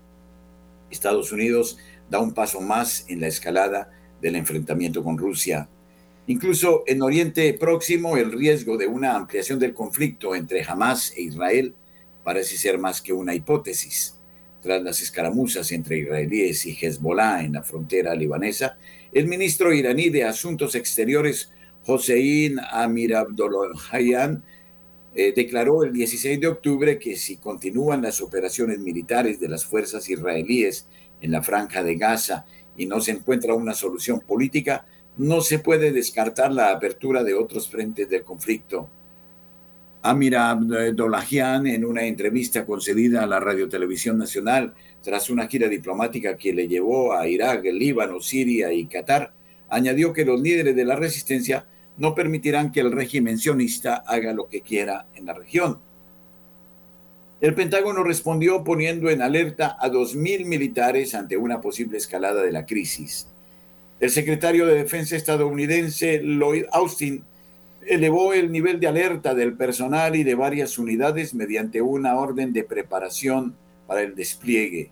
Estados 0.89 1.31
Unidos 1.31 1.77
da 2.09 2.17
un 2.17 2.33
paso 2.33 2.61
más 2.61 3.05
en 3.09 3.21
la 3.21 3.27
escalada 3.27 3.91
del 4.21 4.37
enfrentamiento 4.37 5.03
con 5.03 5.19
Rusia. 5.19 5.69
Incluso 6.29 6.83
en 6.85 7.01
Oriente 7.01 7.51
Próximo, 7.55 8.15
el 8.15 8.31
riesgo 8.31 8.77
de 8.77 8.85
una 8.85 9.15
ampliación 9.15 9.57
del 9.57 9.73
conflicto 9.73 10.35
entre 10.35 10.61
Hamas 10.61 11.11
e 11.17 11.23
Israel 11.23 11.73
parece 12.23 12.55
ser 12.55 12.77
más 12.77 13.01
que 13.01 13.13
una 13.13 13.33
hipótesis. 13.33 14.15
Tras 14.61 14.83
las 14.83 15.01
escaramuzas 15.01 15.71
entre 15.71 15.97
israelíes 15.97 16.67
y 16.67 16.77
Hezbollah 16.79 17.43
en 17.43 17.53
la 17.53 17.63
frontera 17.63 18.13
libanesa, 18.13 18.77
el 19.11 19.25
ministro 19.25 19.73
iraní 19.73 20.09
de 20.09 20.23
Asuntos 20.23 20.75
Exteriores, 20.75 21.49
Hossein 21.87 22.59
Amir 22.59 23.15
Abdollahian, 23.15 24.43
eh, 25.15 25.33
declaró 25.35 25.83
el 25.83 25.93
16 25.93 26.39
de 26.39 26.45
octubre 26.45 26.99
que 26.99 27.15
si 27.15 27.37
continúan 27.37 28.03
las 28.03 28.21
operaciones 28.21 28.77
militares 28.77 29.39
de 29.39 29.47
las 29.47 29.65
fuerzas 29.65 30.07
israelíes 30.07 30.85
en 31.21 31.31
la 31.31 31.41
franja 31.41 31.81
de 31.81 31.95
Gaza 31.95 32.45
y 32.77 32.85
no 32.85 33.01
se 33.01 33.13
encuentra 33.13 33.55
una 33.55 33.73
solución 33.73 34.19
política, 34.19 34.85
no 35.19 35.41
se 35.41 35.59
puede 35.59 35.91
descartar 35.91 36.49
la 36.53 36.71
apertura 36.71 37.25
de 37.25 37.33
otros 37.33 37.67
frentes 37.67 38.09
del 38.09 38.23
conflicto. 38.23 38.89
Amir 40.01 40.37
Abdollahian 40.37 41.67
en 41.67 41.83
una 41.83 42.05
entrevista 42.05 42.65
concedida 42.65 43.21
a 43.21 43.27
la 43.27 43.41
Radiotelevisión 43.41 44.17
Nacional 44.17 44.73
tras 45.03 45.29
una 45.29 45.47
gira 45.47 45.67
diplomática 45.67 46.37
que 46.37 46.53
le 46.53 46.69
llevó 46.69 47.13
a 47.13 47.27
Irak, 47.27 47.65
Líbano, 47.65 48.21
Siria 48.21 48.71
y 48.71 48.85
Qatar, 48.85 49.33
añadió 49.67 50.13
que 50.13 50.23
los 50.23 50.39
líderes 50.39 50.73
de 50.73 50.85
la 50.85 50.95
resistencia 50.95 51.65
no 51.97 52.15
permitirán 52.15 52.71
que 52.71 52.79
el 52.79 52.93
régimen 52.93 53.37
sionista 53.37 53.95
haga 54.07 54.31
lo 54.31 54.47
que 54.47 54.61
quiera 54.61 55.07
en 55.15 55.25
la 55.25 55.33
región. 55.33 55.79
El 57.41 57.55
Pentágono 57.55 58.05
respondió 58.05 58.63
poniendo 58.63 59.09
en 59.09 59.21
alerta 59.21 59.75
a 59.81 59.89
2.000 59.89 60.45
militares 60.45 61.13
ante 61.13 61.35
una 61.35 61.59
posible 61.59 61.97
escalada 61.97 62.41
de 62.41 62.53
la 62.53 62.65
crisis. 62.65 63.27
El 63.99 64.09
secretario 64.09 64.65
de 64.65 64.75
Defensa 64.75 65.17
estadounidense 65.17 66.21
Lloyd 66.23 66.65
Austin 66.71 67.21
elevó 67.85 68.33
el 68.33 68.49
nivel 68.49 68.79
de 68.79 68.87
alerta 68.87 69.35
del 69.35 69.57
personal 69.57 70.15
y 70.15 70.23
de 70.23 70.35
varias 70.35 70.77
unidades 70.77 71.33
mediante 71.33 71.81
una 71.81 72.15
orden 72.17 72.53
de 72.53 72.63
preparación 72.63 73.55
para 73.87 74.01
el 74.01 74.15
despliegue. 74.15 74.89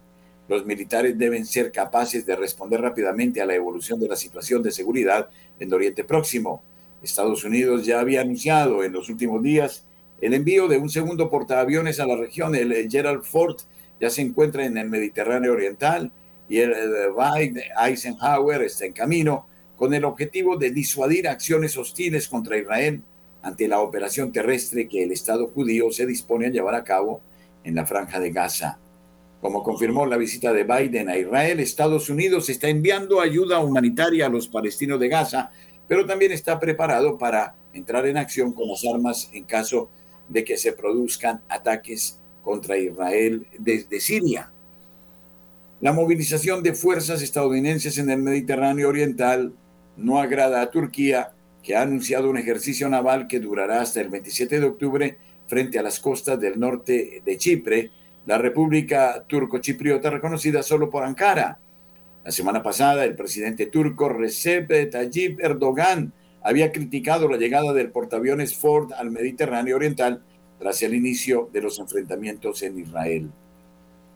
Los 0.49 0.66
militares 0.66 1.18
deben 1.18 1.45
ser 1.45 1.72
capaces 1.72 2.26
de 2.26 2.36
responder 2.36 2.82
rápidamente 2.82 3.41
a 3.41 3.45
la 3.45 3.55
evolución 3.55 3.97
de 4.01 4.10
la 4.10 4.18
situación 4.18 4.62
de 4.62 4.72
seguridad 4.72 5.30
en 5.58 5.74
Oriente 5.74 6.03
Próximo. 6.03 6.62
Estados 7.01 7.45
Unidos 7.45 7.86
ya 7.86 8.01
había 8.01 8.22
anunciado 8.22 8.84
en 8.84 8.91
los 8.91 9.08
últimos 9.08 9.41
días 9.41 9.86
el 10.20 10.34
envío 10.34 10.68
de 10.68 10.80
un 10.80 10.89
segundo 10.89 11.30
portaaviones 11.30 12.01
a 12.01 12.08
la 12.08 12.18
región. 12.18 12.55
El 12.55 12.89
Gerald 12.91 13.24
Ford 13.24 13.55
ya 14.01 14.10
se 14.10 14.22
encuentra 14.22 14.66
en 14.66 14.78
el 14.78 14.89
Mediterráneo 14.89 15.53
Oriental 15.53 16.12
y 16.50 16.60
el 16.60 16.74
Eisenhower 17.86 18.62
está 18.62 18.86
en 18.86 18.93
camino 18.93 19.48
con 19.76 19.93
el 19.93 20.06
objetivo 20.06 20.58
de 20.58 20.72
disuadir 20.72 21.28
acciones 21.28 21.78
hostiles 21.78 22.28
contra 22.28 22.58
Israel 22.58 23.02
ante 23.41 23.68
la 23.68 23.80
operación 23.80 24.32
terrestre 24.32 24.88
que 24.88 25.04
el 25.04 25.12
Estado 25.12 25.48
judío 25.48 25.91
se 25.91 26.06
dispone 26.06 26.48
a 26.48 26.50
llevar 26.50 26.76
a 26.76 26.84
cabo 26.84 27.22
en 27.64 27.76
la 27.76 27.86
franja 27.86 28.20
de 28.20 28.32
Gaza. 28.32 28.80
Como 29.41 29.64
confirmó 29.64 30.06
la 30.06 30.18
visita 30.18 30.52
de 30.52 30.64
Biden 30.64 31.10
a 31.10 31.18
Israel, 31.18 31.60
Estados 31.60 32.10
Unidos 32.10 32.50
está 32.50 32.70
enviando 32.70 33.22
ayuda 33.22 33.60
humanitaria 33.60 34.26
a 34.26 34.30
los 34.30 34.48
palestinos 34.48 35.00
de 35.00 35.10
Gaza, 35.10 35.52
pero 35.88 36.06
también 36.06 36.32
está 36.32 36.60
preparado 36.60 37.18
para 37.18 37.56
entrar 37.74 38.08
en 38.08 38.18
acción 38.18 38.52
con 38.52 38.68
las 38.68 38.84
armas 38.84 39.30
en 39.32 39.43
caso 39.43 39.89
de 40.28 40.43
que 40.43 40.58
se 40.58 40.74
produzcan 40.74 41.41
ataques 41.50 42.20
contra 42.41 42.78
Israel 42.78 43.45
desde 43.60 44.00
Siria. 44.00 44.52
La 45.80 45.94
movilización 45.94 46.64
de 46.64 46.74
fuerzas 46.74 47.22
estadounidenses 47.22 48.00
en 48.00 48.10
el 48.10 48.18
Mediterráneo 48.18 48.90
Oriental 48.90 49.54
no 49.96 50.18
agrada 50.18 50.62
a 50.64 50.72
Turquía, 50.72 51.34
que 51.62 51.76
ha 51.76 51.84
anunciado 51.84 52.32
un 52.32 52.38
ejercicio 52.38 52.90
naval 52.90 53.28
que 53.28 53.40
durará 53.40 53.82
hasta 53.82 54.02
el 54.02 54.10
27 54.10 54.60
de 54.60 54.66
octubre 54.66 55.18
frente 55.46 55.78
a 55.78 55.84
las 55.84 56.00
costas 56.00 56.40
del 56.40 56.60
norte 56.60 57.22
de 57.24 57.38
Chipre, 57.38 57.92
la 58.26 58.40
República 58.40 59.24
Turco-Chipriota 59.28 60.10
reconocida 60.10 60.64
solo 60.64 60.90
por 60.90 61.04
Ankara. 61.04 61.60
La 62.26 62.32
semana 62.32 62.64
pasada, 62.64 63.06
el 63.06 63.16
presidente 63.16 63.68
turco 63.68 64.10
Recep 64.10 64.90
Tayyip 64.90 65.40
Erdogan 65.40 66.12
había 66.42 66.72
criticado 66.72 67.30
la 67.30 67.38
llegada 67.38 67.72
del 67.74 67.92
portaaviones 67.92 68.56
Ford 68.56 68.94
al 68.94 69.12
Mediterráneo 69.12 69.76
Oriental 69.76 70.24
tras 70.58 70.82
el 70.82 70.96
inicio 70.96 71.52
de 71.54 71.62
los 71.62 71.78
enfrentamientos 71.78 72.64
en 72.64 72.80
Israel. 72.80 73.30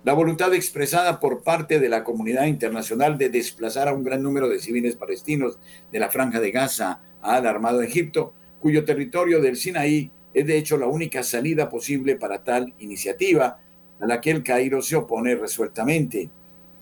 La 0.03 0.13
voluntad 0.13 0.51
expresada 0.55 1.19
por 1.19 1.43
parte 1.43 1.79
de 1.79 1.87
la 1.87 2.03
comunidad 2.03 2.45
internacional 2.45 3.19
de 3.19 3.29
desplazar 3.29 3.87
a 3.87 3.93
un 3.93 4.03
gran 4.03 4.23
número 4.23 4.49
de 4.49 4.57
civiles 4.57 4.95
palestinos 4.95 5.59
de 5.91 5.99
la 5.99 6.09
franja 6.09 6.39
de 6.39 6.49
Gaza 6.49 7.03
ha 7.21 7.35
alarmado 7.35 7.81
a 7.81 7.85
Egipto, 7.85 8.33
cuyo 8.59 8.83
territorio 8.83 9.41
del 9.41 9.57
Sinaí 9.57 10.09
es 10.33 10.47
de 10.47 10.57
hecho 10.57 10.77
la 10.77 10.87
única 10.87 11.21
salida 11.21 11.69
posible 11.69 12.15
para 12.15 12.43
tal 12.43 12.73
iniciativa, 12.79 13.59
a 13.99 14.05
la 14.07 14.19
que 14.21 14.31
el 14.31 14.41
Cairo 14.41 14.81
se 14.81 14.95
opone 14.95 15.35
resueltamente. 15.35 16.31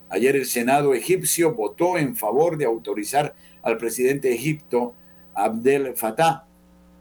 Ayer 0.07 0.37
el 0.37 0.45
Senado 0.45 0.93
egipcio 0.93 1.53
votó 1.53 1.97
en 1.97 2.15
favor 2.15 2.57
de 2.57 2.65
autorizar 2.65 3.35
al 3.63 3.77
presidente 3.77 4.29
de 4.29 4.35
Egipto, 4.35 4.93
Abdel 5.33 5.93
Fattah 5.97 6.45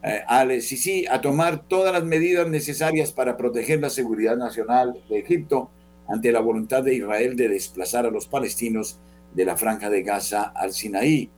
eh, 0.02 0.22
al-Sisi, 0.26 1.06
a 1.06 1.20
tomar 1.20 1.68
todas 1.68 1.92
las 1.92 2.02
medidas 2.02 2.48
necesarias 2.48 3.12
para 3.12 3.36
proteger 3.36 3.80
la 3.80 3.88
seguridad 3.88 4.36
nacional 4.36 5.00
de 5.08 5.20
Egipto 5.20 5.70
ante 6.08 6.32
la 6.32 6.40
voluntad 6.40 6.82
de 6.82 6.94
Israel 6.94 7.36
de 7.36 7.48
desplazar 7.48 8.06
a 8.06 8.10
los 8.10 8.26
palestinos 8.26 8.98
de 9.34 9.44
la 9.44 9.56
franja 9.56 9.90
de 9.90 10.02
Gaza 10.02 10.42
al 10.42 10.72
Sinaí. 10.72 11.30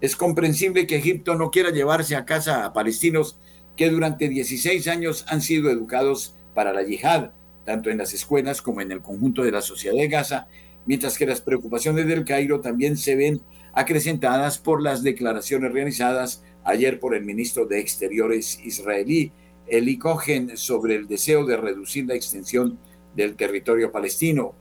Es 0.00 0.14
comprensible 0.14 0.86
que 0.86 0.96
Egipto 0.96 1.34
no 1.34 1.50
quiera 1.50 1.70
llevarse 1.70 2.14
a 2.14 2.24
casa 2.24 2.64
a 2.64 2.72
palestinos 2.72 3.36
que 3.76 3.90
durante 3.90 4.28
16 4.28 4.86
años 4.88 5.24
han 5.28 5.42
sido 5.42 5.70
educados 5.70 6.34
para 6.54 6.72
la 6.72 6.82
yihad, 6.82 7.30
tanto 7.64 7.90
en 7.90 7.98
las 7.98 8.14
escuelas 8.14 8.62
como 8.62 8.80
en 8.80 8.92
el 8.92 9.02
conjunto 9.02 9.42
de 9.42 9.52
la 9.52 9.60
sociedad 9.60 9.96
de 9.96 10.08
Gaza, 10.08 10.48
mientras 10.86 11.18
que 11.18 11.26
las 11.26 11.40
preocupaciones 11.40 12.06
del 12.06 12.24
Cairo 12.24 12.60
también 12.60 12.96
se 12.96 13.16
ven 13.16 13.40
acrecentadas 13.72 14.58
por 14.58 14.82
las 14.82 15.02
declaraciones 15.02 15.72
realizadas 15.72 16.42
ayer 16.64 16.98
por 16.98 17.14
el 17.14 17.24
ministro 17.24 17.66
de 17.66 17.80
Exteriores 17.80 18.60
israelí, 18.64 19.32
Eli 19.66 19.98
Cohen, 19.98 20.56
sobre 20.56 20.94
el 20.94 21.06
deseo 21.06 21.44
de 21.44 21.56
reducir 21.56 22.06
la 22.06 22.14
extensión 22.14 22.78
del 23.18 23.34
territorio 23.34 23.90
palestino. 23.90 24.54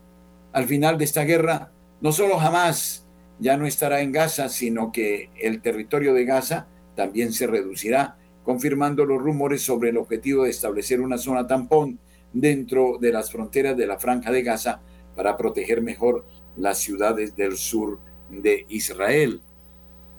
Al 0.51 0.65
final 0.65 0.97
de 0.97 1.05
esta 1.05 1.23
guerra, 1.25 1.71
no 2.01 2.11
solo 2.11 2.39
jamás 2.39 3.05
ya 3.39 3.55
no 3.55 3.67
estará 3.67 4.01
en 4.01 4.11
Gaza, 4.11 4.49
sino 4.49 4.91
que 4.91 5.29
el 5.39 5.61
territorio 5.61 6.15
de 6.15 6.25
Gaza 6.25 6.65
también 6.95 7.33
se 7.33 7.45
reducirá, 7.45 8.17
confirmando 8.43 9.05
los 9.05 9.21
rumores 9.21 9.61
sobre 9.61 9.91
el 9.91 9.97
objetivo 9.97 10.43
de 10.43 10.49
establecer 10.49 11.01
una 11.01 11.19
zona 11.19 11.45
tampón 11.45 11.99
dentro 12.33 12.97
de 12.99 13.11
las 13.11 13.31
fronteras 13.31 13.77
de 13.77 13.85
la 13.85 13.99
franja 13.99 14.31
de 14.31 14.41
Gaza 14.41 14.81
para 15.15 15.37
proteger 15.37 15.83
mejor 15.83 16.25
las 16.57 16.79
ciudades 16.79 17.35
del 17.35 17.57
sur 17.57 17.99
de 18.31 18.65
Israel. 18.69 19.39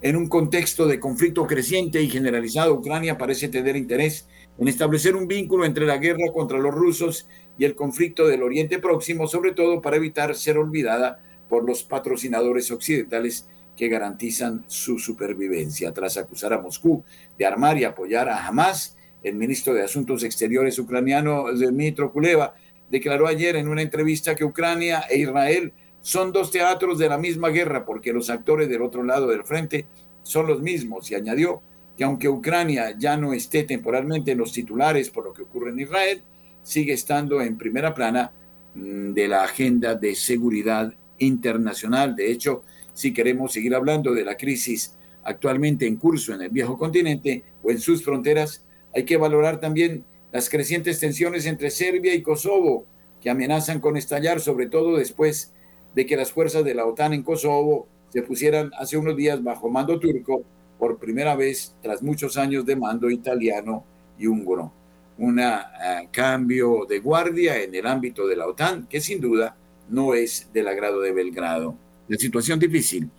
En 0.00 0.14
un 0.14 0.28
contexto 0.28 0.86
de 0.86 1.00
conflicto 1.00 1.44
creciente 1.44 2.00
y 2.00 2.08
generalizado, 2.08 2.74
Ucrania 2.74 3.18
parece 3.18 3.48
tener 3.48 3.74
interés 3.74 4.28
en 4.58 4.68
establecer 4.68 5.16
un 5.16 5.26
vínculo 5.26 5.64
entre 5.64 5.86
la 5.86 5.98
guerra 5.98 6.32
contra 6.32 6.58
los 6.58 6.72
rusos 6.72 7.26
y 7.58 7.64
el 7.64 7.74
conflicto 7.74 8.26
del 8.26 8.42
Oriente 8.42 8.78
Próximo, 8.78 9.26
sobre 9.26 9.52
todo 9.52 9.82
para 9.82 9.96
evitar 9.96 10.34
ser 10.34 10.56
olvidada 10.56 11.20
por 11.48 11.64
los 11.64 11.82
patrocinadores 11.82 12.70
occidentales 12.70 13.48
que 13.76 13.88
garantizan 13.88 14.64
su 14.68 14.98
supervivencia. 14.98 15.92
Tras 15.92 16.16
acusar 16.16 16.52
a 16.52 16.60
Moscú 16.60 17.04
de 17.38 17.46
armar 17.46 17.78
y 17.78 17.84
apoyar 17.84 18.28
a 18.28 18.46
Hamas, 18.46 18.96
el 19.22 19.34
ministro 19.34 19.74
de 19.74 19.82
Asuntos 19.82 20.22
Exteriores 20.22 20.78
ucraniano 20.78 21.52
Dmitro 21.52 22.12
Kuleva 22.12 22.54
declaró 22.90 23.26
ayer 23.26 23.56
en 23.56 23.68
una 23.68 23.82
entrevista 23.82 24.34
que 24.34 24.44
Ucrania 24.44 25.04
e 25.10 25.18
Israel 25.18 25.72
son 26.00 26.32
dos 26.32 26.50
teatros 26.50 26.98
de 26.98 27.08
la 27.08 27.18
misma 27.18 27.48
guerra 27.48 27.84
porque 27.84 28.12
los 28.12 28.30
actores 28.30 28.68
del 28.68 28.82
otro 28.82 29.02
lado 29.02 29.26
del 29.26 29.44
frente 29.44 29.86
son 30.22 30.46
los 30.46 30.60
mismos 30.62 31.10
y 31.10 31.16
añadió 31.16 31.60
que 31.96 32.04
aunque 32.04 32.28
Ucrania 32.28 32.94
ya 32.96 33.16
no 33.16 33.32
esté 33.32 33.64
temporalmente 33.64 34.32
en 34.32 34.38
los 34.38 34.52
titulares 34.52 35.10
por 35.10 35.24
lo 35.24 35.32
que 35.34 35.42
ocurre 35.42 35.70
en 35.70 35.80
Israel, 35.80 36.22
sigue 36.62 36.92
estando 36.92 37.40
en 37.40 37.56
primera 37.58 37.94
plana 37.94 38.32
mm, 38.74 39.12
de 39.12 39.28
la 39.28 39.44
agenda 39.44 39.94
de 39.94 40.14
seguridad 40.14 40.92
internacional. 41.18 42.14
De 42.14 42.30
hecho, 42.30 42.62
si 42.92 43.12
queremos 43.12 43.52
seguir 43.52 43.74
hablando 43.74 44.12
de 44.12 44.24
la 44.24 44.36
crisis 44.36 44.94
actualmente 45.24 45.86
en 45.86 45.96
curso 45.96 46.34
en 46.34 46.42
el 46.42 46.50
viejo 46.50 46.78
continente 46.78 47.42
o 47.62 47.70
en 47.70 47.80
sus 47.80 48.04
fronteras, 48.04 48.64
hay 48.94 49.04
que 49.04 49.16
valorar 49.16 49.60
también 49.60 50.04
las 50.32 50.48
crecientes 50.48 51.00
tensiones 51.00 51.46
entre 51.46 51.70
Serbia 51.70 52.14
y 52.14 52.22
Kosovo, 52.22 52.84
que 53.20 53.30
amenazan 53.30 53.80
con 53.80 53.96
estallar, 53.96 54.40
sobre 54.40 54.68
todo 54.68 54.96
después 54.96 55.52
de 55.94 56.06
que 56.06 56.16
las 56.16 56.32
fuerzas 56.32 56.64
de 56.64 56.74
la 56.74 56.86
OTAN 56.86 57.14
en 57.14 57.22
Kosovo 57.22 57.88
se 58.10 58.22
pusieran 58.22 58.70
hace 58.78 58.96
unos 58.96 59.16
días 59.16 59.42
bajo 59.42 59.68
mando 59.68 59.98
turco 59.98 60.42
por 60.78 60.98
primera 60.98 61.34
vez 61.34 61.74
tras 61.82 62.02
muchos 62.02 62.36
años 62.36 62.64
de 62.64 62.76
mando 62.76 63.10
italiano 63.10 63.84
y 64.18 64.26
húngaro 64.26 64.77
un 65.18 65.40
eh, 65.40 66.08
cambio 66.10 66.86
de 66.88 67.00
guardia 67.00 67.60
en 67.60 67.74
el 67.74 67.86
ámbito 67.86 68.26
de 68.26 68.36
la 68.36 68.46
OTAN, 68.46 68.86
que 68.86 69.00
sin 69.00 69.20
duda 69.20 69.54
no 69.90 70.14
es 70.14 70.48
del 70.52 70.68
agrado 70.68 71.00
de 71.00 71.12
Belgrado. 71.12 71.74
La 72.08 72.16
situación 72.16 72.58
difícil 72.58 73.10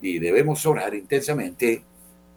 y 0.00 0.18
debemos 0.18 0.64
orar 0.66 0.94
intensamente 0.94 1.82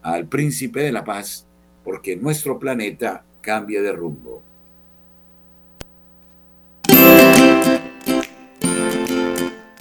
al 0.01 0.25
príncipe 0.27 0.81
de 0.81 0.91
la 0.91 1.03
paz 1.03 1.45
porque 1.83 2.15
nuestro 2.15 2.57
planeta 2.59 3.23
cambie 3.41 3.81
de 3.81 3.91
rumbo. 3.91 4.41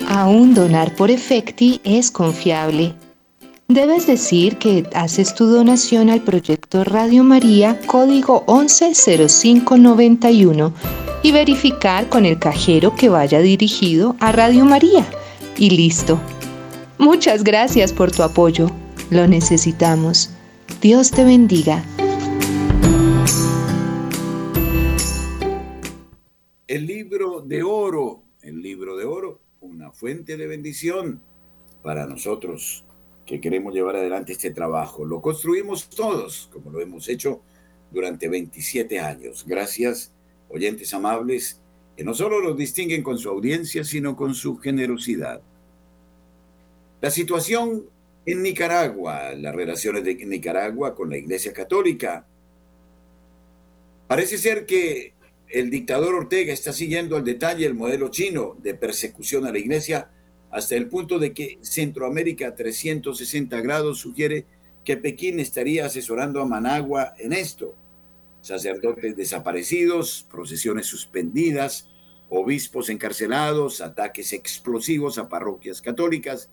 Aún 0.07 0.55
donar 0.55 0.95
por 0.97 1.11
efecti 1.11 1.80
es 1.84 2.11
confiable 2.11 2.95
debes 3.75 4.07
decir 4.07 4.59
que 4.59 4.89
haces 4.95 5.35
tu 5.35 5.47
donación 5.47 6.09
al 6.11 6.23
proyecto 6.23 6.85
Radio 6.85 7.25
María 7.25 7.81
código 7.87 8.45
110591 8.47 10.73
y 11.23 11.33
verificar 11.33 12.09
con 12.09 12.25
el 12.27 12.39
cajero 12.39 12.95
que 12.95 13.09
vaya 13.09 13.41
dirigido 13.41 14.14
a 14.21 14.31
Radio 14.33 14.64
María. 14.64 15.07
Y 15.57 15.71
listo. 15.71 16.21
Muchas 16.99 17.45
gracias 17.45 17.93
por 17.93 18.11
tu 18.11 18.23
apoyo. 18.23 18.71
Lo 19.11 19.27
necesitamos. 19.27 20.31
Dios 20.81 21.11
te 21.11 21.25
bendiga. 21.25 21.85
el 26.71 26.87
libro 26.87 27.41
de 27.41 27.64
oro, 27.64 28.23
el 28.43 28.62
libro 28.62 28.97
de 28.97 29.05
oro, 29.05 29.41
una 29.61 29.91
fuente 29.91 30.37
de 30.37 30.47
bendición 30.47 31.21
para 31.83 32.07
nosotros 32.07 32.85
que 33.31 33.41
queremos 33.41 33.72
llevar 33.72 33.95
adelante 33.95 34.33
este 34.33 34.51
trabajo. 34.51 35.05
Lo 35.05 35.22
construimos 35.22 35.89
todos, 35.89 36.51
como 36.53 36.68
lo 36.72 36.81
hemos 36.81 37.09
hecho 37.09 37.41
durante 37.93 38.28
27 38.28 38.99
años. 38.99 39.45
Gracias, 39.47 40.12
oyentes 40.49 40.93
amables, 40.95 41.61
que 41.97 42.03
no 42.03 42.12
solo 42.12 42.43
nos 42.43 42.57
distinguen 42.57 43.05
con 43.05 43.18
su 43.18 43.28
audiencia, 43.28 43.85
sino 43.85 44.16
con 44.16 44.35
su 44.35 44.57
generosidad. 44.57 45.43
La 47.01 47.12
situación 47.12 47.85
en 48.26 48.43
Nicaragua, 48.43 49.33
las 49.35 49.55
relaciones 49.55 50.03
de 50.03 50.16
Nicaragua 50.26 50.97
con 50.97 51.09
la 51.09 51.16
Iglesia 51.16 51.53
Católica. 51.53 52.26
Parece 54.09 54.39
ser 54.39 54.66
que 54.66 55.12
el 55.49 55.70
dictador 55.70 56.16
Ortega 56.16 56.53
está 56.53 56.72
siguiendo 56.72 57.16
al 57.16 57.22
detalle 57.22 57.64
el 57.64 57.74
modelo 57.74 58.09
chino 58.09 58.57
de 58.61 58.74
persecución 58.74 59.47
a 59.47 59.53
la 59.53 59.59
Iglesia 59.61 60.11
hasta 60.51 60.74
el 60.74 60.88
punto 60.88 61.18
de 61.18 61.32
que 61.32 61.59
Centroamérica 61.62 62.55
360 62.55 63.61
grados 63.61 63.98
sugiere 63.98 64.46
que 64.84 64.96
Pekín 64.96 65.38
estaría 65.38 65.86
asesorando 65.86 66.40
a 66.40 66.46
Managua 66.46 67.14
en 67.18 67.32
esto. 67.32 67.74
Sacerdotes 68.42 69.16
desaparecidos, 69.16 70.26
procesiones 70.30 70.86
suspendidas, 70.86 71.88
obispos 72.28 72.88
encarcelados, 72.88 73.80
ataques 73.80 74.32
explosivos 74.32 75.18
a 75.18 75.28
parroquias 75.28 75.82
católicas, 75.82 76.48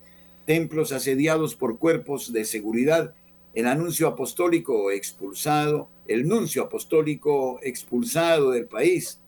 templos 0.45 0.91
asediados 0.91 1.55
por 1.55 1.79
cuerpos 1.79 2.33
de 2.33 2.45
seguridad, 2.45 3.15
el 3.53 3.65
anuncio 3.65 4.07
apostólico 4.07 4.91
expulsado, 4.91 5.89
el 6.07 6.27
nuncio 6.27 6.63
apostólico 6.63 7.59
expulsado 7.63 8.51
del 8.51 8.65
país. 8.65 9.19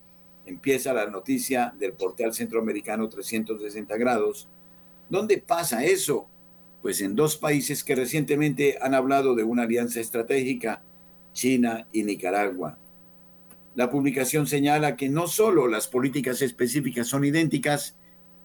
Empieza 0.45 0.93
la 0.93 1.07
noticia 1.07 1.73
del 1.79 1.93
portal 1.93 2.33
centroamericano 2.33 3.09
360 3.09 3.97
grados 3.97 4.47
¿Dónde 5.09 5.39
pasa 5.39 5.83
eso? 5.83 6.27
Pues 6.81 7.01
en 7.01 7.15
dos 7.15 7.35
países 7.35 7.83
que 7.83 7.95
recientemente 7.95 8.77
han 8.81 8.93
hablado 8.93 9.35
de 9.35 9.43
una 9.43 9.63
alianza 9.63 9.99
estratégica, 9.99 10.83
China 11.33 11.87
y 11.91 12.03
Nicaragua. 12.03 12.77
La 13.75 13.89
publicación 13.89 14.45
señala 14.45 14.95
que 14.95 15.09
no 15.09 15.27
solo 15.27 15.67
las 15.67 15.87
políticas 15.87 16.41
específicas 16.41 17.07
son 17.07 17.25
idénticas, 17.25 17.95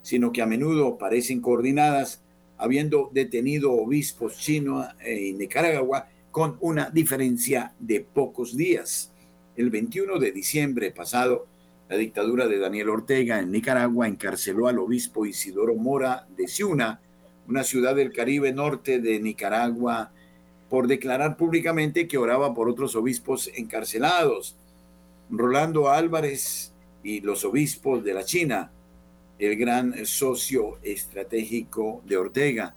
sino 0.02 0.32
que 0.32 0.42
a 0.42 0.46
menudo 0.46 0.96
parecen 0.96 1.40
coordinadas, 1.40 2.22
habiendo 2.56 3.10
detenido 3.12 3.72
obispos 3.72 4.38
chinos 4.38 4.86
en 5.00 5.38
Nicaragua 5.38 6.08
con 6.30 6.56
una 6.60 6.90
diferencia 6.90 7.74
de 7.78 8.00
pocos 8.00 8.56
días. 8.56 9.12
El 9.56 9.70
21 9.70 10.18
de 10.18 10.32
diciembre 10.32 10.90
pasado, 10.90 11.46
la 11.94 12.00
dictadura 12.00 12.48
de 12.48 12.58
Daniel 12.58 12.88
Ortega 12.88 13.38
en 13.38 13.52
Nicaragua 13.52 14.08
encarceló 14.08 14.66
al 14.66 14.80
obispo 14.80 15.26
Isidoro 15.26 15.76
Mora 15.76 16.26
de 16.36 16.48
Ciuna, 16.48 17.00
una 17.46 17.62
ciudad 17.62 17.94
del 17.94 18.12
Caribe 18.12 18.52
norte 18.52 18.98
de 18.98 19.20
Nicaragua, 19.20 20.10
por 20.68 20.88
declarar 20.88 21.36
públicamente 21.36 22.08
que 22.08 22.18
oraba 22.18 22.52
por 22.52 22.68
otros 22.68 22.96
obispos 22.96 23.48
encarcelados. 23.54 24.56
Rolando 25.30 25.88
Álvarez 25.88 26.74
y 27.04 27.20
los 27.20 27.44
obispos 27.44 28.02
de 28.02 28.14
la 28.14 28.24
China, 28.24 28.72
el 29.38 29.54
gran 29.54 30.04
socio 30.04 30.80
estratégico 30.82 32.02
de 32.06 32.16
Ortega, 32.16 32.74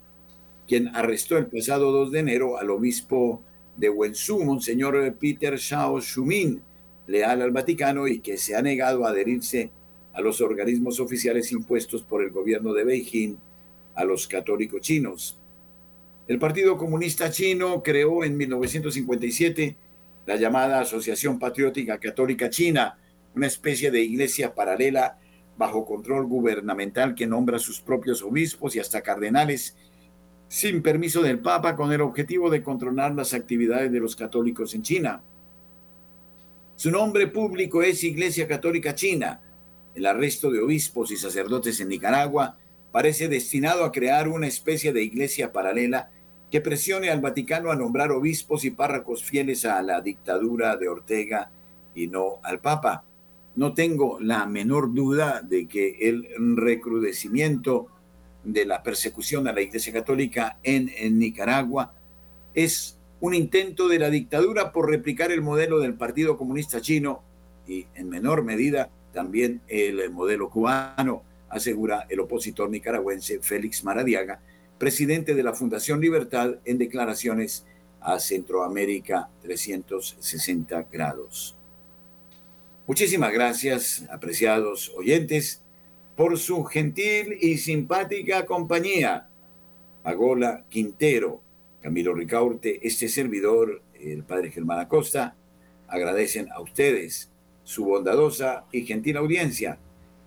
quien 0.68 0.96
arrestó 0.96 1.40
el 1.40 1.48
pasado 1.48 1.92
2 1.92 2.12
de 2.12 2.20
enero 2.20 2.60
al 2.60 2.70
obispo 2.70 3.42
de 3.78 3.90
Wenzhou, 3.90 4.44
Monseñor 4.44 5.12
Peter 5.16 5.58
Shao 5.58 6.00
Shumin, 6.02 6.62
leal 7.08 7.42
al 7.42 7.52
Vaticano 7.52 8.08
y 8.08 8.20
que 8.20 8.38
se 8.38 8.56
ha 8.56 8.62
negado 8.62 9.06
a 9.06 9.10
adherirse 9.10 9.72
a 10.14 10.22
los 10.22 10.42
organismos 10.42 11.00
oficiales 11.00 11.52
impuestos 11.52 12.04
por 12.04 12.24
el 12.24 12.32
gobierno 12.32 12.74
de 12.74 12.84
Beijing 12.84 13.38
a 13.96 14.04
los 14.04 14.28
católicos 14.28 14.82
chinos. 14.82 15.38
El 16.28 16.40
Partido 16.40 16.78
Comunista 16.78 17.32
Chino 17.32 17.82
creó 17.82 18.24
en 18.24 18.36
1957 18.36 19.76
la 20.26 20.36
llamada 20.36 20.82
Asociación 20.82 21.40
Patriótica 21.40 21.98
Católica 22.00 22.50
China, 22.50 22.98
una 23.34 23.48
especie 23.48 23.92
de 23.92 24.02
iglesia 24.02 24.54
paralela 24.54 25.18
bajo 25.58 25.86
control 25.86 26.26
gubernamental 26.26 27.16
que 27.16 27.26
nombra 27.28 27.60
sus 27.60 27.80
propios 27.80 28.22
obispos 28.22 28.76
y 28.76 28.80
hasta 28.80 29.02
cardenales 29.02 29.76
sin 30.48 30.82
permiso 30.82 31.22
del 31.22 31.40
Papa 31.40 31.76
con 31.76 31.92
el 31.92 32.02
objetivo 32.02 32.50
de 32.50 32.64
controlar 32.64 33.14
las 33.16 33.34
actividades 33.34 33.92
de 33.92 34.00
los 34.00 34.16
católicos 34.16 34.74
en 34.76 34.82
China. 34.82 35.22
Su 36.88 36.94
nombre 36.94 37.28
público 37.28 37.84
es 37.84 38.02
Iglesia 38.06 38.48
Católica 38.48 38.96
China. 38.96 39.42
El 39.94 40.06
arresto 40.06 40.50
de 40.50 40.62
obispos 40.62 41.12
y 41.12 41.18
sacerdotes 41.18 41.82
en 41.82 41.90
Nicaragua 41.90 42.58
parece 42.94 43.28
destinado 43.28 43.84
a 43.84 43.92
crear 43.92 44.30
una 44.30 44.48
especie 44.48 44.94
de 44.94 45.04
iglesia 45.04 45.52
paralela 45.52 46.10
que 46.50 46.62
presione 46.62 47.10
al 47.10 47.20
Vaticano 47.20 47.72
a 47.72 47.76
nombrar 47.76 48.14
obispos 48.14 48.64
y 48.64 48.72
párrocos 48.72 49.22
fieles 49.22 49.66
a 49.66 49.82
la 49.82 50.00
dictadura 50.00 50.78
de 50.78 50.88
Ortega 50.88 51.52
y 51.94 52.08
no 52.08 52.40
al 52.42 52.60
Papa. 52.60 53.04
No 53.58 53.74
tengo 53.74 54.18
la 54.22 54.46
menor 54.46 54.94
duda 54.94 55.42
de 55.42 55.68
que 55.68 55.98
el 56.00 56.26
recrudecimiento 56.56 57.88
de 58.46 58.66
la 58.66 58.82
persecución 58.82 59.46
a 59.50 59.52
la 59.52 59.60
Iglesia 59.60 59.92
Católica 59.92 60.58
en 60.64 61.20
Nicaragua 61.20 61.92
es 62.54 62.97
un 63.20 63.34
intento 63.34 63.88
de 63.88 64.00
la 64.00 64.10
dictadura 64.10 64.72
por 64.72 64.90
replicar 64.90 65.32
el 65.32 65.42
modelo 65.42 65.80
del 65.80 65.96
Partido 65.96 66.38
Comunista 66.38 66.82
Chino 66.82 67.24
y 67.68 67.86
en 67.96 68.10
menor 68.10 68.44
medida 68.44 68.90
también 69.12 69.62
el 69.68 70.10
modelo 70.12 70.50
cubano, 70.50 71.24
asegura 71.50 72.06
el 72.10 72.20
opositor 72.20 72.70
nicaragüense 72.70 73.40
Félix 73.42 73.84
Maradiaga, 73.84 74.42
presidente 74.78 75.34
de 75.34 75.44
la 75.44 75.54
Fundación 75.54 76.00
Libertad 76.00 76.56
en 76.66 76.78
declaraciones 76.78 77.66
a 78.00 78.20
Centroamérica 78.20 79.30
360 79.42 80.84
grados. 80.92 81.56
Muchísimas 82.86 83.34
gracias, 83.34 84.06
apreciados 84.12 84.94
oyentes, 84.96 85.62
por 86.16 86.38
su 86.38 86.64
gentil 86.64 87.38
y 87.42 87.58
simpática 87.58 88.46
compañía. 88.46 89.28
Agola 90.04 90.64
Quintero, 90.70 91.42
Camilo 91.88 92.14
Ricaurte, 92.14 92.86
este 92.86 93.08
servidor, 93.08 93.82
el 93.98 94.26
padre 94.26 94.52
Germán 94.52 94.80
Acosta, 94.80 95.38
agradecen 95.88 96.52
a 96.52 96.60
ustedes 96.60 97.32
su 97.64 97.86
bondadosa 97.86 98.66
y 98.74 98.82
gentil 98.86 99.16
audiencia. 99.16 99.80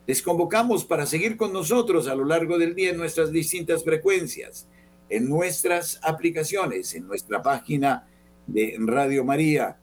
Les 0.07 0.23
convocamos 0.23 0.87
para 0.87 1.05
seguir 1.05 1.37
con 1.37 1.53
nosotros 1.53 2.09
a 2.09 2.15
lo 2.15 2.25
largo 2.25 2.57
del 2.57 2.75
día 2.75 2.93
en 2.93 2.97
nuestras 2.97 3.31
distintas 3.31 3.85
frecuencias, 3.85 4.69
en 5.11 5.29
nuestras 5.29 6.01
aplicaciones, 6.03 6.95
en 6.95 7.07
nuestra 7.07 7.43
página 7.43 8.09
de 8.47 8.79
Radio 8.79 9.23
María, 9.23 9.77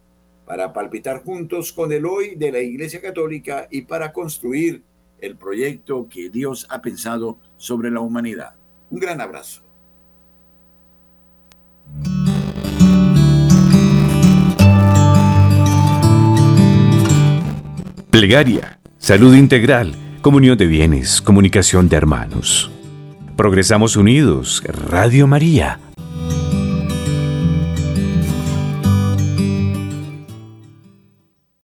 para 0.48 0.74
palpitar 0.74 1.22
juntos 1.24 1.72
con 1.72 1.92
el 1.92 2.08
hoy 2.08 2.34
de 2.34 2.54
la 2.54 2.60
Iglesia 2.60 3.02
Católica 3.02 3.68
y 3.70 3.84
para 3.84 4.12
construir 4.12 4.82
el 5.22 5.38
proyecto 5.38 6.10
que 6.10 6.32
Dios 6.32 6.66
ha 6.72 6.82
pensado 6.82 7.38
sobre 7.58 7.92
la 7.92 8.00
humanidad. 8.00 8.56
Un 8.90 9.00
gran 9.00 9.22
abrazo. 9.22 9.67
Plegaria, 18.18 18.80
salud 18.98 19.36
integral, 19.36 19.94
comunión 20.24 20.58
de 20.58 20.66
bienes, 20.66 21.22
comunicación 21.22 21.88
de 21.88 21.98
hermanos. 21.98 22.72
Progresamos 23.36 23.96
unidos, 23.96 24.64
Radio 24.90 25.28
María 25.28 25.80